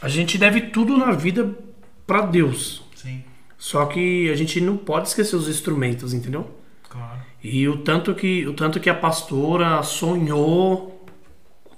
[0.02, 1.54] A gente deve tudo na vida
[2.06, 2.82] pra Deus.
[2.96, 3.22] Sim,
[3.56, 6.50] Só que a gente não pode esquecer os instrumentos, entendeu?
[6.88, 7.20] claro.
[7.42, 11.06] E o tanto que, o tanto que a pastora sonhou,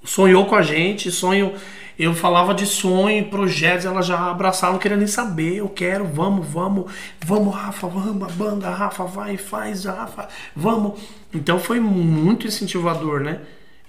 [0.03, 1.53] sonhou com a gente, sonho.
[1.97, 5.57] Eu falava de sonho, projetos, ela já abraçava, queria nem saber.
[5.57, 6.91] Eu quero, vamos, vamos,
[7.23, 10.99] vamos, Rafa, vamos, a banda, Rafa, vai, faz, Rafa, vamos.
[11.33, 13.41] Então foi muito incentivador, né?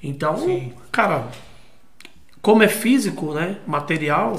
[0.03, 0.73] Então, Sim.
[0.93, 1.29] cara,
[2.43, 3.57] como é físico, né?
[3.67, 4.37] Material,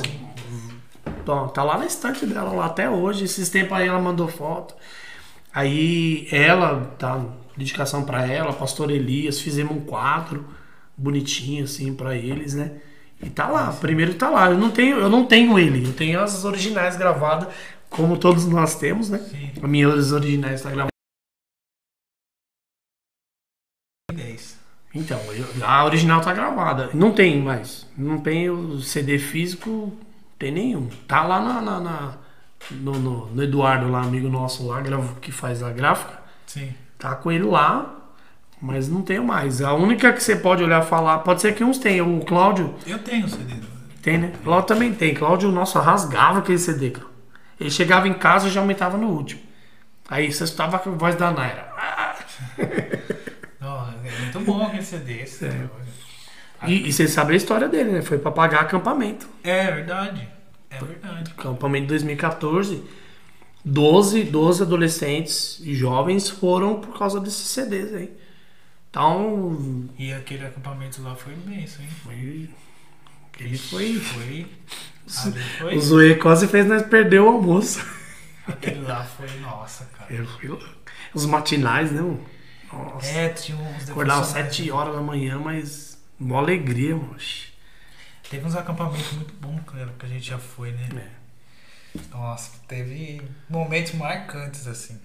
[1.23, 3.25] Então, tá lá na estante dela, lá até hoje.
[3.25, 4.75] Esses tempos aí ela mandou foto.
[5.51, 7.19] Aí ela, tá,
[7.57, 10.45] dedicação pra ela, pastor Elias, fizemos um quadro
[10.95, 12.73] bonitinho assim pra eles, né?
[13.25, 14.51] E tá lá, primeiro tá lá.
[14.51, 17.53] Eu não tenho, eu não tenho ele, eu tenho as originais gravadas,
[17.89, 19.17] como todos nós temos, né?
[19.17, 20.89] Sim, As minhas originais tá gravada.
[24.13, 24.59] 10.
[24.93, 26.89] Então, eu- a original tá gravada.
[26.93, 27.85] Não tem mais.
[27.97, 29.91] Não tem o CD físico,
[30.39, 30.87] tem nenhum.
[31.07, 32.17] Tá lá na, na- na-
[32.71, 36.19] no, no- no Eduardo, lá, amigo nosso lá, grava- que faz a gráfica.
[36.47, 36.73] Sim.
[36.97, 37.94] Tá com ele lá,
[38.61, 39.61] mas não tenho mais.
[39.61, 42.17] A única que você pode olhar e falar, pode ser que uns tenham.
[42.17, 43.53] O Cláudio Eu tenho o CD.
[44.01, 44.33] tem, né?
[44.43, 45.13] Cláudio também tem.
[45.13, 47.07] Cláudio, nossa, rasgava aquele CD, cara.
[47.59, 49.41] Ele chegava em casa e já aumentava no último.
[50.07, 51.69] Aí você estava com a voz da Naira.
[51.77, 52.15] Ah!
[53.59, 55.21] Não, é muito bom aquele CD.
[55.21, 55.67] esse É.
[56.67, 58.01] E, e você sabe a história dele, né?
[58.01, 59.27] Foi pra pagar acampamento.
[59.43, 60.27] É verdade.
[60.69, 61.33] É verdade.
[61.37, 62.83] Acampamento de 2014.
[63.63, 68.15] 12, 12 adolescentes e jovens foram por causa desses CDs aí.
[68.95, 71.91] Então, E aquele acampamento lá foi benção, hein?
[72.01, 72.49] foi-
[73.37, 73.99] ele foi.
[73.99, 74.47] Foi.
[75.59, 75.75] Foi.
[75.75, 77.85] O Zoe quase fez nós perder o almoço.
[78.47, 79.27] Aquele lá foi.
[79.41, 80.11] Nossa, cara.
[80.11, 80.57] Eu fui.
[81.13, 82.01] Os matinais, né?
[82.01, 82.25] mano?
[82.73, 83.07] Nossa.
[83.09, 84.55] É, tinha uns Acordava às devocionais.
[84.55, 86.01] 7 horas da manhã, mas.
[86.17, 87.17] Mó alegria, mano.
[88.29, 90.89] Teve uns acampamentos muito bons, cara, que a gente já foi, né?
[90.95, 91.99] É.
[92.11, 94.99] Nossa, teve momentos marcantes, assim.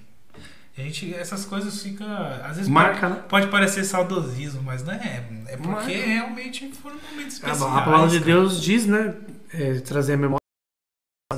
[0.80, 2.06] A gente, essas coisas ficam.
[2.44, 3.24] Às vezes Marca, pode, né?
[3.28, 5.24] pode parecer saudosismo, mas não é.
[5.46, 5.88] É porque Marca.
[5.90, 7.62] realmente foram momentos A, especiais.
[7.62, 8.24] a palavra de cara.
[8.32, 9.14] Deus diz, né?
[9.52, 10.40] é, trazer a memória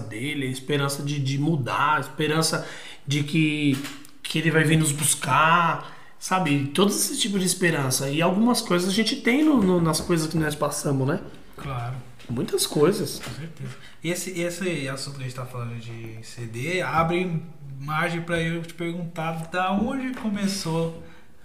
[0.08, 2.66] dele, a esperança de, de mudar, a esperança
[3.06, 3.76] de que,
[4.22, 6.66] que ele vai vir nos buscar, sabe?
[6.74, 8.08] Todos esses tipos de esperança.
[8.08, 11.20] E algumas coisas a gente tem no- no- nas coisas que nós passamos, né?
[11.56, 11.94] Claro,
[12.30, 13.18] Muitas coisas.
[13.18, 13.74] com certeza.
[14.02, 17.42] E esse, esse assunto que a gente tá falando de CD abre
[17.82, 21.02] margem pra eu te perguntar da onde começou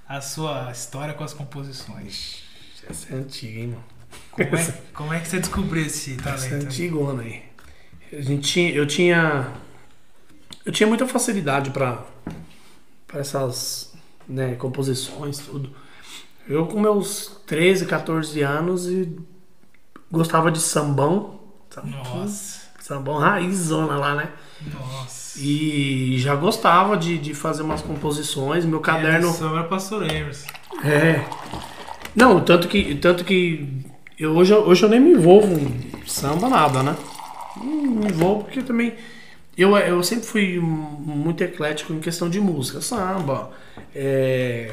[0.08, 2.44] a sua história com as composições.
[2.90, 3.84] Essa é antiga, hein, mano?
[4.32, 6.66] Como é, como é que você descobriu esse Essa é talento?
[6.66, 7.44] antigona aí.
[8.14, 9.52] A gente tinha, eu tinha.
[10.66, 12.06] Eu tinha muita facilidade pra
[13.14, 13.94] essas
[14.28, 15.76] né, composições, tudo.
[16.48, 19.18] Eu com meus 13, 14 anos e
[20.10, 21.42] gostava de sambão.
[21.84, 24.30] Nossa, Sambão raizona lá, né?
[24.74, 25.38] nossa.
[25.42, 28.64] E já gostava de, de fazer umas composições.
[28.64, 29.28] Meu caderno.
[29.30, 30.48] É, Sobra Pastor Emerson.
[30.86, 31.26] É.
[32.16, 33.68] Não, tanto que, tanto que
[34.18, 36.96] eu, hoje, eu- hoje eu nem me envolvo em samba, nada, né?
[37.58, 38.94] Não me envolvo porque também.
[39.58, 42.80] Eu, eu sempre fui muito eclético em questão de música.
[42.80, 43.52] Samba,
[43.94, 44.72] é,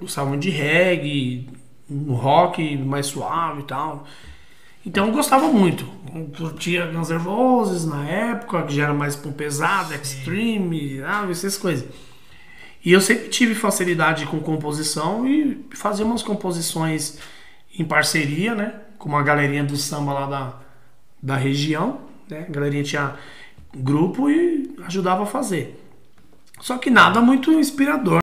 [0.00, 1.46] gostava de reggae,
[1.90, 4.06] um rock mais suave e tal.
[4.88, 5.86] Então eu gostava muito.
[6.14, 11.26] Eu curtia Guns N' Roses na época, que já era mais pro pesado, extreme, ah,
[11.30, 11.86] essas coisas.
[12.82, 17.18] E eu sempre tive facilidade com composição e fazia umas composições
[17.78, 18.80] em parceria, né?
[18.98, 20.54] Com uma galerinha do samba lá da,
[21.22, 22.46] da região, né?
[22.48, 23.16] A galerinha tinha
[23.76, 25.78] grupo e ajudava a fazer.
[26.62, 28.20] Só que nada muito inspirador.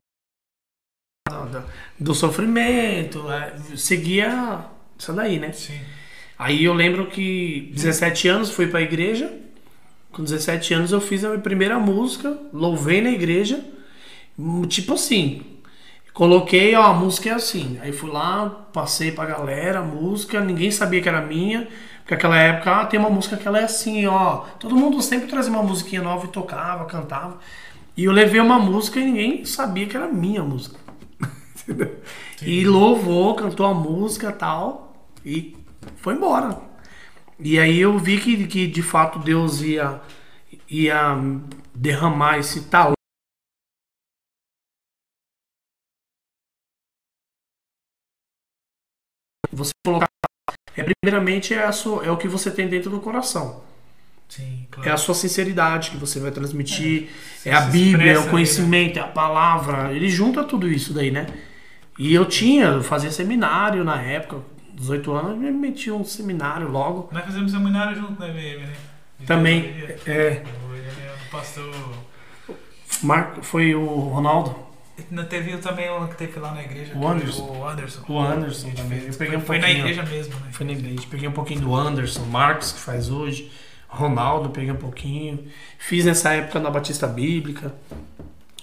[1.29, 1.63] Do,
[1.99, 4.65] do sofrimento, é, seguia
[4.97, 5.51] isso daí, né?
[5.51, 5.79] Sim.
[6.37, 9.31] Aí eu lembro que 17 anos fui pra igreja.
[10.11, 13.63] Com 17 anos eu fiz a minha primeira música, louvei na igreja.
[14.67, 15.41] Tipo assim,
[16.13, 17.77] coloquei, ó, a música é assim.
[17.81, 21.67] Aí fui lá, passei pra galera a música, ninguém sabia que era minha.
[21.99, 24.45] Porque naquela época, ah, tem uma música que ela é assim, ó.
[24.59, 27.39] Todo mundo sempre trazia uma musiquinha nova e tocava, cantava.
[27.97, 30.79] E eu levei uma música e ninguém sabia que era minha música.
[31.63, 31.95] Entendeu?
[32.41, 34.93] E louvou, cantou a música e tal.
[35.25, 35.57] E
[35.97, 36.61] foi embora.
[37.39, 40.01] E aí eu vi que, que de fato Deus ia,
[40.69, 41.15] ia
[41.73, 42.95] derramar esse talento.
[49.51, 50.07] Você colocar.
[50.75, 53.63] É, primeiramente é, a sua, é o que você tem dentro do coração.
[54.27, 54.93] Sim, É claro.
[54.93, 57.09] a sua sinceridade que você vai transmitir.
[57.37, 59.93] Você É, a Bíblia, é o ali, conhecimento, é a palavra.
[59.93, 61.27] Ele junta tudo isso daí, né?
[61.97, 64.41] E eu tinha, eu fazia seminário na época,
[64.75, 67.09] 18 anos, me meti um seminário logo.
[67.11, 68.73] Nós fizemos seminário junto na MM, né?
[69.19, 69.73] De Também,
[70.05, 70.43] é.
[71.27, 71.73] O pastor.
[73.01, 74.55] Marco, foi o Ronaldo,
[75.09, 76.93] Não teve também um que teve lá na igreja.
[76.95, 77.43] O Anderson.
[77.43, 78.03] O Anderson.
[78.07, 78.99] o Anderson também.
[79.05, 80.47] Eu peguei um foi na igreja mesmo, né?
[80.51, 81.01] Foi na igreja.
[81.09, 83.51] Peguei um pouquinho do Anderson, Marcos, que faz hoje.
[83.87, 85.47] Ronaldo, peguei um pouquinho.
[85.77, 87.73] Fiz nessa época na Batista Bíblica.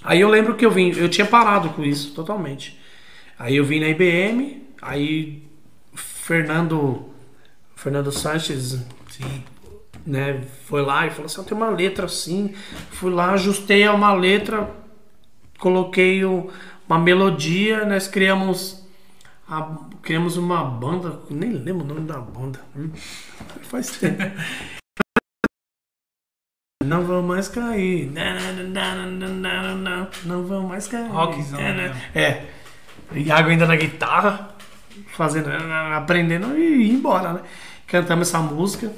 [0.05, 2.79] Aí eu lembro que eu vim, eu tinha parado com isso totalmente.
[3.39, 5.43] Aí eu vim na IBM, aí
[6.27, 7.05] Fernando
[7.75, 8.79] Fernando Sanches,
[9.11, 9.43] Sim.
[10.07, 12.55] né, foi lá e falou assim, "Ah, tem uma letra assim.
[12.93, 14.71] Fui lá, ajustei a uma letra,
[15.59, 16.49] coloquei o-
[16.89, 18.87] uma melodia, nós criamos
[19.49, 22.61] a- criamos uma banda, nem lembro o nome da banda.
[22.77, 22.91] Hum,
[23.69, 24.23] Faz tempo.
[26.85, 28.13] Não vão mais cair.
[30.25, 31.09] Não vão mais cair.
[31.09, 32.11] Rockzão, É, né?
[32.15, 32.47] É.
[33.15, 34.52] Iago ainda na guitarra,
[35.13, 35.49] fazendo,
[35.95, 37.43] aprendendo e ir embora, né?
[37.87, 38.93] Cantamos essa música.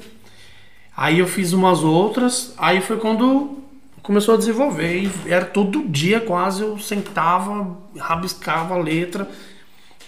[0.95, 3.61] Aí eu fiz umas outras, aí foi quando
[4.01, 5.03] começou a desenvolver.
[5.03, 9.29] E era todo dia quase, eu sentava, rabiscava a letra.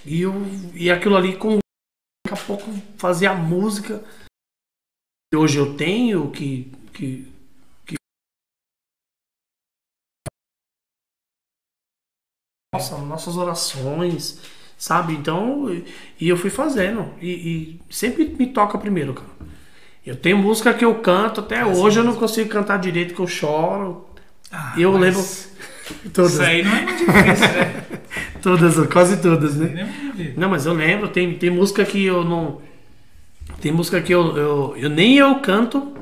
[0.06, 0.34] E, eu,
[0.74, 1.60] e aquilo ali, com,
[2.26, 4.04] daqui a pouco, fazia a música.
[5.36, 7.28] hoje eu tenho, que, que,
[7.86, 7.96] que...
[12.74, 14.40] Nossa, nossas orações,
[14.78, 15.14] sabe?
[15.14, 15.70] Então,
[16.20, 17.10] e- eu fui fazendo.
[17.22, 19.30] E, e sempre me toca primeiro, cara.
[20.06, 23.28] Eu tenho música que eu canto, até hoje eu não consigo cantar direito, que eu
[23.28, 24.06] choro.
[24.52, 25.24] Ah, Eu mas lembro
[26.14, 27.84] Todas, Isso aí não é muito difícil, né?
[28.42, 29.90] todas, quase todas, né?
[30.20, 30.34] É.
[30.36, 32.62] Não, mas eu lembro, tem, tem música que eu não.
[33.62, 35.96] Tem música que eu, eu, eu nem eu canto.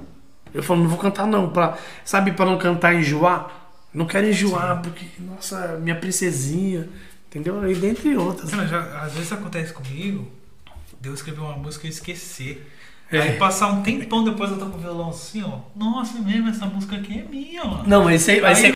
[0.53, 1.49] Eu falo, não vou cantar não.
[1.49, 3.51] Pra, sabe, pra não cantar e enjoar?
[3.93, 6.89] Não quero enjoar, porque, nossa, minha princesinha.
[7.35, 7.69] Entendeu?
[7.69, 8.49] E dentre outras.
[8.53, 10.25] Não, já- às vezes acontece comigo,
[11.01, 12.71] Deus escreveu uma música e eu esquecer.
[13.11, 13.19] É.
[13.19, 15.59] Aí passar um tempão depois eu tô com o violão assim, ó.
[15.75, 17.83] Nossa, mesmo, essa música aqui é minha, mano.
[17.85, 18.71] Não, mas isso aí vai Aí- ser.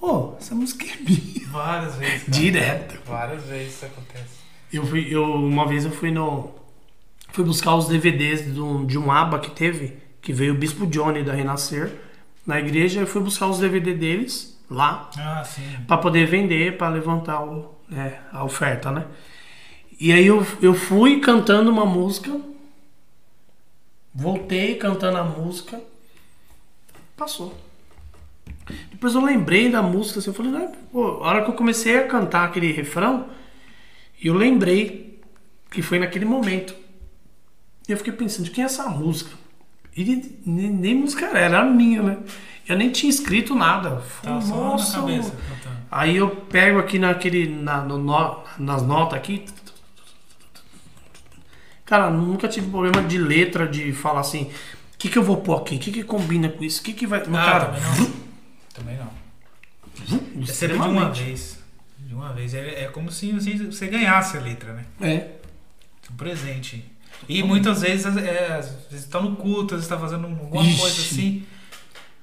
[0.00, 1.46] Ô, essa música é minha.
[1.48, 2.24] Várias vezes.
[2.24, 2.32] cara.
[2.32, 3.00] Direto.
[3.06, 4.42] Várias vezes isso acontece.
[4.72, 6.50] Eu fui, eu, uma vez eu fui no.
[7.30, 10.86] Fui buscar os DVDs de um, de um aba que teve, que veio o Bispo
[10.86, 11.92] Johnny da Renascer
[12.46, 13.00] na igreja.
[13.00, 15.42] Eu fui buscar os DVD deles lá Ah,
[15.86, 19.06] para poder vender, para levantar o, né, a oferta, né?
[20.00, 22.40] E aí eu, eu fui cantando uma música,
[24.14, 25.80] voltei cantando a música,
[27.16, 27.56] passou.
[28.90, 31.98] Depois eu lembrei da música, assim, eu falei, né, pô, a hora que eu comecei
[31.98, 33.28] a cantar aquele refrão,
[34.22, 35.20] eu lembrei
[35.70, 36.74] que foi naquele momento.
[37.88, 39.30] E eu fiquei pensando, de quem é essa música?
[39.96, 40.04] E
[40.46, 42.18] nem, nem música era, era a minha, né?
[42.68, 44.00] Eu nem tinha escrito nada.
[44.00, 45.28] Falei, só na Nossa, cabeça.
[45.28, 45.40] mano.
[45.48, 45.76] cantando.
[45.90, 47.48] Aí eu pego aqui naquele.
[47.48, 49.44] Na, no, nas notas aqui.
[51.84, 54.44] Cara, nunca tive problema de letra, de falar assim.
[54.94, 55.76] O que, que eu vou pôr aqui?
[55.76, 56.80] O que, que combina com isso?
[56.80, 57.22] O que, que vai.
[57.26, 58.12] Mas, Ah, cara, também não.
[58.72, 60.42] Também não.
[60.42, 61.58] É sempre de uma vez.
[61.98, 62.54] De uma vez.
[62.54, 64.84] É, é como se você, você ganhasse a letra, né?
[65.00, 65.28] É.
[66.10, 66.84] Um presente.
[67.28, 70.80] E muitas vezes, é, às vezes tá no culto, às vezes tá fazendo alguma Ixi.
[70.80, 71.44] coisa assim.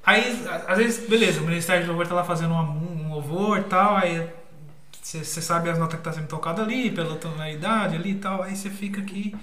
[0.06, 3.64] Aí, às vezes, beleza, o Ministério de Louvor tá lá fazendo uma- um louvor e
[3.64, 4.28] tal, aí
[5.02, 8.56] você sabe as notas que tá sendo tocada ali, pela tonalidade ali e tal, aí
[8.56, 9.36] você fica aqui.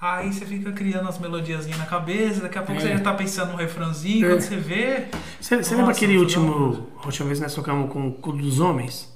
[0.00, 2.84] Aí você fica criando as melodiazinhas na cabeça, daqui a pouco É.
[2.84, 4.30] você já tá pensando num refrãozinho, É.
[4.30, 5.04] quando você vê.
[5.40, 6.88] Você, lembra aquele último.
[7.00, 9.11] A última vez que nós tocamos com o dos Homens?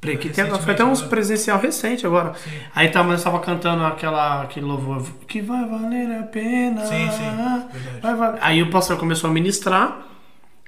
[0.00, 2.32] Pre- Que tem, foi até uns presencial recente agora.
[2.34, 2.50] Sim.
[2.74, 6.80] Aí tá, nós tava cantando aquela, aquele louvor que vai valer a pena.
[6.86, 8.38] Sim, sim, valer.
[8.40, 10.06] Aí o pastor começou a ministrar.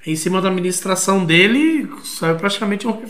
[0.07, 3.01] Em cima da ministração dele, saiu praticamente um.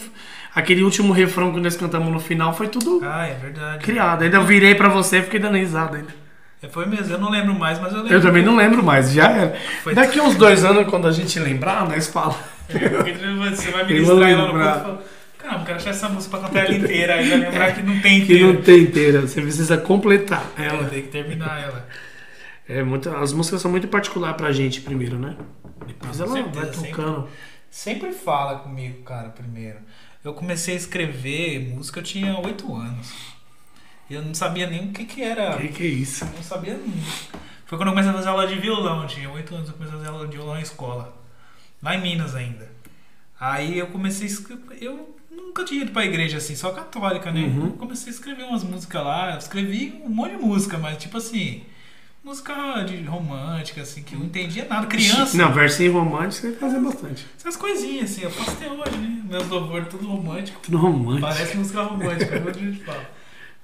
[0.55, 3.83] Aquele último refrão que nós cantamos no final foi tudo Ah, é verdade.
[3.83, 4.23] criado.
[4.23, 6.15] Ainda eu virei pra você e fiquei dando risada ainda.
[6.63, 8.13] É, Foi mesmo, eu não lembro mais, mas eu lembro.
[8.15, 9.57] Eu também não lembro mais, já era.
[9.83, 12.37] Foi- Daqui uns dois anos, quando a gente lembrar, nós falamos.
[12.69, 14.99] Porque você vai ministrar ela no
[15.43, 18.19] caramba, quero achar essa música pra cantar ela inteira, aí vai lembrar que não tem
[18.25, 18.53] Que inteira.
[18.53, 20.89] não tem inteira, você precisa completar Ela ela.
[20.89, 21.89] tem que terminar ela.
[22.69, 25.37] É muito, as músicas são muito particulares pra gente primeiro, né?
[25.87, 26.91] Depois Com ela certeza, vai sempre.
[26.91, 27.29] tocando.
[27.71, 29.79] Sempre fala comigo, cara, primeiro.
[30.25, 33.13] Eu comecei a escrever música, eu tinha 8 anos.
[34.09, 35.57] E eu não sabia nem o que que era.
[35.57, 36.25] Que que é isso?
[36.25, 36.79] Eu não sabia.
[37.67, 39.03] Foi quando eu comecei a fazer aula de violão.
[39.03, 41.17] Eu tinha 8 anos, eu comecei a fazer aula de violão na escola.
[41.83, 42.71] Lá em Minas ainda.
[43.41, 44.79] Aí eu comecei a escrever.
[44.81, 47.43] Eu nunca tinha ido pra igreja assim, só católica, né?
[47.43, 47.73] Uhum.
[47.73, 49.33] Comecei a escrever umas músicas lá.
[49.33, 51.63] Eu escrevi um monte de música, mas tipo assim.
[52.25, 54.87] Música de romântica, assim, que eu não entendia nada.
[54.87, 55.37] Criança.
[55.37, 57.27] Não, versinho romântico você vai fazer bastante.
[57.37, 59.25] Essas coisinhas assim, eu faço até hoje, né?
[59.29, 60.61] Meus louvores tudo romântico.
[60.63, 61.27] Tudo romântico.
[61.27, 63.11] Parece música romântica, como a gente fala.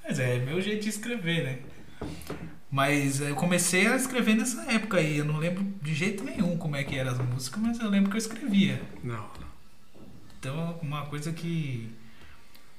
[0.03, 1.59] Mas é, meu jeito de escrever, né?
[2.71, 5.19] Mas eu comecei a escrever nessa época aí.
[5.19, 8.11] Eu não lembro de jeito nenhum como é que eram as músicas, mas eu lembro
[8.11, 8.83] que eu escrevia.
[9.05, 9.25] Não.
[10.39, 11.93] Então, uma coisa que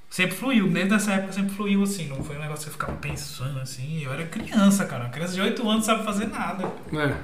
[0.08, 0.68] sempre fluiu.
[0.70, 2.08] Desde essa época sempre fluiu assim.
[2.08, 4.02] Não foi um negócio que eu ficava pensando assim.
[4.02, 5.04] Eu era criança, cara.
[5.04, 6.64] Uma criança de 8 anos sabe fazer nada.
[6.92, 7.16] É.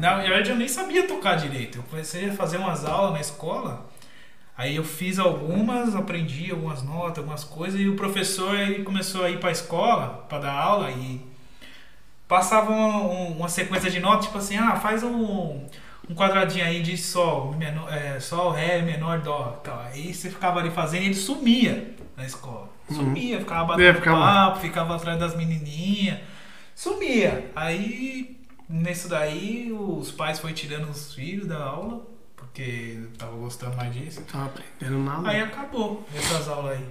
[0.00, 1.78] Na verdade, eu nem sabia tocar direito.
[1.78, 3.88] Eu comecei a fazer umas aulas na escola.
[4.58, 7.80] Aí eu fiz algumas, aprendi algumas notas, algumas coisas.
[7.80, 11.20] E o professor ele começou a ir para a escola para dar aula e
[12.26, 15.64] passava uma, um- uma sequência de notas, tipo assim, ah, faz um,
[16.08, 19.60] um quadradinho aí de sol, menor, é, sol, ré, menor, dó.
[19.64, 19.80] Tal.
[19.80, 22.68] Aí você ficava ali fazendo e ele sumia na escola.
[22.90, 26.18] Sumia, ficava batendo É, ficava- papo, ficava atrás das menininhas.
[26.74, 27.50] Sumia.
[27.56, 28.38] Aí,
[28.68, 32.06] nisso daí, os pais foram tirando os filhos da aula,
[32.36, 34.22] porque tava gostando mais disso.
[34.30, 35.28] Tava aprendendo nada.
[35.28, 36.84] Aí acabou essas aulas aí.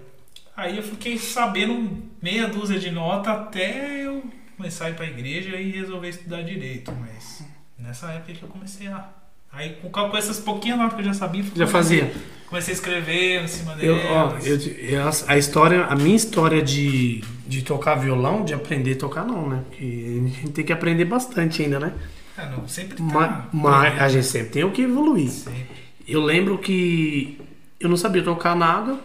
[0.57, 4.23] Aí eu fiquei sabendo meia dúzia de nota até eu
[4.57, 6.91] começar a ir pra igreja e resolver estudar direito.
[6.93, 7.43] Mas
[7.77, 9.09] nessa época que eu comecei a.
[9.51, 12.11] Aí com, com essas pouquinhas notas que eu já sabia, Já fazia.
[12.47, 14.45] Comecei a escrever em cima Eu, ó, delas.
[14.45, 19.25] eu, eu- a história, a minha história de, de tocar violão, de aprender a tocar
[19.25, 19.63] não, né?
[19.69, 21.93] Porque a gente tem que aprender bastante ainda, né?
[22.37, 23.03] Ah, não, sempre tá.
[23.03, 25.29] Mas, mas a gente sempre tem o que evoluir.
[25.29, 25.67] Sempre.
[26.07, 27.39] Eu lembro que
[27.79, 28.99] eu não sabia tocar nada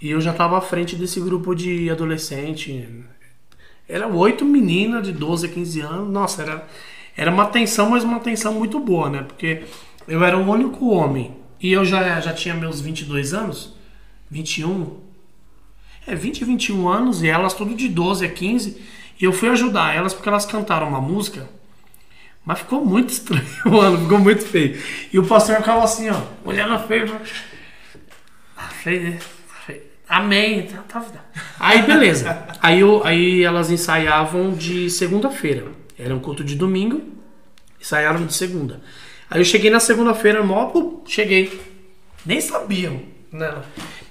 [0.00, 2.86] e eu já estava à frente desse grupo de adolescente.
[3.88, 6.10] Era oito meninas de 12 a 15 anos.
[6.12, 6.66] Nossa, era,
[7.16, 9.22] era uma tensão, mas uma tensão muito boa, né?
[9.22, 9.64] Porque
[10.06, 13.74] eu era o único homem e eu já, já tinha meus 22 anos,
[14.30, 14.98] 21.
[16.06, 18.82] É, 20 e 21 anos e elas tudo de 12 a 15.
[19.20, 21.48] E eu fui ajudar elas porque elas cantaram uma música
[22.44, 23.98] mas ficou muito estranho, mano.
[24.02, 24.80] Ficou muito feio.
[25.12, 27.16] E o pastor ficava assim, ó, olhando feio.
[28.56, 29.18] Ah, feio,
[29.64, 29.82] feio.
[30.08, 30.66] Amém.
[30.66, 31.20] Tá, tá, tá.
[31.58, 32.46] Aí, beleza.
[32.60, 35.66] Aí, eu, aí elas ensaiavam de segunda-feira.
[35.98, 37.02] Era um culto de domingo.
[37.80, 38.80] Ensaiaram de segunda.
[39.30, 40.72] Aí eu cheguei na segunda-feira, mó,
[41.06, 41.60] cheguei.
[42.24, 43.02] Nem sabiam.
[43.30, 43.62] Né?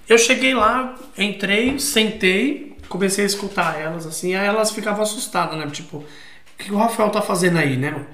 [0.07, 5.65] Eu cheguei lá, entrei, sentei, comecei a escutar elas, assim, aí elas ficavam assustadas, né?
[5.72, 6.05] Tipo, o
[6.57, 7.91] que o Rafael tá fazendo aí, né?
[7.91, 8.07] mano?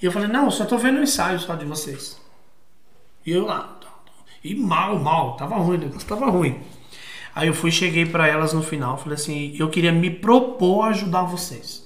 [0.00, 2.20] E eu falei, não, eu só tô vendo o ensaio só de vocês.
[3.24, 3.78] E eu lá,
[4.42, 6.60] e mal, mal, tava ruim, o negócio tava ruim.
[7.34, 10.88] Aí eu fui, cheguei pra elas no final, falei assim, eu queria me propor a
[10.88, 11.83] ajudar vocês.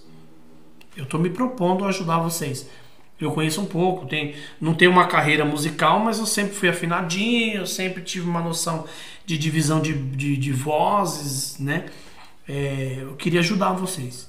[0.99, 2.69] Eu tô me propondo a ajudar vocês.
[3.19, 7.59] Eu conheço um pouco, tem, não tenho uma carreira musical, mas eu sempre fui afinadinho,
[7.61, 8.85] eu sempre tive uma noção
[9.25, 11.87] de divisão de, de, de vozes, né?
[12.49, 14.29] é, eu queria ajudar vocês.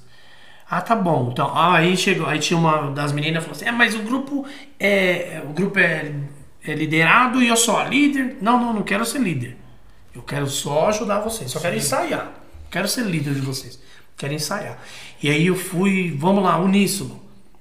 [0.68, 1.30] Ah, tá bom.
[1.32, 4.46] Então, ah, aí chegou, aí tinha uma das meninas falou assim: "É, mas o grupo
[4.78, 6.12] é, o grupo é,
[6.62, 8.36] é liderado e eu sou a líder".
[8.40, 9.56] Não, não, não quero ser líder.
[10.14, 12.32] Eu quero só ajudar vocês, só quero ensaiar.
[12.70, 13.80] Quero ser líder de vocês.
[14.20, 14.76] Quero ensaiar.
[15.22, 17.18] E aí eu fui, vamos lá, uníssono.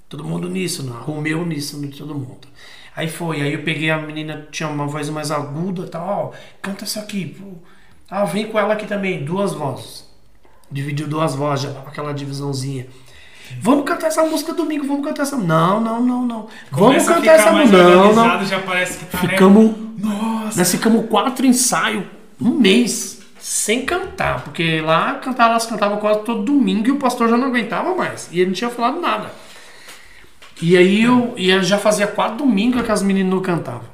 [0.09, 2.49] Todo mundo uníssono, arrumei o uníssono de todo mundo.
[2.93, 6.37] Aí foi, aí eu peguei a menina, tinha uma voz mais aguda e tal, ó,
[6.61, 7.27] canta isso aqui.
[7.27, 7.45] Pô.
[8.11, 10.05] Ah, vem com ela aqui também, duas vozes.
[10.69, 12.87] Dividiu duas vozes, já aquela divisãozinha.
[13.61, 15.37] Vamos cantar essa música domingo, vamos cantar essa.
[15.37, 16.47] Não, não, não, não.
[16.71, 17.77] Vamos Começa a cantar essa música.
[17.77, 18.45] Não, não.
[18.45, 19.29] Já parece que tá, né?
[19.29, 19.75] Ficamos.
[19.97, 20.57] Nossa.
[20.57, 22.03] Nós ficamos quatro ensaios,
[22.41, 24.43] um mês, sem cantar.
[24.43, 28.29] Porque lá cantar, elas cantavam quase todo domingo e o pastor já não aguentava mais.
[28.31, 29.31] E ele não tinha falado nada.
[30.61, 33.87] E aí eu, e eu já fazia quatro domingos que as meninas não cantavam.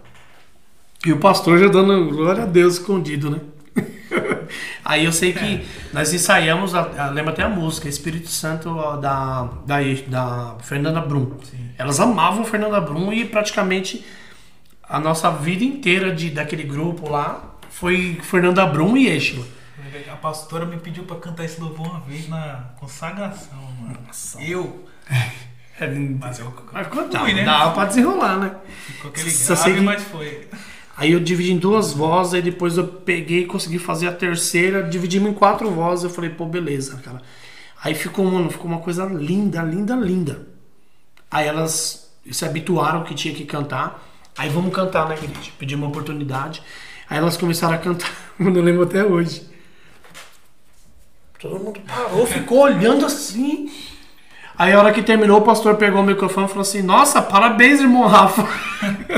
[1.06, 3.40] E o pastor já dando glória a Deus escondido, né?
[4.84, 5.64] aí eu sei que
[5.94, 6.74] nós ensaiamos,
[7.14, 9.78] lembra até a música, Espírito Santo da, da,
[10.08, 11.34] da Fernanda Brum.
[11.78, 14.04] Elas amavam Fernanda Brum e praticamente
[14.88, 19.45] a nossa vida inteira de, daquele grupo lá foi Fernanda Brum e Eixla.
[20.11, 23.97] A pastora me pediu pra cantar esse louvor uma vez na consagração, mano.
[24.39, 24.85] Eu.
[25.77, 25.88] É,
[26.19, 27.43] Mas eu Mas fui, dá, né?
[27.43, 28.56] dá pra desenrolar, né?
[29.02, 30.47] Com aquele grave, sei que- mas foi.
[30.95, 34.81] Aí eu dividi em duas vozes, aí depois eu peguei e consegui fazer a terceira,
[34.84, 37.22] dividimos em quatro vozes, eu falei, pô, beleza, cara.
[37.84, 40.47] Aí ficou, mano, ficou uma coisa linda, linda, linda.
[41.30, 44.02] Aí elas se habituaram que tinha que cantar.
[44.38, 45.38] Aí vamos cantar, né, querido?
[45.60, 46.64] Pedi uma oportunidade.
[47.10, 49.48] Aí elas começaram a cantar, mano, eu lembro até hoje.
[51.40, 53.72] Todo mundo parou, ficou olhando assim.
[54.57, 57.82] Aí a hora que terminou, o pastor pegou o microfone e falou assim: Nossa, parabéns,
[57.82, 58.48] irmão Rafa.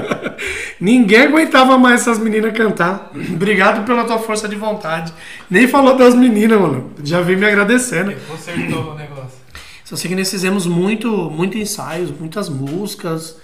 [0.81, 3.11] Ninguém aguentava mais essas meninas cantar.
[3.34, 5.14] Obrigado pela tua força de vontade.
[5.49, 6.91] Nem falou das meninas, mano.
[7.03, 8.14] Já veio me agradecendo.
[8.27, 9.38] Consertou o negócio.
[9.85, 13.38] Só sei que nós fizemos muito, muito ensaios, muitas músicas.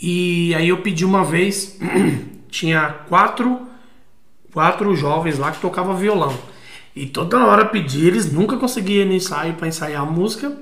[0.00, 1.78] E aí eu pedi uma vez,
[2.50, 3.67] tinha quatro,
[4.52, 6.36] quatro jovens lá que tocavam violão.
[6.94, 10.52] E toda hora pedi, eles nunca conseguiam ir no ensaio para ensaiar a música.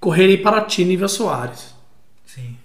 [0.00, 1.74] Correrem para Ti, Nível Soares.
[2.26, 2.56] Sim.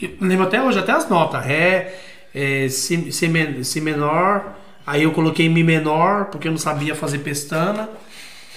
[0.00, 1.44] E lembro até hoje, até as notas.
[1.44, 1.94] Ré,
[2.34, 4.56] é, si, si, si menor.
[4.86, 7.88] Aí eu coloquei Mi menor, porque eu não sabia fazer pestana.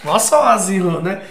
[0.04, 1.22] Nossa, sozinho, né?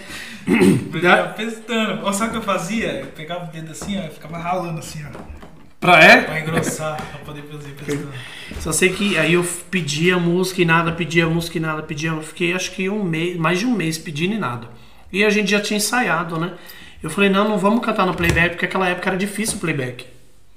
[1.35, 2.05] Pestando.
[2.05, 3.01] Ou sabe o que eu fazia?
[3.01, 5.46] Eu pegava o dedo assim, ó, e ficava ralando assim, ó.
[5.79, 6.21] Pra é?
[6.21, 8.11] Pra engrossar, pra poder fazer pestando.
[8.59, 12.09] Só sei que aí eu pedia música e nada, pedia música e nada, pedia.
[12.09, 14.67] Eu fiquei acho que um mês, mais de um mês pedindo e nada.
[15.11, 16.53] E a gente já tinha ensaiado, né?
[17.01, 20.05] Eu falei, não, não vamos cantar no playback, porque aquela época era difícil o playback.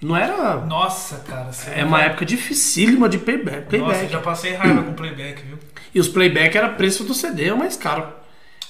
[0.01, 0.56] Não era.
[0.64, 1.52] Nossa, cara.
[1.52, 3.56] Você É uma época dificílima de playback.
[3.56, 4.02] Nossa, playback.
[4.05, 5.59] eu já passei raiva com playback, viu?
[5.94, 8.19] E os playback era preço do CD, é o mais caro.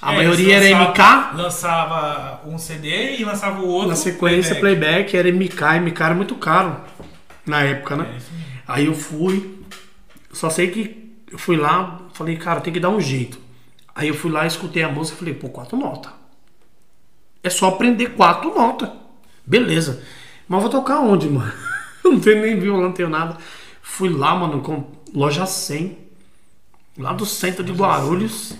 [0.00, 3.88] A É, maioria era MK, Lançava um CD e lançava o outro.
[3.90, 5.16] na sequência playback.
[5.16, 6.76] era MK, MK era muito caro
[7.44, 8.16] na época, né?
[8.16, 8.20] É.
[8.66, 9.62] Aí eu fui,
[10.32, 13.38] só sei que eu fui lá, falei, cara, tem que dar um jeito.
[13.94, 16.12] Aí eu fui lá, escutei a música, falei, pô, quatro notas.
[17.42, 18.88] É só aprender quatro notas.
[19.46, 20.02] Beleza.
[20.48, 21.52] Mas vou tocar onde, mano?
[22.04, 23.36] Não tenho nem violão, não tenho nada.
[23.82, 25.98] Fui lá, mano, com loja 100,
[26.98, 28.54] lá do centro de Guarulhos.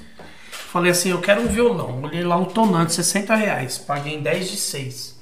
[0.71, 2.01] Falei assim, eu quero um violão.
[2.03, 3.77] Olhei lá um tonante, 60 reais.
[3.77, 5.19] Paguei em 10 de 6.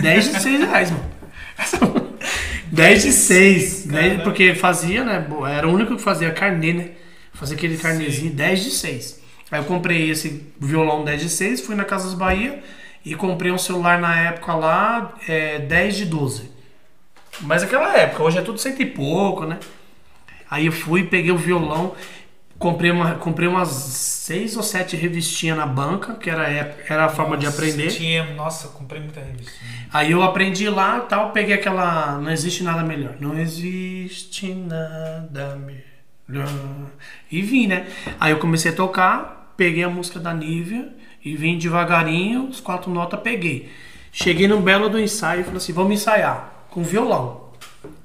[0.00, 1.04] 10 de 6 reais, mano.
[2.72, 3.86] 10 de 6.
[3.86, 4.24] 10, Caramba.
[4.24, 5.26] porque fazia, né?
[5.54, 6.90] Era o único que fazia carnê, né?
[7.34, 9.20] Fazia aquele carnezinho 10 de 6.
[9.50, 12.62] Aí eu comprei esse violão 10 de 6, fui na Casas Bahia
[13.04, 16.50] e comprei um celular na época lá, é, 10 de 12.
[17.42, 19.58] Mas aquela época, hoje é tudo cento e pouco, né?
[20.50, 21.94] Aí eu fui, peguei o violão,
[22.58, 27.04] comprei, uma, comprei umas seis ou sete revistinhas na banca, que era, a ép- era
[27.06, 27.88] a forma de Nossa, aprender.
[27.88, 29.52] Tinha, nossa, comprei muita revista.
[29.92, 32.18] Aí eu aprendi lá tal, peguei aquela.
[32.18, 33.14] Não existe nada melhor.
[33.20, 36.48] Não existe nada melhor.
[37.30, 37.86] E vim, né?
[38.20, 40.92] Aí eu comecei a tocar, peguei a música da Nívia
[41.24, 43.70] e vim devagarinho, os quatro notas peguei.
[44.12, 47.48] Cheguei no belo do ensaio e falei assim: vamos ensaiar com violão.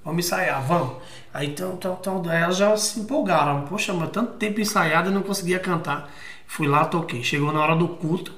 [0.06, 1.03] Vamos ensaiar, vamos.
[1.34, 3.64] Aí então, então, então, daí elas já se empolgaram.
[3.64, 6.12] Poxa, mas tanto tempo ensaiado e não conseguia cantar.
[6.46, 7.24] Fui lá, toquei.
[7.24, 8.32] Chegou na hora do culto,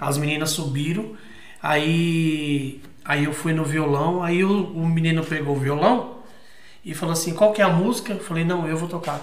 [0.00, 1.14] as meninas subiram.
[1.62, 4.22] Aí, aí eu fui no violão.
[4.22, 6.22] Aí o, o menino pegou o violão
[6.82, 8.14] e falou assim: Qual que é a música?
[8.14, 9.20] Eu falei: Não, eu vou tocar.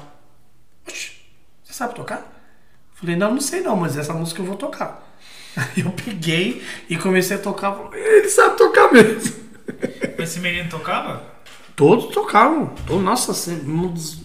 [0.86, 2.20] Você sabe tocar?
[2.20, 5.04] Eu falei: Não, não sei não, mas essa música eu vou tocar.
[5.58, 7.76] Aí eu peguei e comecei a tocar.
[7.92, 9.50] Ele sabe tocar mesmo.
[10.20, 11.39] Esse menino tocava?
[11.80, 12.74] Todos tocavam.
[12.86, 13.32] Todos, nossa,
[13.66, 14.22] um dos-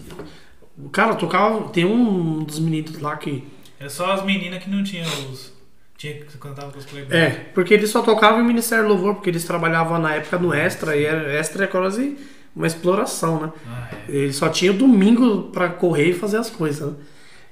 [0.91, 1.69] Cara, eu tocava.
[1.69, 3.47] Tem um dos meninos lá que.
[3.79, 5.53] É só as meninas que não tinham os.
[5.97, 7.13] Tinha que cantava com os playboys.
[7.13, 10.53] É, porque eles só tocavam em Ministério do Louvor, porque eles trabalhavam na época no
[10.53, 12.17] Extra, e era, Extra é quase
[12.53, 13.53] uma exploração, né?
[13.65, 14.11] Ah, é.
[14.13, 16.97] Ele só tinha o domingo pra correr e fazer as coisas, né?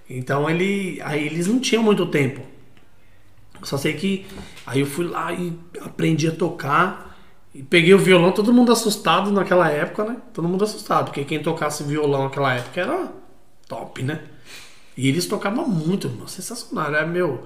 [0.09, 0.99] Então ele.
[1.05, 2.41] Aí eles não tinham muito tempo.
[3.63, 4.25] Só sei que.
[4.67, 7.12] Aí eu fui lá e aprendi a tocar.
[7.53, 10.17] E peguei o violão, todo mundo assustado naquela época, né?
[10.33, 13.11] Todo mundo assustado, porque quem tocasse violão naquela época era
[13.67, 14.21] top, né?
[14.97, 16.87] E eles tocavam muito, mano, sensacional.
[16.87, 17.45] Era meu.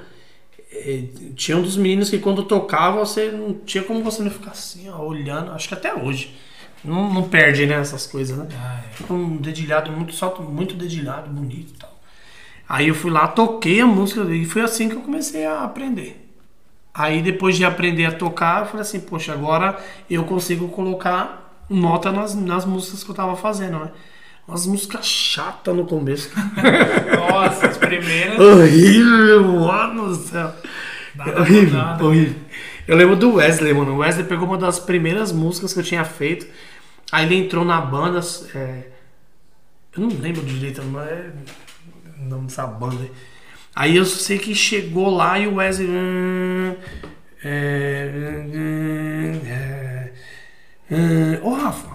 [0.71, 1.03] é,
[1.35, 4.89] tinha um dos meninos que quando tocava, você não tinha como você não ficar assim,
[4.89, 5.51] ó, olhando.
[5.51, 6.35] Acho que até hoje.
[6.83, 8.47] Não, não perde, né, essas coisas, né?
[8.53, 9.13] Ah, é.
[9.13, 11.97] Um dedilhado muito, salto muito dedilhado, bonito e tal.
[12.69, 16.26] Aí eu fui lá, toquei a música e foi assim que eu comecei a aprender.
[16.97, 19.77] Aí depois de aprender a tocar, eu falei assim, poxa, agora
[20.09, 23.91] eu consigo colocar nota nas, nas músicas que eu tava fazendo, né?
[24.47, 26.31] Umas músicas chatas no começo.
[27.29, 28.39] Nossa, as primeiras.
[28.39, 30.51] horrível, mano do céu.
[31.13, 32.03] Nada horrível, com nada.
[32.05, 32.35] horrível.
[32.87, 33.93] Eu lembro do Wesley, mano.
[33.93, 36.47] O Wesley pegou uma das primeiras músicas que eu tinha feito.
[37.11, 38.21] Aí ele entrou na banda.
[38.55, 38.87] é,
[39.95, 41.31] Eu não lembro direito, não é
[42.19, 42.95] o nome dessa banda.
[43.01, 43.11] aí.
[43.77, 45.87] Aí eu sei que chegou lá e o Wesley.
[45.87, 46.75] hum,
[47.43, 48.09] é,
[48.51, 50.11] hum, é,
[50.89, 51.39] hum.
[51.43, 51.89] Ô Rafa,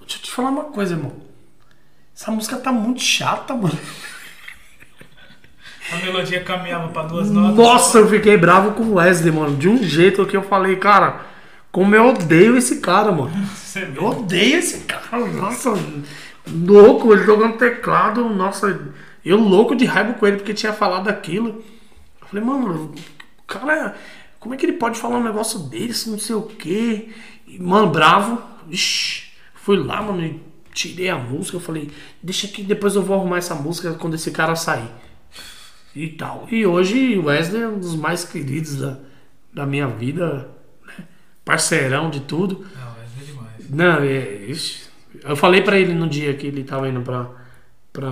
[0.00, 1.12] deixa eu te falar uma coisa, irmão.
[2.16, 3.78] Essa música tá muito chata, mano.
[5.92, 7.54] A melodia caminhava pra duas notas.
[7.54, 9.58] Nossa, eu fiquei bravo com o Wesley, mano.
[9.58, 11.20] De um jeito que eu falei, cara,
[11.70, 13.46] como eu odeio esse cara, mano.
[13.54, 13.98] Você vê.
[13.98, 15.18] Eu odeio esse cara.
[15.26, 15.74] Nossa,
[16.48, 18.26] louco, ele jogando teclado.
[18.30, 18.80] Nossa,
[19.24, 21.62] eu louco de raiva com ele porque tinha falado aquilo.
[22.20, 22.94] Eu falei, mano,
[23.38, 23.94] o cara,
[24.38, 27.10] como é que ele pode falar um negócio desse, não sei o quê?
[27.46, 28.42] E, mano, bravo.
[28.68, 30.40] Ixi, fui lá, mano, e
[30.72, 31.56] tirei a música.
[31.56, 31.90] Eu falei,
[32.22, 34.88] deixa que depois eu vou arrumar essa música quando esse cara sair.
[35.94, 36.46] E tal.
[36.50, 38.98] E hoje o Wesley é um dos mais queridos da,
[39.52, 40.48] da minha vida.
[40.86, 41.04] né?
[41.44, 42.60] Parceirão de tudo.
[42.60, 43.70] Não, mas é demais.
[43.70, 44.50] Não, é.
[44.50, 44.88] ixi.
[45.22, 47.28] Eu falei pra ele no dia que ele tava indo pra,
[47.92, 48.10] pra,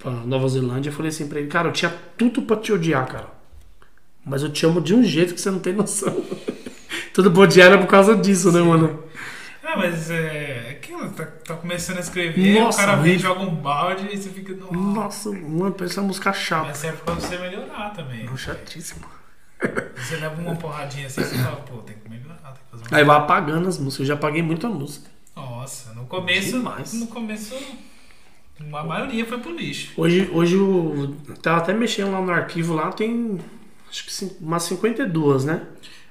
[0.00, 3.06] pra Nova Zelândia, eu falei assim pra ele, cara, eu tinha tudo pra te odiar,
[3.06, 3.28] cara.
[4.24, 6.24] Mas eu te amo de um jeito que você não tem noção.
[7.14, 9.04] tudo pra odiar era por causa disso, né, mano?
[9.62, 10.70] Ah, mas é.
[10.70, 14.30] Aquilo, tá, tá começando a escrever, Nossa, o cara vem, joga um balde e você
[14.30, 14.54] fica.
[14.54, 14.74] Nossa.
[14.74, 16.66] Nossa, mano, pensa música chata.
[16.66, 18.24] Mas serve pra você melhorar também.
[18.24, 19.06] Não, chatíssimo.
[19.94, 22.96] Você leva uma porradinha assim, você fala, pô, tem que melhorar, tem que fazer uma.
[22.96, 25.10] Aí vai apagando as músicas, eu já apaguei muita música.
[25.36, 26.52] Nossa, no começo.
[26.52, 26.94] Demais.
[26.94, 27.54] No começo.
[28.72, 29.92] A maioria foi pro lixo.
[29.96, 33.38] Hoje, hoje eu tava até mexendo lá no arquivo lá, tem
[33.88, 35.62] acho que umas 52, né?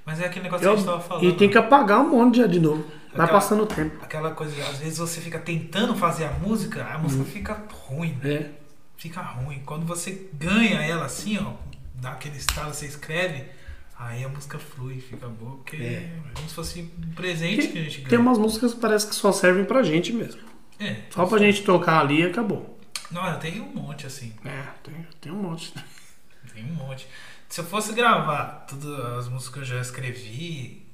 [0.05, 1.23] Mas é aquele negócio Eu- que a gente tava falando.
[1.25, 2.83] e tem que apagar um monte já de novo.
[3.13, 3.97] Vai Aquela- passando o tempo.
[4.03, 8.17] Aquela coisa, às vezes você fica tentando fazer a música, a música fica ruim.
[8.23, 8.47] É.
[8.97, 9.61] Fica ruim.
[9.65, 11.53] Quando você ganha ela assim, ó,
[11.95, 13.43] dá aquele estalo, você escreve,
[13.97, 16.09] aí a música flui, fica boa, porque é, É.
[16.35, 18.21] como se fosse um presente que a gente Tem ganha.
[18.21, 20.41] umas músicas que parece que só servem pra gente mesmo.
[20.79, 20.95] É.
[21.09, 22.79] Só pra gente tocar ali e acabou.
[23.11, 24.33] Não, eu tenho um monte assim.
[24.45, 25.73] É, tem, tem um monte.
[26.53, 27.07] Tem um monte.
[27.47, 28.87] Se eu fosse gravar todas
[29.17, 30.85] as músicas que eu já escrevi,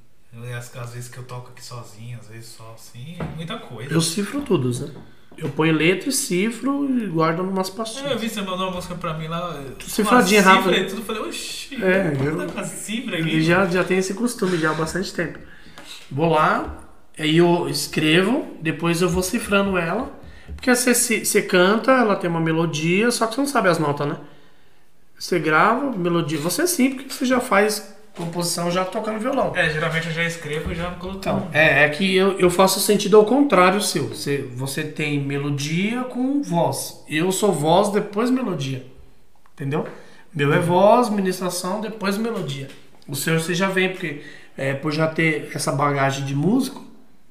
[0.58, 3.94] as, às vezes que eu toco aqui sozinho, às vezes só assim, é muita coisa.
[3.94, 4.94] Eu cifro tudo, né?
[5.38, 8.22] Eu ponho letra e cifro e guardo numas É, Eu pastinhas.
[8.22, 9.62] vi você mandou uma música pra mim lá.
[9.86, 10.78] cifradinha uma cifra rápida.
[10.78, 12.50] E tudo, eu falei, oxi, É, eu- eu...
[12.50, 13.28] com a cifra aqui.
[13.30, 15.38] E já, já tem esse costume já há bastante tempo.
[16.10, 16.85] Vou lá,
[17.18, 20.12] aí eu escrevo, depois eu vou cifrando ela.
[20.56, 24.08] Porque você, você canta, ela tem uma melodia, só que você não sabe as notas,
[24.08, 24.18] né?
[25.18, 26.38] Você grava, melodia.
[26.40, 29.54] Você é sim, porque você já faz composição já tocando violão.
[29.56, 31.20] É, geralmente eu já escrevo e já coloco.
[31.20, 34.10] Então, é, é que eu, eu faço sentido ao contrário seu.
[34.10, 37.04] Você, você tem melodia com voz.
[37.10, 38.86] Eu sou voz, depois melodia.
[39.54, 39.86] Entendeu?
[40.34, 42.68] Meu é voz, ministração, depois melodia.
[43.08, 44.22] O seu você já vem, porque
[44.58, 46.85] é, por já ter essa bagagem de músico,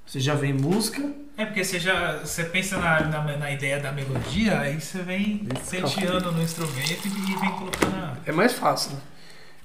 [0.07, 1.03] você já vem música.
[1.37, 5.49] É porque você já você pensa na, na, na ideia da melodia, aí você vem
[5.65, 8.17] senteando no instrumento e vem colocando a.
[8.25, 9.01] É mais fácil, né?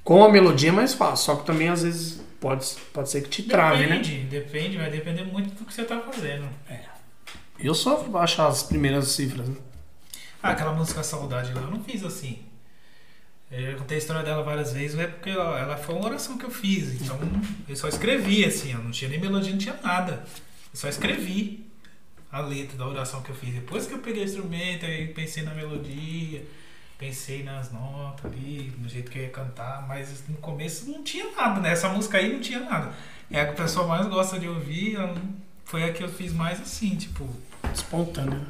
[0.03, 3.29] Com a melodia é mais fácil, só que também às vezes pode, pode ser que
[3.29, 3.97] te trave, né?
[3.97, 6.49] depende, depende, vai depender muito do que você tá fazendo.
[7.59, 9.55] Eu só baixar as primeiras cifras, né?
[10.41, 12.39] Ah, aquela música Saudade lá, eu não fiz assim.
[13.51, 16.45] Eu contei a história dela várias vezes, é porque ela, ela foi uma oração que
[16.45, 17.01] eu fiz.
[17.01, 17.19] Então
[17.67, 20.23] eu só escrevi assim, eu não tinha nem melodia, não tinha nada.
[20.71, 21.65] Eu só escrevi
[22.31, 23.53] a letra da oração que eu fiz.
[23.53, 26.43] Depois que eu peguei o instrumento, aí pensei na melodia,
[26.99, 31.31] pensei nas notas ali, no jeito que eu ia cantar, mas no começo não tinha
[31.31, 31.71] nada, né?
[31.71, 32.93] Essa música aí não tinha nada.
[33.31, 34.97] É a que o pessoal mais gosta de ouvir,
[35.65, 37.27] foi a que eu fiz mais assim, tipo,
[37.73, 38.45] Espontâneo.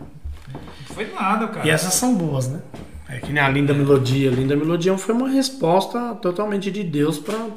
[0.51, 1.67] Não foi nada, cara.
[1.67, 2.61] E essas são boas, né?
[3.09, 4.29] É que nem a Linda Melodia.
[4.29, 7.47] A Linda Melodia foi uma resposta totalmente de Deus para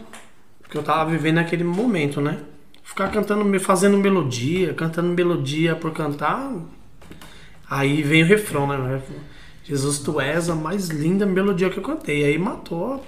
[0.71, 2.39] que eu tava vivendo naquele momento, né?
[2.83, 6.53] Ficar cantando, fazendo melodia, cantando melodia por cantar.
[7.69, 9.03] Aí vem o refrão, né?
[9.65, 12.25] Jesus, tu és a mais linda melodia que eu cantei.
[12.25, 13.05] Aí matou.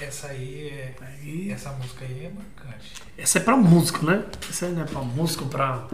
[0.00, 0.94] Essa aí é.
[1.00, 2.92] Aí, Essa música aí é marcante.
[3.16, 4.24] essa é pra músico, né?
[4.48, 5.86] Essa aí não é pra músico, pra,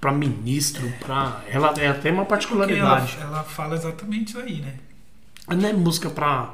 [0.00, 1.42] pra ministro, pra.
[1.48, 3.18] Ela é até uma Porque ela, particularidade.
[3.20, 4.74] ela fala exatamente isso aí, né?
[5.48, 6.50] Não é música pra,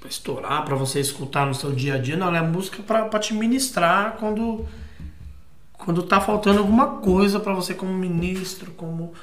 [0.00, 2.28] pra estourar, pra você escutar no seu dia a dia, não.
[2.28, 4.66] Ela é música pra, pra te ministrar quando,
[5.74, 9.14] quando tá faltando alguma coisa pra você como ministro, como,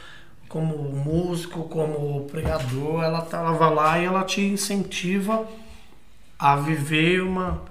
[0.48, 3.04] como músico, como pregador.
[3.04, 5.46] Ela, tá, ela vai lá e ela te incentiva
[6.40, 7.62] a viver uma,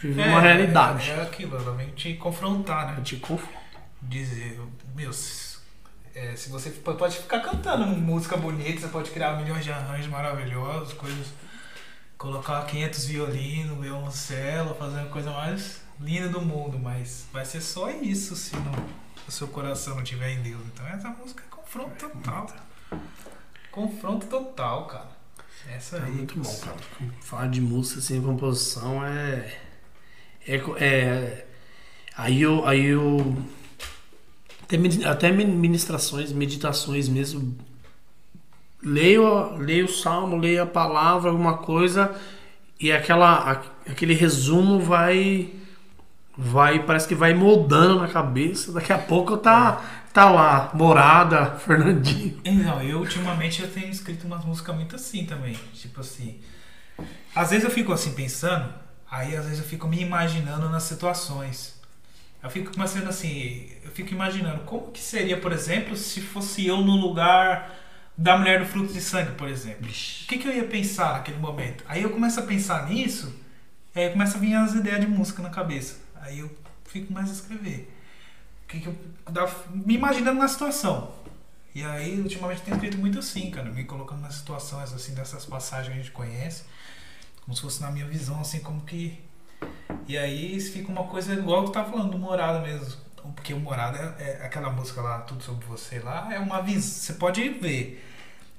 [0.00, 1.10] viver uma realidade.
[1.10, 3.00] É, é aquilo, ela vem te confrontar, né?
[3.02, 3.48] Te conf-
[4.00, 4.60] Dizer,
[4.94, 5.58] meu, se,
[6.14, 10.92] é, se você pode ficar cantando música bonita, você pode criar milhões de arranjos maravilhosos,
[10.94, 11.28] coisas.
[12.16, 17.90] Colocar 500 violinos, violoncelo, fazer a coisa mais linda do mundo, mas vai ser só
[17.90, 18.72] isso se não,
[19.26, 20.60] o seu coração não estiver em Deus.
[20.72, 22.46] Então essa música é confronto total.
[23.70, 25.18] Confronto total, cara.
[25.68, 26.12] Essa É aí.
[26.12, 26.76] muito bom, cara.
[27.20, 29.58] Falar de música sem composição é.
[30.46, 30.56] É.
[30.80, 31.46] é
[32.16, 32.66] aí eu.
[32.66, 33.36] Aí eu
[35.06, 37.56] até, ministrações, meditações mesmo.
[38.82, 42.14] Leio, leio o salmo, leio a palavra, alguma coisa,
[42.78, 45.52] e aquela, aquele resumo vai.
[46.40, 48.70] Vai, parece que vai moldando na cabeça.
[48.70, 49.82] Daqui a pouco tá,
[50.12, 52.40] tá lá, Morada, Fernandinho.
[52.44, 55.56] Então, eu ultimamente eu tenho escrito umas músicas muito assim também.
[55.74, 56.38] Tipo assim.
[57.34, 58.72] Às vezes eu fico assim pensando,
[59.10, 61.77] aí às vezes eu fico me imaginando nas situações.
[62.42, 66.78] Eu fico começando assim, eu fico imaginando como que seria, por exemplo, se fosse eu
[66.78, 67.74] no lugar
[68.16, 69.86] da mulher do fruto de sangue, por exemplo.
[69.86, 71.84] O que, que eu ia pensar naquele momento?
[71.86, 73.34] Aí eu começo a pensar nisso,
[73.94, 75.96] aí começa a vir as ideias de música na cabeça.
[76.20, 76.50] Aí eu
[76.84, 77.92] fico mais a escrever.
[78.64, 78.96] O que, que eu
[79.72, 81.14] me imaginando na situação.
[81.74, 85.88] E aí, ultimamente, tenho escrito muito assim, cara, me colocando nas situações assim, dessas passagens
[85.88, 86.64] que a gente conhece,
[87.44, 89.18] como se fosse na minha visão, assim, como que.
[90.06, 92.96] E aí fica uma coisa igual que tu tá falando do Morada mesmo.
[93.34, 96.80] Porque o Morada é, é aquela música lá, Tudo Sobre Você lá, é uma visão.
[96.80, 98.04] Você pode ver.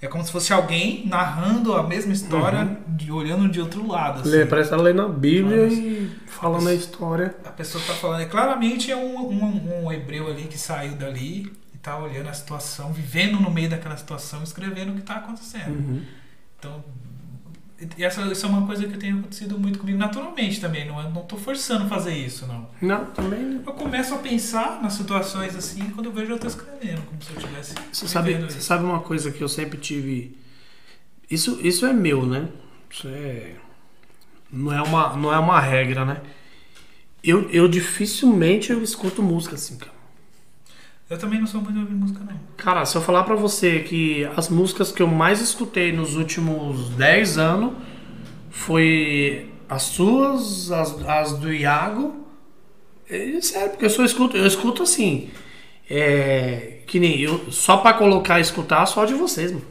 [0.02, 4.22] É como se fosse alguém narrando a mesma história, de, olhando de outro lado.
[4.22, 4.46] assim.
[4.48, 5.76] Parece ela lendo a Bíblia Nossa.
[5.76, 7.36] e falando a história.
[7.44, 11.52] A pessoa tá falando, é, claramente é um, um, um hebreu ali que saiu dali
[11.74, 15.72] e tá olhando a situação, vivendo no meio daquela situação, escrevendo o que tá acontecendo.
[15.72, 16.02] Uhum.
[16.58, 16.82] Então,
[17.98, 21.10] e essa, isso é uma coisa que tem acontecido muito comigo naturalmente também, não, é-
[21.10, 22.70] não tô forçando fazer isso, não.
[22.82, 23.64] Não, também não.
[23.66, 27.32] Eu começo a pensar nas situações assim, quando eu vejo eu tô escrevendo, como se
[27.34, 30.38] eu tivesse Você sabe, você sabe uma coisa que eu sempre tive.
[31.30, 32.50] Isso, isso é meu, né?
[32.90, 33.56] Isso é.
[34.52, 36.22] Não é uma, não é uma regra, né?
[37.24, 39.99] Eu, eu dificilmente eu escuto música assim, cara.
[41.10, 42.40] Eu também não sou muito de ouvir música, não.
[42.56, 46.90] Cara, se eu falar pra você que as músicas que eu mais escutei nos últimos
[46.90, 47.74] 10 anos
[48.52, 52.26] foi as suas, as, as do Iago.
[53.10, 55.32] É sério, porque eu só escuto, eu escuto assim.
[55.90, 59.66] É, que nem eu, só pra colocar e escutar só de vocês, mano.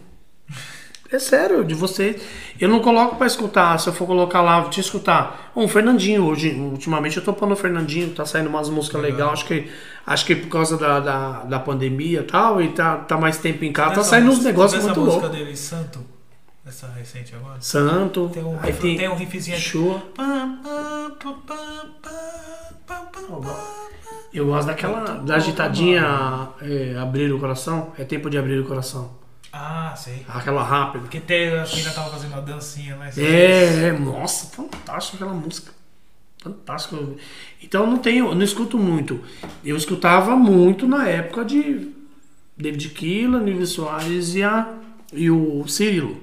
[1.10, 2.20] É sério, de vocês.
[2.60, 5.50] Eu não coloco pra escutar, se eu for colocar lá, te escutar.
[5.56, 9.18] Um Fernandinho hoje, ultimamente eu tô pondo o Fernandinho, tá saindo umas músicas Legal.
[9.30, 9.70] legais, acho que
[10.06, 13.64] acho que por causa da, da, da pandemia e tal, e tá, tá mais tempo
[13.64, 15.38] em casa, tá saindo uns música- negócios essa muito música loucos.
[15.38, 16.00] dele, Santo,
[16.66, 17.56] essa recente agora.
[17.60, 20.00] Santo, Tem um, aí tem, tem um riffzinho aqui.
[20.14, 20.58] Pam.
[24.32, 29.10] Eu gosto daquela, da agitadinha, é, abrir o coração, é tempo de abrir o coração.
[29.52, 30.24] Ah, sei.
[30.28, 31.00] Aquela rápida.
[31.00, 33.10] Porque tem, a menina tava fazendo uma dancinha, né?
[33.16, 35.72] É, é, nossa, fantástico aquela música.
[36.42, 37.16] Fantástico.
[37.62, 39.20] Então eu não tenho, não escuto muito.
[39.64, 41.90] Eu escutava muito na época de
[42.56, 44.68] David Keelan, Nívio Soares e, a,
[45.12, 46.20] e o Cirilo.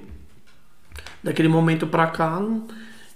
[1.22, 2.40] Daquele momento pra cá,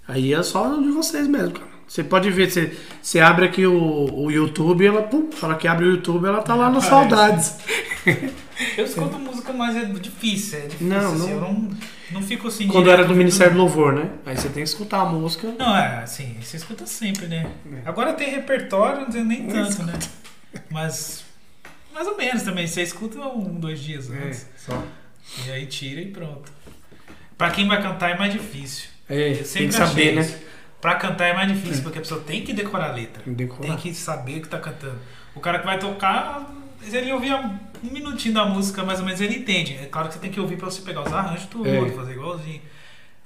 [0.07, 1.71] aí é só de vocês mesmo, cara.
[1.87, 5.85] Você pode ver, você, você abre aqui o, o YouTube, ela, pum, hora que abre
[5.85, 7.59] o YouTube, ela tá lá nas Aparece.
[8.05, 8.41] saudades.
[8.77, 10.59] Eu escuto música, mas é difícil.
[10.59, 11.69] É difícil Não, assim, não- Eu não,
[12.11, 12.67] não fico assim.
[12.67, 14.09] Quando era do Ministério do Louvor, né?
[14.25, 15.53] Aí você tem que escutar a música.
[15.57, 17.49] Não, é assim, você escuta sempre, né?
[17.73, 17.87] É.
[17.87, 19.93] Agora tem repertório, não tem nem tanto, né?
[20.69, 21.23] Mas.
[21.93, 22.65] Mais ou menos também.
[22.67, 24.47] Você escuta um, dois dias antes.
[24.57, 24.83] só.
[25.45, 26.51] E aí tira e pronto.
[27.37, 28.89] Pra quem vai cantar é mais difícil.
[29.09, 30.21] É, tem sempre que saber, né?
[30.21, 30.37] isso.
[30.79, 33.21] Pra cantar é mais difícil, porque a pessoa tem que decorar a letra.
[33.25, 33.61] Decorar.
[33.61, 34.97] Tem que saber o que tá cantando.
[35.35, 36.49] O cara que vai tocar
[36.81, 39.75] Mas ele ouvia um minutinho da música, mais ou menos, ele entende.
[39.81, 41.89] É claro que você tem que ouvir pra você pegar os arranjos tudo, É.
[41.91, 42.61] fazer igualzinho.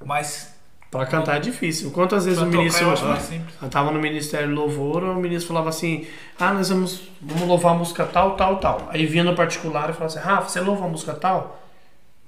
[0.03, 0.53] Mas
[0.91, 1.91] Pra cantar é difícil.
[1.91, 3.07] Quantas vezes pra o tocar ministro.
[3.07, 3.53] mais simples.
[3.61, 6.07] Eu tava no Ministério do Louvor, o ministro falava assim:
[6.39, 8.87] Ah, nós vamos, vamos louvar a música tal, tal, tal.
[8.89, 11.61] Aí vinha no particular e falava assim: Rafa, você louva a música tal?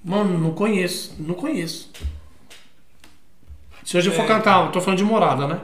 [0.04, 1.92] Mano, não conheço, não conheço.
[3.86, 4.28] Se hoje eu for É.
[4.28, 5.62] cantar, eu tô falando de morada, né?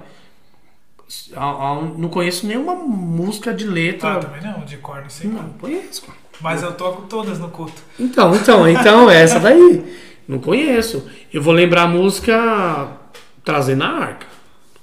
[1.97, 4.13] Não conheço nenhuma música de letra.
[4.13, 5.29] Ah, também não, de cor, não sei.
[5.29, 6.03] não conheço.
[6.03, 6.17] cara.
[6.41, 7.81] Mas eu toco todas no culto.
[7.99, 9.97] Então, então, então, é essa daí.
[10.27, 11.07] Não conheço.
[11.31, 12.87] Eu vou lembrar a música
[13.43, 14.27] Trazendo a Arca.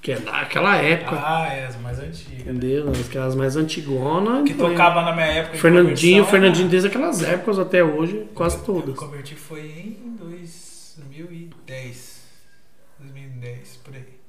[0.03, 1.17] Que é daquela época.
[1.23, 2.41] Ah, é, as mais antigas.
[2.41, 2.91] Entendeu?
[3.07, 4.45] Aquelas mais antigonas.
[4.45, 5.59] Que tocava na minha época.
[5.59, 6.71] Fernandinho, Fernandinho né?
[6.71, 8.95] desde aquelas épocas até hoje, quase Eu todas.
[8.95, 12.21] converti foi em 2010.
[12.99, 14.20] 2010, por aí.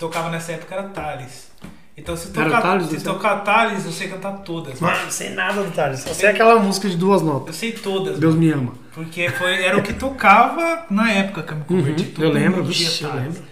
[0.00, 1.48] Tocava nessa época era Thales.
[1.96, 3.04] Então se tocar, Thales, se você?
[3.04, 4.80] tocar Thales, eu sei cantar todas.
[4.80, 6.00] Mano, não sei nada do Thales.
[6.00, 7.54] Só sei aquela música de duas Eu notas.
[7.56, 8.18] sei todas.
[8.18, 8.72] Deus me ama.
[8.94, 12.04] Porque foi, era o que tocava na época que eu me converti.
[12.04, 13.42] Uhum, Todo eu lembro, vixe, eu lembro.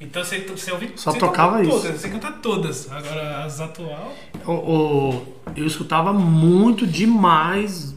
[0.00, 1.80] Então você, você ouve, Só você tocava toca isso.
[1.82, 2.90] Todas, você canta todas.
[2.90, 4.12] Agora as atual.
[4.46, 7.94] O, o- eu escutava muito demais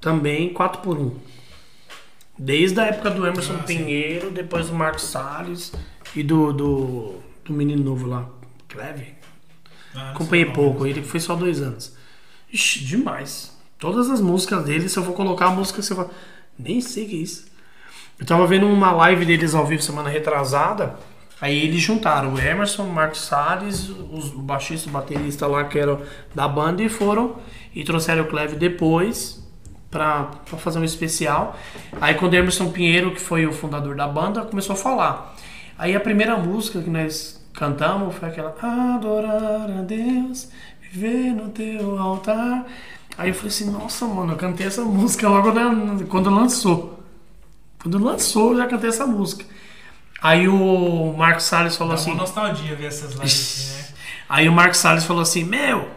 [0.00, 1.10] também 4x1.
[2.38, 3.78] Desde a época do Emerson Ah, sim.
[3.78, 5.72] Pinheiro, depois do Marcos Salles
[6.14, 7.14] e do, do,
[7.44, 8.28] do menino novo lá,
[8.68, 9.14] Cleve.
[9.94, 11.94] Ah, Acompanhei pouco, ele foi só dois anos.
[12.52, 13.56] Ixi, demais.
[13.78, 16.10] Todas as músicas dele, se eu for colocar a música, você fala,
[16.58, 17.46] nem sei o que é isso.
[18.18, 20.96] Eu tava vendo uma live deles ao vivo semana retrasada.
[21.40, 25.76] Aí eles juntaram o Emerson, o Marcos Salles, os, o baixista, o baterista lá que
[25.76, 26.00] era
[26.32, 27.36] da banda e foram
[27.74, 29.42] e trouxeram o Cleve depois
[29.90, 31.56] pra, pra fazer um especial.
[32.00, 35.36] Aí quando o Emerson Pinheiro, que foi o fundador da banda, começou a falar.
[35.82, 38.54] Aí a primeira música que nós cantamos foi aquela
[38.94, 40.48] Adorar a Deus,
[40.80, 42.64] viver no teu altar.
[43.18, 47.02] Aí eu falei assim, nossa mano, eu cantei essa música logo na- quando lançou.
[47.82, 49.44] Quando lançou, eu já cantei essa música.
[50.22, 52.12] Aí o Marcos Salles falou Dá assim.
[52.12, 53.94] uma nostalgia ver essas lives né?
[54.28, 55.88] Aí o Marcos Salles falou assim: Meu,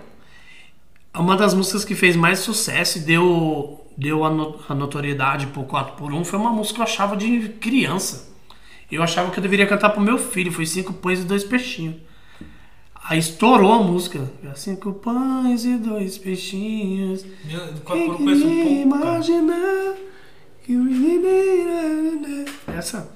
[1.13, 5.63] uma das músicas que fez mais sucesso e deu, deu a, no- a notoriedade pro
[5.63, 8.33] 4x1 foi uma música que eu achava de criança.
[8.95, 10.51] Eu achava que eu deveria cantar pro meu filho.
[10.51, 11.95] Foi cinco pães e dois peixinhos.
[13.07, 14.31] Aí estourou a música.
[14.55, 17.23] Cinco pães e dois peixinhos.
[17.45, 19.93] Meu, do Quem 4 eu conheço um pouco, imaginar
[20.63, 23.09] que o menino- Essa.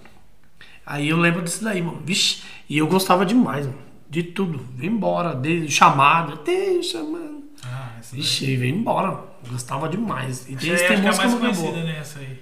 [0.85, 2.01] Aí eu lembro disso daí, mano.
[2.05, 3.79] Vixe, e eu gostava demais, mano.
[4.09, 4.63] De tudo.
[4.75, 5.35] Vem embora.
[5.35, 6.37] De chamada.
[6.37, 7.29] Tem chamada.
[7.63, 8.21] Ah, essa daí.
[8.21, 9.07] Vixe, vem embora.
[9.11, 9.23] mano.
[9.49, 10.47] Gostava demais.
[10.49, 11.83] E deles tem que é música mais conhecida, boa.
[11.83, 11.97] né?
[11.99, 12.39] Essa aí.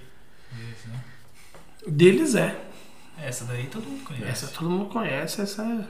[0.52, 1.00] Deles, né?
[1.86, 2.64] Deles é.
[3.22, 4.26] Essa daí todo mundo conhece.
[4.26, 5.40] Essa todo mundo conhece.
[5.40, 5.84] Essa é...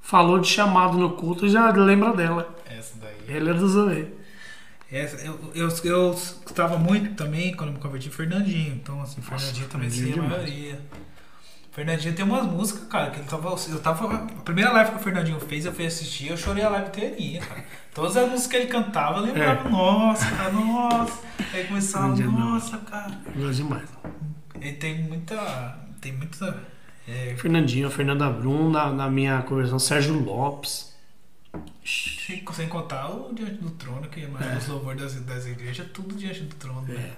[0.00, 2.56] Falou de chamado no culto já lembra dela.
[2.68, 3.16] Essa daí.
[3.28, 4.22] Ele é do Zoe.
[4.90, 8.74] Essa, eu, eu, eu escutava muito também quando eu me converti Fernandinho.
[8.74, 10.80] Então, assim, Fernandinho também sei a é maioria.
[11.72, 13.48] Fernandinho tem umas músicas, cara, que ele tava.
[13.48, 14.14] Eu tava.
[14.14, 17.40] A primeira live que o Fernandinho fez, eu fui assistir, eu chorei a live inteirinha,
[17.40, 17.64] cara.
[17.94, 19.70] Todas as músicas que ele cantava, eu lembrava, É.
[19.70, 21.20] nossa, cara, nossa.
[21.54, 23.18] Aí começava, é nossa, cara.
[23.34, 23.88] Eu gosto demais.
[24.60, 25.78] Ele tem muita.
[26.02, 26.60] Tem muita.
[27.08, 30.92] É, Fernandinho, Fernanda Brum, na, na minha conversão, Sérgio Lopes.
[31.84, 34.56] sem, sem contar o Diante do Trono, que é.
[34.58, 36.84] os louvores das, das igrejas, tudo diante do trono.
[36.88, 36.94] É.
[36.94, 37.12] Né?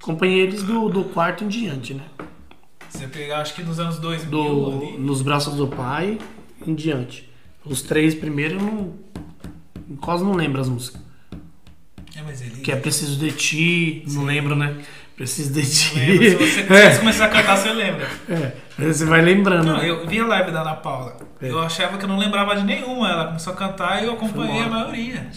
[0.00, 2.04] Acompanhei eles do, do quarto em diante, né?
[2.88, 4.98] Você pegar, acho que nos anos 2000 Do, ali.
[4.98, 6.18] nos braços do pai
[6.66, 7.28] em diante.
[7.64, 8.98] Os três primeiros eu não.
[10.00, 11.00] Quase não lembro as músicas.
[12.16, 12.60] É, mas ele.
[12.62, 14.26] Que é Preciso de Ti, não Sim.
[14.26, 14.82] lembro, né?
[15.20, 15.98] Preciso de Ti.
[15.98, 18.08] Lembra, se você, você começar a cantar, você lembra.
[18.26, 19.66] É, você vai lembrando.
[19.66, 19.90] Não, né?
[19.90, 21.14] eu vi a live da Ana Paula.
[21.42, 21.50] É.
[21.50, 23.06] Eu achava que eu não lembrava de nenhuma.
[23.06, 25.28] Ela começou a cantar e eu acompanhei a maioria.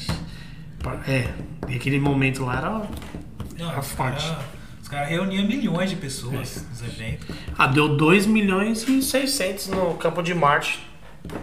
[1.06, 1.28] É,
[1.68, 2.70] e aquele momento lá era.
[2.70, 4.26] Não, Era os forte.
[4.26, 4.46] caras
[4.90, 7.36] cara reuniam milhões de pessoas nos eventos.
[7.58, 10.80] Ah, deu 2 milhões e 600 no Campo de Marte.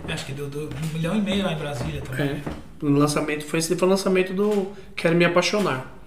[0.08, 2.30] Eu Acho que deu, deu um milhão e meio lá em Brasília também.
[2.30, 2.40] É.
[2.80, 5.99] No lançamento, foi esse foi o lançamento do Quero Me Apaixonar.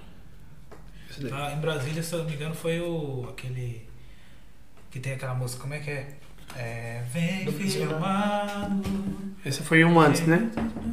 [1.21, 3.27] Lá em Brasília, se eu não me engano, foi o.
[3.29, 3.87] aquele.
[4.91, 6.07] Que tem aquela música, como é que é?
[6.55, 7.03] É.
[7.11, 7.95] Vem, Do filho Priscila.
[7.97, 8.83] amado.
[9.45, 10.49] Esse foi um antes, né?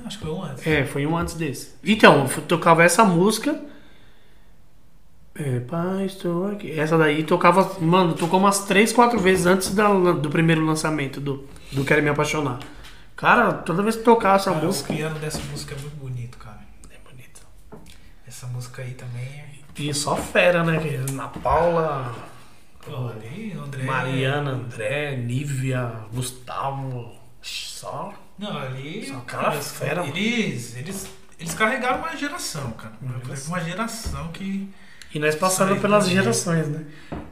[0.06, 0.66] Acho que foi um antes.
[0.66, 1.74] É, foi um antes desse.
[1.84, 3.60] Então, eu tocava essa música.
[5.34, 6.78] É, pai, estou aqui.
[6.78, 7.78] Essa daí tocava.
[7.80, 12.08] Mano, tocou umas 3, 4 vezes antes da- do primeiro lançamento do, do Quero Me
[12.08, 12.58] Apaixonar.
[13.16, 14.92] Cara, toda vez que tocava essa Cara, música.
[14.92, 16.60] O piano dessa música é muito bonito, cara.
[16.90, 17.40] É bonito.
[18.26, 19.50] Essa música aí também é.
[19.78, 20.78] E só fera, né?
[21.08, 22.14] Ana Paula,
[22.86, 23.82] o André.
[23.84, 27.14] Mariana, André, Nívia, Gustavo.
[27.42, 28.12] Só.
[28.38, 29.06] Não, ali.
[29.06, 30.06] Só cara eles- fera.
[30.06, 32.94] Eles, eles, eles carregaram uma geração, cara.
[33.48, 34.68] Uma geração que.
[35.12, 36.84] E nós passamos pelas gerações, né?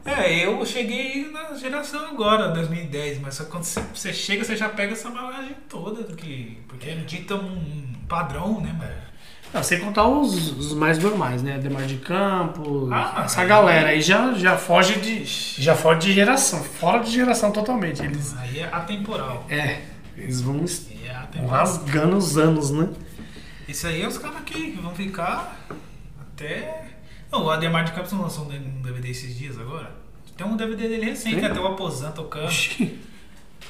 [0.05, 4.95] É, eu cheguei na geração agora, 2010, mas só quando você, chega, você já pega
[4.95, 9.09] essa bagagem toda, do que, porque dita um padrão, né, mano?
[9.53, 11.59] Não, sem contar os, os mais normais, né?
[11.59, 15.25] Demar de Campos, Ah, essa galera aí já, já foge de.
[15.25, 18.03] Já foge de geração, fora de geração totalmente.
[18.03, 18.37] Eles.
[18.37, 19.47] Aí é atemporal.
[19.49, 19.81] É,
[20.17, 20.65] eles vão
[21.35, 22.89] é rasgando os anos, né?
[23.67, 25.57] Isso aí é os caras que vão ficar
[26.21, 26.87] até.
[27.31, 29.93] Não, o Ademar de Campos não lançou um DVD esses dias agora?
[30.37, 32.51] Tem um DVD dele recente, até o Aposan tocando.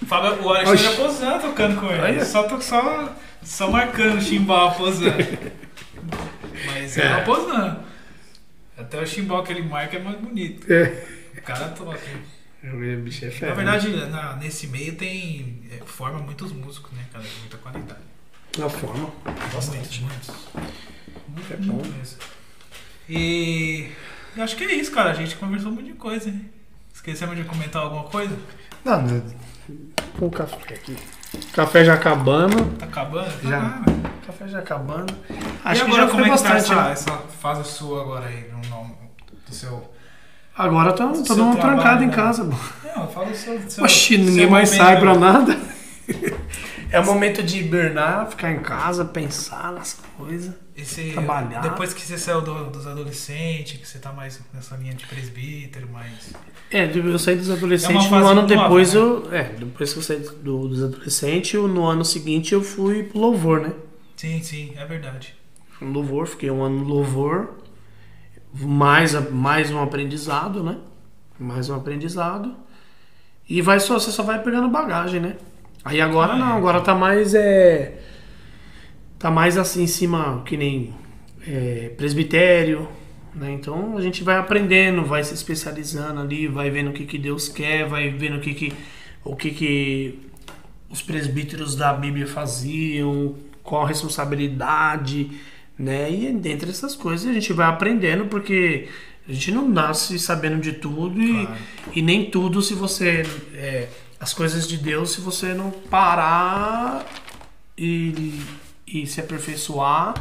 [0.07, 1.01] Fábio, o Alexandre Oxi.
[1.01, 2.01] Aposan tocando com ele.
[2.01, 2.25] Olha.
[2.25, 5.15] Só, só, só marcando o chimbal Aposan.
[6.81, 7.15] Mas é, É.
[7.15, 7.85] o Aposan.
[8.77, 10.73] Até o chimbal que ele marca é mais bonito.
[10.73, 11.05] É.
[11.37, 11.99] O cara toca.
[12.65, 13.51] O bicho é fera.
[13.51, 15.63] Na verdade, na- nesse meio tem.
[15.71, 17.25] é, forma muitos músicos, né, cara?
[17.25, 18.01] De muita qualidade.
[18.59, 19.11] Na forma.
[19.53, 20.03] Bastante.
[20.03, 20.35] Muitos.
[21.29, 21.83] Muito, É bom.
[23.09, 23.91] E
[24.37, 25.11] acho que é isso, cara.
[25.11, 26.51] A gente conversou um monte de coisa, hein?
[26.93, 28.37] Esquecemos de comentar alguma coisa?
[28.85, 29.23] Não, né?
[30.19, 30.97] Com o café aqui.
[31.53, 32.65] Café já acabando.
[32.79, 33.31] Tá acabando?
[33.43, 33.59] Já.
[33.59, 33.83] Ah,
[34.27, 35.13] Café já acabando.
[35.31, 35.35] e
[35.65, 36.73] Acho que agora já como foi é que tá bastante.
[36.73, 36.93] essa, né?
[36.93, 38.95] essa fase sua agora aí, no nome
[39.47, 39.93] do seu...
[40.57, 42.13] Agora tá Seu todo mundo trancado em né?
[42.15, 42.43] casa.
[42.43, 42.59] mano.
[42.97, 43.61] Não, fala o seu...
[43.71, 45.59] seu Oxi, ninguém seu mais momento- sai pra nada.
[46.91, 50.55] É o momento de hibernar, ficar em casa, pensar nas coisas.
[50.81, 51.61] Esse, trabalhar.
[51.61, 55.89] Depois que você saiu do- dos adolescentes, que você tá mais nessa linha de presbítero,
[55.93, 56.33] mais...
[56.71, 59.01] É, eu saí dos É adolescentes no fase ano nova, depois né?
[59.01, 59.35] eu.
[59.35, 63.19] É, depois que eu saí do- dos adolescentes, eu- no ano seguinte eu fui pro
[63.19, 63.73] louvor, né?
[64.17, 65.35] Sim, sim, é verdade.
[65.81, 67.55] No louvor, fiquei um ano no louvor.
[68.55, 70.77] Mais, a- mais um aprendizado, né?
[71.39, 72.55] Mais um aprendizado.
[73.49, 75.37] E vai só, você só vai pegando bagagem, né?
[75.85, 76.57] Aí agora Ah, não, é.
[76.57, 77.35] agora tá mais.
[77.35, 78.01] É,
[79.19, 80.95] tá mais assim em cima, que nem
[81.47, 82.89] é, presbitério.
[83.35, 83.53] Né?
[83.53, 87.49] Então a gente vai aprendendo, vai se especializando ali, vai vendo o que, que Deus
[87.49, 88.73] quer, vai vendo o que, que,
[89.25, 90.19] o que, que
[90.91, 95.31] os presbíteros da Bíblia faziam, qual a responsabilidade,
[95.79, 96.11] né?
[96.11, 98.89] E dentre essas coisas a gente vai aprendendo, porque
[99.29, 101.61] a gente não nasce sabendo de tudo e, Claro.
[101.95, 103.25] e nem tudo se você.
[103.55, 103.89] é,
[104.21, 107.07] as coisas de Deus, se você não parar
[107.77, 108.41] e,
[108.93, 110.15] e se aperfeiçoar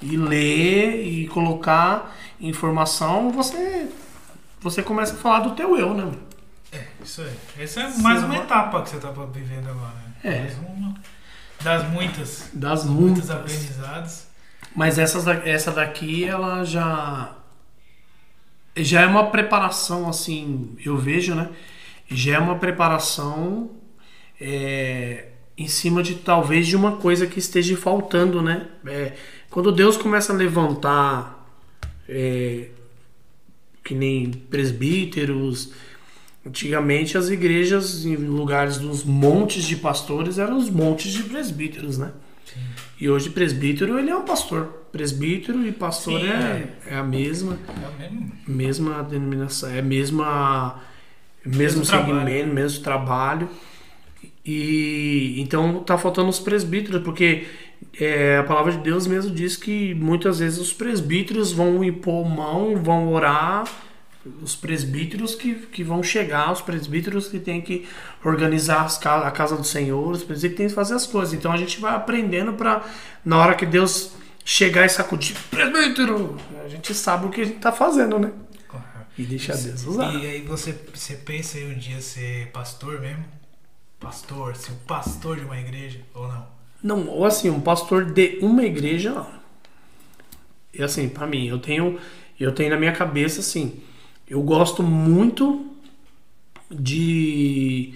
[0.00, 3.88] e ler e colocar informação, você
[4.60, 6.12] você começa a falar do teu eu, né?
[6.72, 7.62] É, isso aí.
[7.64, 9.94] Essa é mais Sim, uma etapa que você tá vivendo agora.
[9.94, 10.12] né?
[10.22, 10.40] É.
[10.40, 10.94] Mais uma
[11.62, 13.30] das muitas, Das muitos muitas.
[13.30, 14.24] aprendizados.
[14.74, 17.34] Mas essas, essa daqui, ela já.
[18.76, 21.50] Já é uma preparação, assim, eu vejo, né?
[22.08, 23.70] Já é uma preparação
[24.40, 25.28] é,
[25.60, 28.66] em cima de talvez de uma coisa que esteja faltando, né?
[28.86, 29.12] É,
[29.50, 31.46] quando Deus começa a levantar,
[32.08, 32.68] é,
[33.84, 35.72] que nem presbíteros,
[36.46, 42.10] antigamente as igrejas, em lugares dos montes de pastores, eram os montes de presbíteros, né?
[42.98, 44.64] E hoje presbítero ele é um pastor.
[44.90, 47.58] Presbítero e pastor Sim, é, é a mesma,
[48.00, 48.10] É
[48.50, 50.80] mesma denominação, é a mesma
[51.44, 52.18] mesmo Mesmo trabalho.
[52.18, 53.48] segmento, mesmo trabalho.
[54.44, 57.46] E então tá faltando os presbíteros, porque
[57.98, 62.76] é, a palavra de Deus mesmo diz que muitas vezes os presbíteros vão impor mão,
[62.82, 63.64] vão orar,
[64.42, 67.88] os presbíteros que, que vão chegar, os presbíteros que têm que
[68.24, 71.34] organizar as a casa do Senhor, os presbíteros que têm que fazer as coisas.
[71.34, 72.84] Então a gente vai aprendendo para
[73.24, 74.12] na hora que Deus
[74.44, 78.32] chegar e sacudir, presbítero, a gente sabe o que a gente tá fazendo, né?
[78.68, 78.86] Claro.
[79.16, 80.14] E deixa Deus usar.
[80.14, 83.24] E aí você, você pensa em um dia ser pastor mesmo?
[84.00, 86.46] Pastor, ser o pastor de uma igreja ou não?
[86.82, 89.28] Não, ou assim, um pastor de uma igreja, não.
[90.72, 92.00] E assim, pra mim, eu tenho,
[92.38, 93.82] eu tenho na minha cabeça, assim,
[94.26, 95.66] eu gosto muito
[96.70, 97.92] de,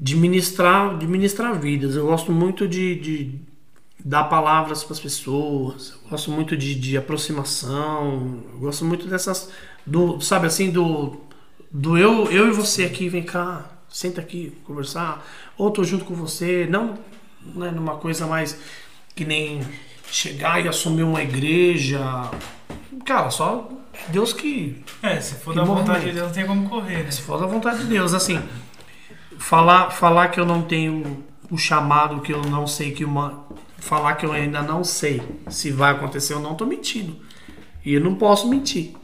[0.00, 1.94] de ministrar, de ministrar vidas.
[1.94, 3.34] Eu gosto muito de, de
[4.02, 5.90] dar palavras para as pessoas.
[6.04, 8.42] Eu gosto muito de, de aproximação.
[8.54, 9.50] Eu gosto muito dessas,
[9.84, 11.20] do, sabe assim, do,
[11.70, 15.24] do eu, eu e você aqui, vem cá, senta aqui, conversar.
[15.56, 16.98] Ou tô junto com você, não
[17.54, 18.58] né, numa coisa mais
[19.14, 19.60] que nem
[20.10, 22.00] chegar e assumir uma igreja.
[23.04, 23.68] Cara, só
[24.08, 26.06] Deus que É, se for da vontade movimento.
[26.06, 27.10] de Deus, não tem como correr, né?
[27.10, 28.40] se for da vontade de Deus, assim,
[29.38, 33.44] falar, falar que eu não tenho o chamado, que eu não sei que uma.
[33.78, 37.16] Falar que eu ainda não sei se vai acontecer ou não, tô mentindo.
[37.84, 38.94] E eu não posso mentir.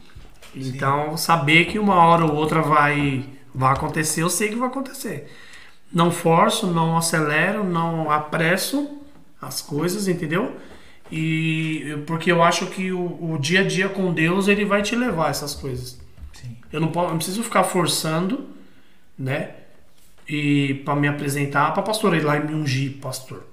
[0.55, 5.31] Então, saber que uma hora ou outra vai, vai acontecer, eu sei que vai acontecer.
[5.91, 8.99] Não forço, não acelero, não apresso
[9.41, 10.55] as coisas, entendeu?
[11.11, 14.95] E porque eu acho que o, o dia a dia com Deus ele vai te
[14.95, 15.99] levar a essas coisas.
[16.33, 16.55] Sim.
[16.71, 18.47] Eu não, posso, não preciso ficar forçando,
[19.17, 19.55] né?
[20.27, 23.43] E para me apresentar para pastor ir lá e me ungir pastor.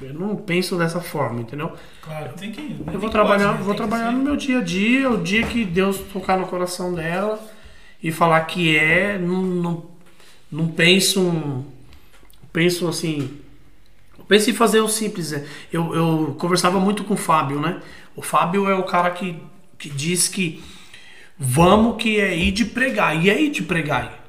[0.00, 1.72] Eu não penso dessa forma, entendeu?
[2.02, 2.80] Claro, tem que.
[2.92, 6.38] Eu vou trabalhar, vou trabalhar no meu dia a dia, o dia que Deus tocar
[6.38, 7.40] no coração dela
[8.04, 9.86] e falar que é, não, não,
[10.52, 11.64] não penso
[12.54, 13.36] penso assim,
[14.28, 15.32] penso em fazer o simples.
[15.32, 15.44] é.
[15.72, 17.82] Eu, eu conversava muito com o Fábio, né?
[18.14, 19.36] O Fábio é o cara que,
[19.76, 20.62] que diz que
[21.36, 24.22] vamos que é ir de pregar, e é ir de pregar.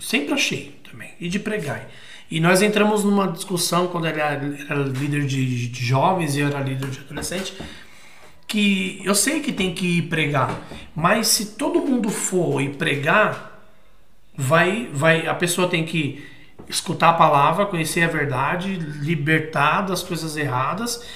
[0.00, 1.90] Sempre achei também, ir de pregar.
[2.30, 4.38] E nós entramos numa discussão quando ele era,
[4.98, 7.54] líder de, jovens e eu era líder de adolescente,
[8.48, 10.58] que eu sei que tem que ir pregar,
[10.96, 13.62] mas se todo mundo for e pregar,
[14.34, 16.26] vai, vai, a pessoa tem que
[16.66, 21.06] escutar a palavra, conhecer a verdade, libertar das coisas erradas.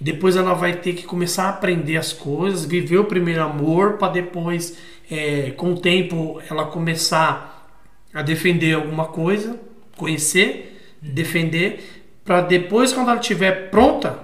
[0.00, 4.12] Depois ela vai ter que começar a aprender as coisas, viver o primeiro amor, para
[4.12, 4.78] depois,
[5.10, 7.68] é, com o tempo, ela começar
[8.14, 9.60] a defender alguma coisa,
[9.96, 14.18] conhecer, defender, para depois, quando ela estiver pronta,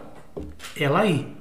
[0.78, 1.34] ela ir.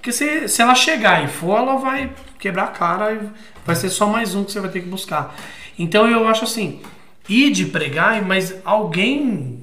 [0.00, 3.28] Porque se, se ela chegar e for, ela vai quebrar a cara e
[3.66, 5.36] vai ser só mais um que você vai ter que buscar.
[5.78, 6.80] Então eu acho assim,
[7.28, 9.62] ir de pregar, mas alguém,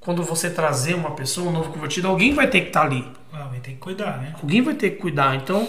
[0.00, 3.06] quando você trazer uma pessoa, um novo convertido, alguém vai ter que estar ali.
[3.30, 4.34] Ah, vai ter que cuidar, né?
[4.40, 5.36] Alguém vai ter que cuidar.
[5.36, 5.68] Então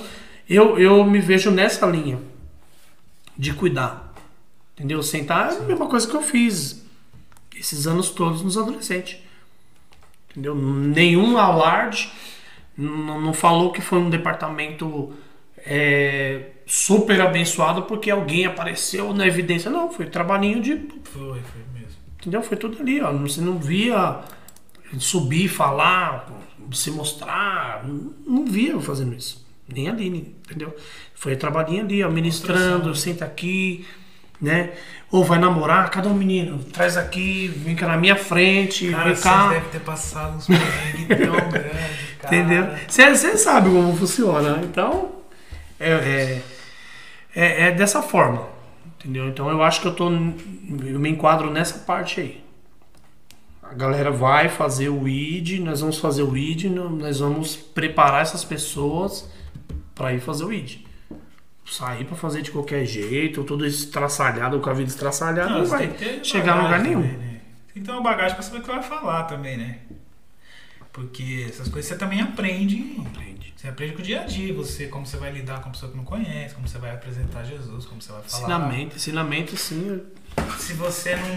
[0.49, 2.19] eu, eu me vejo nessa linha
[3.37, 4.13] de cuidar.
[4.77, 5.03] Entendeu?
[5.03, 6.85] Sentar é a mesma coisa que eu fiz
[7.53, 9.17] esses anos todos nos adolescentes.
[10.31, 10.55] Entendeu?
[10.55, 12.09] Nenhum alarde
[12.79, 15.13] não, não falou que foi um departamento
[15.57, 19.69] é, super abençoado porque alguém apareceu na evidência.
[19.69, 20.77] Não, foi trabalhinho de.
[21.03, 21.97] Foi, foi mesmo.
[22.19, 22.41] Entendeu?
[22.41, 23.11] Foi tudo ali, ó.
[23.11, 24.21] Você não via
[24.97, 26.31] subir, falar,
[26.71, 27.85] se mostrar.
[28.25, 29.45] Não, via eu fazendo isso.
[29.67, 30.75] Nem ali, entendeu?
[31.13, 33.85] Foi trabalhinho ali, ó, ministrando, senta aqui,
[34.41, 34.71] né?
[35.11, 39.15] Ou vai namorar, cada um menino, traz aqui, vem cá na minha frente, Cara, vem
[39.15, 39.49] vocês cá.
[39.49, 42.35] devem ter passado uns perrengues tão grandes, cara.
[42.35, 42.67] Entendeu?
[42.87, 44.57] Você sabe como funciona.
[44.57, 44.61] né?
[44.63, 45.11] Então,
[45.79, 46.41] é, é,
[47.35, 48.47] é, é dessa forma.
[48.99, 49.29] Entendeu?
[49.29, 50.09] Então eu acho que eu tô.
[50.09, 52.43] Eu me enquadro nessa parte aí.
[53.63, 58.43] A galera vai fazer o ID, nós vamos fazer o ID, nós vamos preparar essas
[58.43, 59.29] pessoas
[59.95, 60.79] para ir fazer o ID.
[61.69, 65.95] Sair para fazer de qualquer jeito, todo estraçalhado, com a vida estraçalhada, não, Não, vai
[66.23, 67.01] chegar a lugar nenhum.
[67.01, 67.41] também, né?
[67.73, 69.79] Tem que ter uma bagagem pra saber o que vai falar também, né?
[70.91, 72.95] Porque essas coisas você também aprende.
[72.99, 73.53] Aprende.
[73.55, 75.91] Você aprende com o dia a dia, você, como você vai lidar com a pessoa
[75.91, 78.41] que não conhece, como você vai apresentar Jesus, como você vai falar.
[78.41, 80.01] Ensinamento, ensinamento sim.
[80.57, 81.29] Se você não.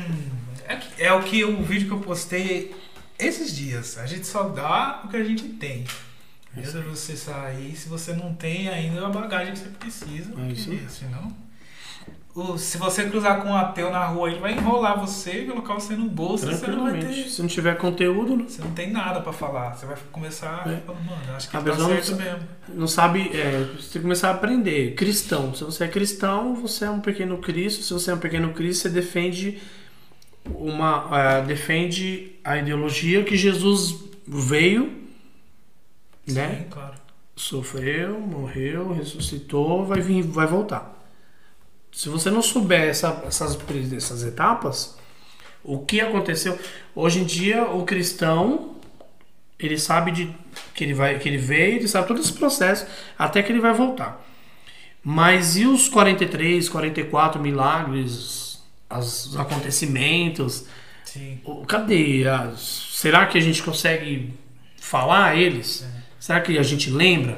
[0.66, 2.74] É, é o que o vídeo que eu postei
[3.18, 3.98] esses dias.
[3.98, 5.84] A gente só dá o que a gente tem.
[6.55, 10.53] Mesmo você sair, se você não tem ainda a bagagem que você precisa, É porque
[10.53, 10.87] isso aí.
[10.89, 11.33] senão.
[12.35, 15.95] o- se você cruzar com um ateu na rua, ele vai enrolar você, colocar você
[15.95, 17.12] no bolso, você não vai ter.
[17.29, 19.74] Se não tiver conteúdo, não- Você não tem nada pra falar.
[19.77, 20.66] Você vai começar.
[20.66, 20.81] É.
[20.87, 22.41] Mano, acho que A tá não certo sabe- mesmo.
[22.70, 24.95] não sabe, é, você começar a aprender.
[24.95, 25.55] Cristão.
[25.55, 27.83] Se você é cristão, você é um pequeno Cristo.
[27.83, 29.59] Se você é um pequeno Cristo, você defende
[30.47, 33.95] uma é, defende a ideologia que Jesus
[34.27, 35.02] veio,
[36.27, 36.57] né?
[36.65, 36.94] Sim, claro.
[37.35, 40.99] Sofreu, morreu, ressuscitou, vai vir, vai voltar.
[41.90, 43.59] Se você não souber essa- essas,
[43.97, 44.97] essas etapas,
[45.65, 46.59] o que aconteceu?
[46.94, 48.77] Hoje em dia, o cristão
[49.59, 50.35] ele sabe de
[50.74, 52.86] que ele vai, que ele veio, ele sabe todo esse processo
[53.19, 54.20] até que ele vai voltar.
[55.05, 60.65] Mas e os 43, 44 milagres, as- os acontecimentos?
[61.05, 61.40] Sim.
[61.69, 62.27] Cadê?
[62.28, 64.32] as- será que a gente consegue
[64.81, 65.85] falar eles?
[66.23, 67.36] Será que a gente lembra?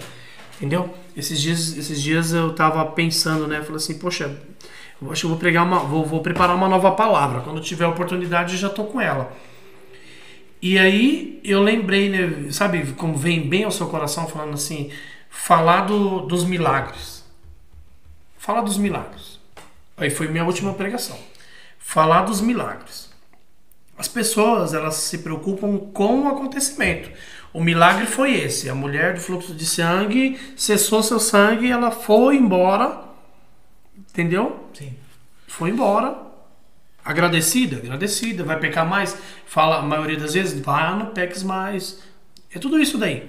[0.57, 0.95] Entendeu?
[1.17, 3.63] Esses dias, esses dias eu tava pensando, né?
[3.63, 4.39] Falei assim, poxa,
[5.01, 7.41] eu acho que vou pregar uma, vou, vou preparar uma nova palavra.
[7.41, 9.35] Quando tiver oportunidade, já tô com ela.
[10.61, 12.53] E aí eu lembrei, né?
[12.53, 14.91] Sabe como vem bem ao seu coração falando assim,
[15.31, 17.25] falar do, dos milagres.
[18.37, 19.41] Falar dos milagres.
[19.97, 21.19] Aí foi minha última pregação.
[21.79, 23.09] Falar dos milagres.
[23.97, 27.09] As pessoas, elas se preocupam com o acontecimento.
[27.55, 28.69] O milagre foi esse.
[28.69, 33.01] A mulher do fluxo de sangue cessou seu sangue, ela foi embora.
[33.97, 34.69] Entendeu?
[34.75, 34.93] Sim.
[35.47, 36.19] Foi embora.
[37.05, 38.43] Agradecida, agradecida.
[38.43, 39.17] Vai pecar mais?
[39.47, 42.03] Fala a maioria das vezes, vai, não peques mais.
[42.53, 43.29] É tudo isso daí.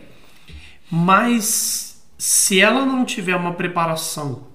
[0.89, 4.47] Mas se ela não tiver uma preparação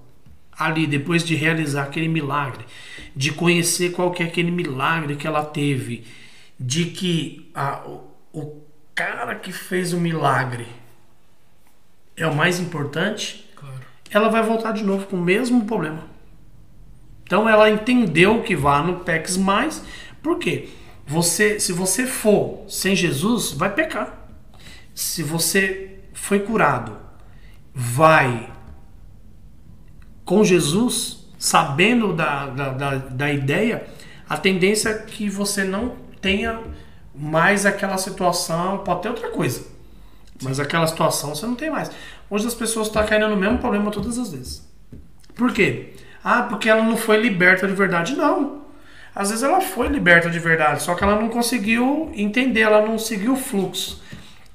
[0.51, 2.65] ali depois de realizar aquele milagre,
[3.15, 6.05] de conhecer qual que é aquele milagre que ela teve,
[6.59, 7.81] de que a-
[8.33, 8.60] o
[9.05, 10.67] cara que fez o milagre
[12.15, 13.81] é o mais importante, Claro.
[14.11, 16.03] ela vai voltar de novo com o mesmo problema.
[17.23, 19.83] Então ela entendeu que vá no PEX mais,
[20.21, 20.69] por quê?
[21.07, 24.29] Você, se você for sem Jesus, vai pecar.
[24.93, 26.97] Se você foi curado,
[27.73, 28.51] vai
[30.23, 33.87] com Jesus, sabendo da, da, da, da ideia,
[34.29, 36.61] a tendência é que você não tenha
[37.15, 39.65] mais aquela situação, pode ter outra coisa.
[40.41, 41.91] Mas aquela situação você não tem mais.
[42.29, 44.67] Hoje as pessoas estão caindo no mesmo problema todas as vezes.
[45.35, 45.93] Por quê?
[46.23, 48.15] Ah, porque ela não foi liberta de verdade.
[48.15, 48.61] Não.
[49.13, 52.97] Às vezes ela foi liberta de verdade, só que ela não conseguiu entender, ela não
[52.97, 54.01] seguiu o fluxo.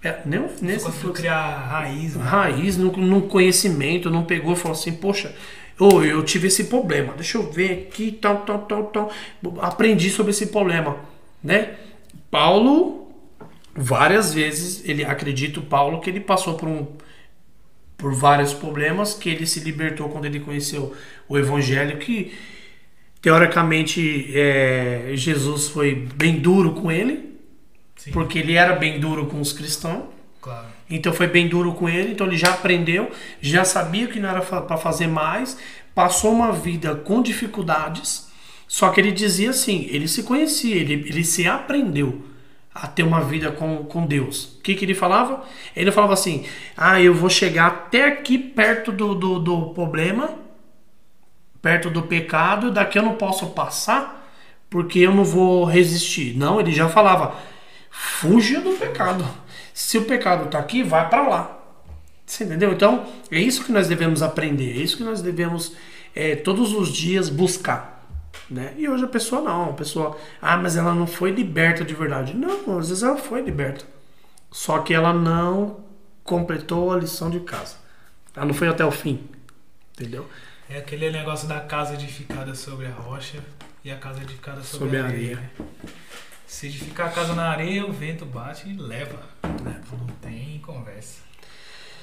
[0.02, 1.12] É, nem nesse fluxo.
[1.12, 2.24] criar raiz, né?
[2.24, 5.34] Raiz, no, no conhecimento, não pegou e falou assim, poxa,
[5.78, 9.10] ô, eu tive esse problema, deixa eu ver aqui, tal, tal, tal, tal.
[9.60, 10.96] Aprendi sobre esse problema,
[11.44, 11.74] né?
[12.31, 13.11] Paulo,
[13.74, 16.86] várias vezes, ele acredito, Paulo, que ele passou por um
[17.97, 20.94] por vários problemas, que ele se libertou quando ele conheceu
[21.28, 22.36] o evangelho, que
[23.23, 27.36] teoricamente é, Jesus foi bem duro com ele,
[27.97, 30.05] Sim, porque ele era bem duro com os cristãos.
[30.40, 30.66] claro.
[30.89, 34.40] Então foi bem duro com ele, então ele já aprendeu, já sabia que não era
[34.40, 35.59] para fazer mais,
[35.94, 38.26] passou uma vida com dificuldades,
[38.68, 42.22] só que ele dizia assim, ele se conhecia, ele, ele se aprendeu
[42.74, 44.56] a ter uma vida com, com Deus.
[44.59, 45.44] O que, que ele falava?
[45.74, 46.44] Ele falava assim,
[46.76, 50.30] ah, eu vou chegar até aqui perto do, do, do problema,
[51.62, 54.30] perto do pecado, daqui eu não posso passar,
[54.68, 56.36] porque eu não vou resistir.
[56.36, 57.34] Não, ele já falava,
[57.90, 59.24] fuja do pecado.
[59.72, 61.59] Se o pecado está aqui, vai para lá.
[62.26, 62.72] Você entendeu?
[62.72, 65.72] Então, é isso que nós devemos aprender, é isso que nós devemos
[66.14, 67.95] é, todos os dias buscar.
[68.48, 68.74] Né?
[68.78, 72.35] E hoje a pessoa não, a pessoa, ah, mas ela não foi liberta de verdade.
[72.35, 73.85] Não, às vezes ela foi liberta.
[74.52, 75.81] Só que ela não
[76.23, 77.77] completou a lição de casa.
[78.35, 79.28] Ela não foi até o fim.
[79.93, 80.28] Entendeu?
[80.68, 83.39] É aquele negócio da casa edificada sobre a rocha
[83.85, 85.36] e a casa edificada sobre, Sobre a areia.
[85.36, 85.51] areia.
[86.47, 89.18] Se edificar a casa na areia, o vento bate e leva.
[89.43, 91.20] Não tem conversa.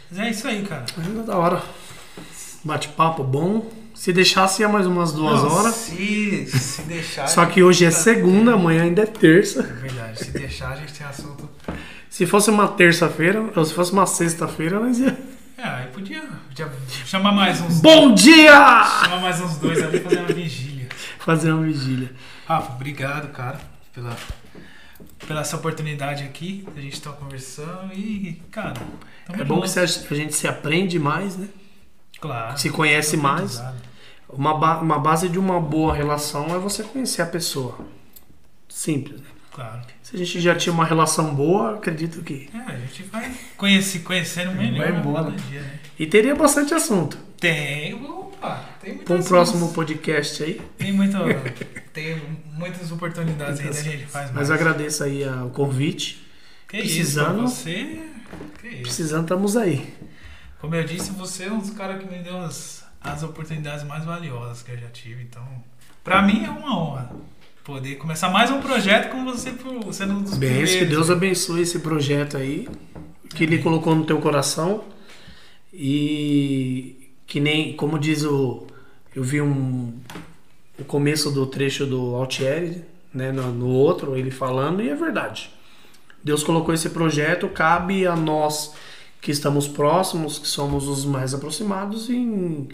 [0.10, 0.86] Mas é isso aí, cara.
[0.98, 1.64] Ainda da hora.
[2.64, 3.70] Bate-papo bom.
[4.04, 5.76] Se deixasse ia mais umas duas Não, horas.
[5.76, 7.26] Se, se deixar.
[7.26, 9.62] Só que hoje é fica- segunda, amanhã ainda é terça.
[9.62, 10.20] É verdade.
[10.26, 11.50] Se deixar, a gente tem assunto.
[12.10, 15.18] Se fosse uma terça-feira, ou se fosse uma sexta-feira, nós ia.
[15.58, 16.70] É, aí podia, podia
[17.06, 17.80] chamar mais uns.
[17.80, 18.52] Bom dia!
[19.06, 20.90] Chamar mais uns dois ali fazer uma vigília.
[21.20, 22.12] Fazer uma vigília.
[22.46, 23.58] Rafa, obrigado, cara,
[23.96, 24.18] pela,
[25.26, 26.68] pela essa oportunidade aqui.
[26.76, 28.74] A gente tá conversando e, cara.
[29.30, 30.14] É bom que junto.
[30.14, 31.48] a gente se aprende mais, né?
[32.20, 32.58] Claro.
[32.60, 33.58] se conhece mais.
[33.60, 33.93] Aprendizado.
[34.36, 37.78] Uma, ba- uma base de uma boa relação é você conhecer a pessoa.
[38.68, 39.20] Simples.
[39.22, 39.28] né?
[39.52, 39.82] Claro.
[40.02, 42.50] Se a gente já tinha uma relação boa, acredito que.
[42.54, 44.92] É, a gente vai conhecer, conhecendo melhor.
[44.92, 45.02] Vai
[45.50, 45.80] dia, né?
[46.00, 47.18] E teria bastante assunto.
[47.40, 50.60] Tem, opa, tem muitas Para um próximo podcast aí.
[50.78, 51.18] Tem, muito,
[51.94, 52.20] tem
[52.54, 54.50] muitas oportunidades aí da gente faz mais.
[54.50, 56.26] Mas agradeço aí o convite.
[56.68, 58.00] que precisando- isso, você.
[58.60, 58.82] Que isso.
[58.82, 59.94] Precisando, estamos aí.
[60.60, 64.06] Como eu disse, você é um dos caras que me deu as, as oportunidades mais
[64.06, 65.24] valiosas que eu já tive.
[65.24, 65.44] Então,
[66.04, 67.12] pra mim é uma honra
[67.64, 69.54] poder começar mais um projeto com você
[69.92, 70.76] sendo um dos Bem, primeiros.
[70.76, 72.68] que Deus abençoe esse projeto aí,
[73.30, 74.84] que Ele colocou no teu coração
[75.74, 78.68] e que nem, como diz o,
[79.16, 79.94] eu vi um
[80.80, 85.52] o começo do trecho do Altieri, né, no, no outro ele falando e é verdade.
[86.24, 88.74] Deus colocou esse projeto, cabe a nós
[89.22, 92.68] que estamos próximos, que somos os mais aproximados, em,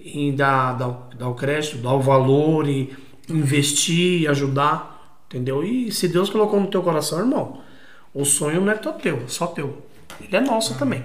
[0.00, 2.96] em dar, dar, dar o crédito, dar o valor e
[3.28, 5.62] investir, ajudar, entendeu?
[5.64, 7.60] E se Deus colocou no teu coração, irmão,
[8.14, 9.86] o sonho não é só teu, só teu.
[10.20, 11.04] Ele é nosso também,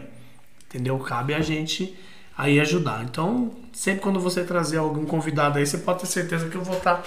[0.68, 0.98] entendeu?
[0.99, 1.95] Cabe a gente
[2.38, 3.03] aí ajudar.
[3.03, 6.78] Então, sempre quando você trazer algum convidado aí, você pode ter certeza que eu vou
[6.78, 7.03] estar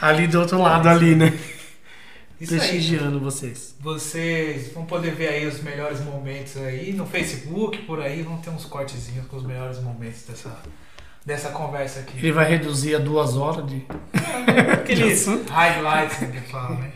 [0.00, 1.38] ali do outro lado ali, né?
[2.40, 2.60] Isso aí.
[2.60, 3.74] Prestigiando vocês.
[3.80, 8.50] Vocês vão poder ver aí os melhores momentos aí no Facebook, por aí, vão ter
[8.50, 10.62] uns cortezinhos com os melhores momentos dessa,
[11.26, 12.16] dessa conversa aqui.
[12.18, 13.84] Ele vai reduzir a duas horas de.
[14.72, 16.92] Aqueles highlights que fala, né?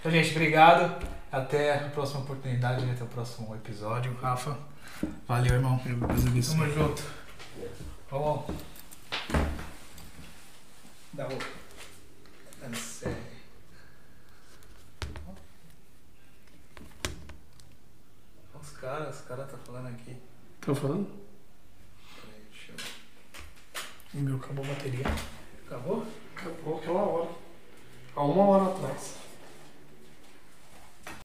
[0.00, 1.06] Então, gente, obrigado.
[1.30, 4.16] Até a próxima oportunidade, até o próximo episódio.
[4.20, 4.56] Rafa,
[5.26, 5.80] valeu, irmão.
[6.28, 6.56] Abençoe.
[6.58, 7.02] Tamo junto.
[8.10, 8.44] Vamos.
[11.12, 11.38] Dá o.
[12.60, 13.16] Dá sério.
[18.60, 20.16] Os caras, os caras tá falando aqui.
[20.60, 21.06] Estão falando?
[22.20, 22.78] Peraí, deixa eu-
[24.18, 25.06] O meu acabou a bateria.
[25.64, 26.04] Acabou?
[26.34, 27.28] Acabou aquela hora.
[28.16, 29.27] Há uma hora atrás.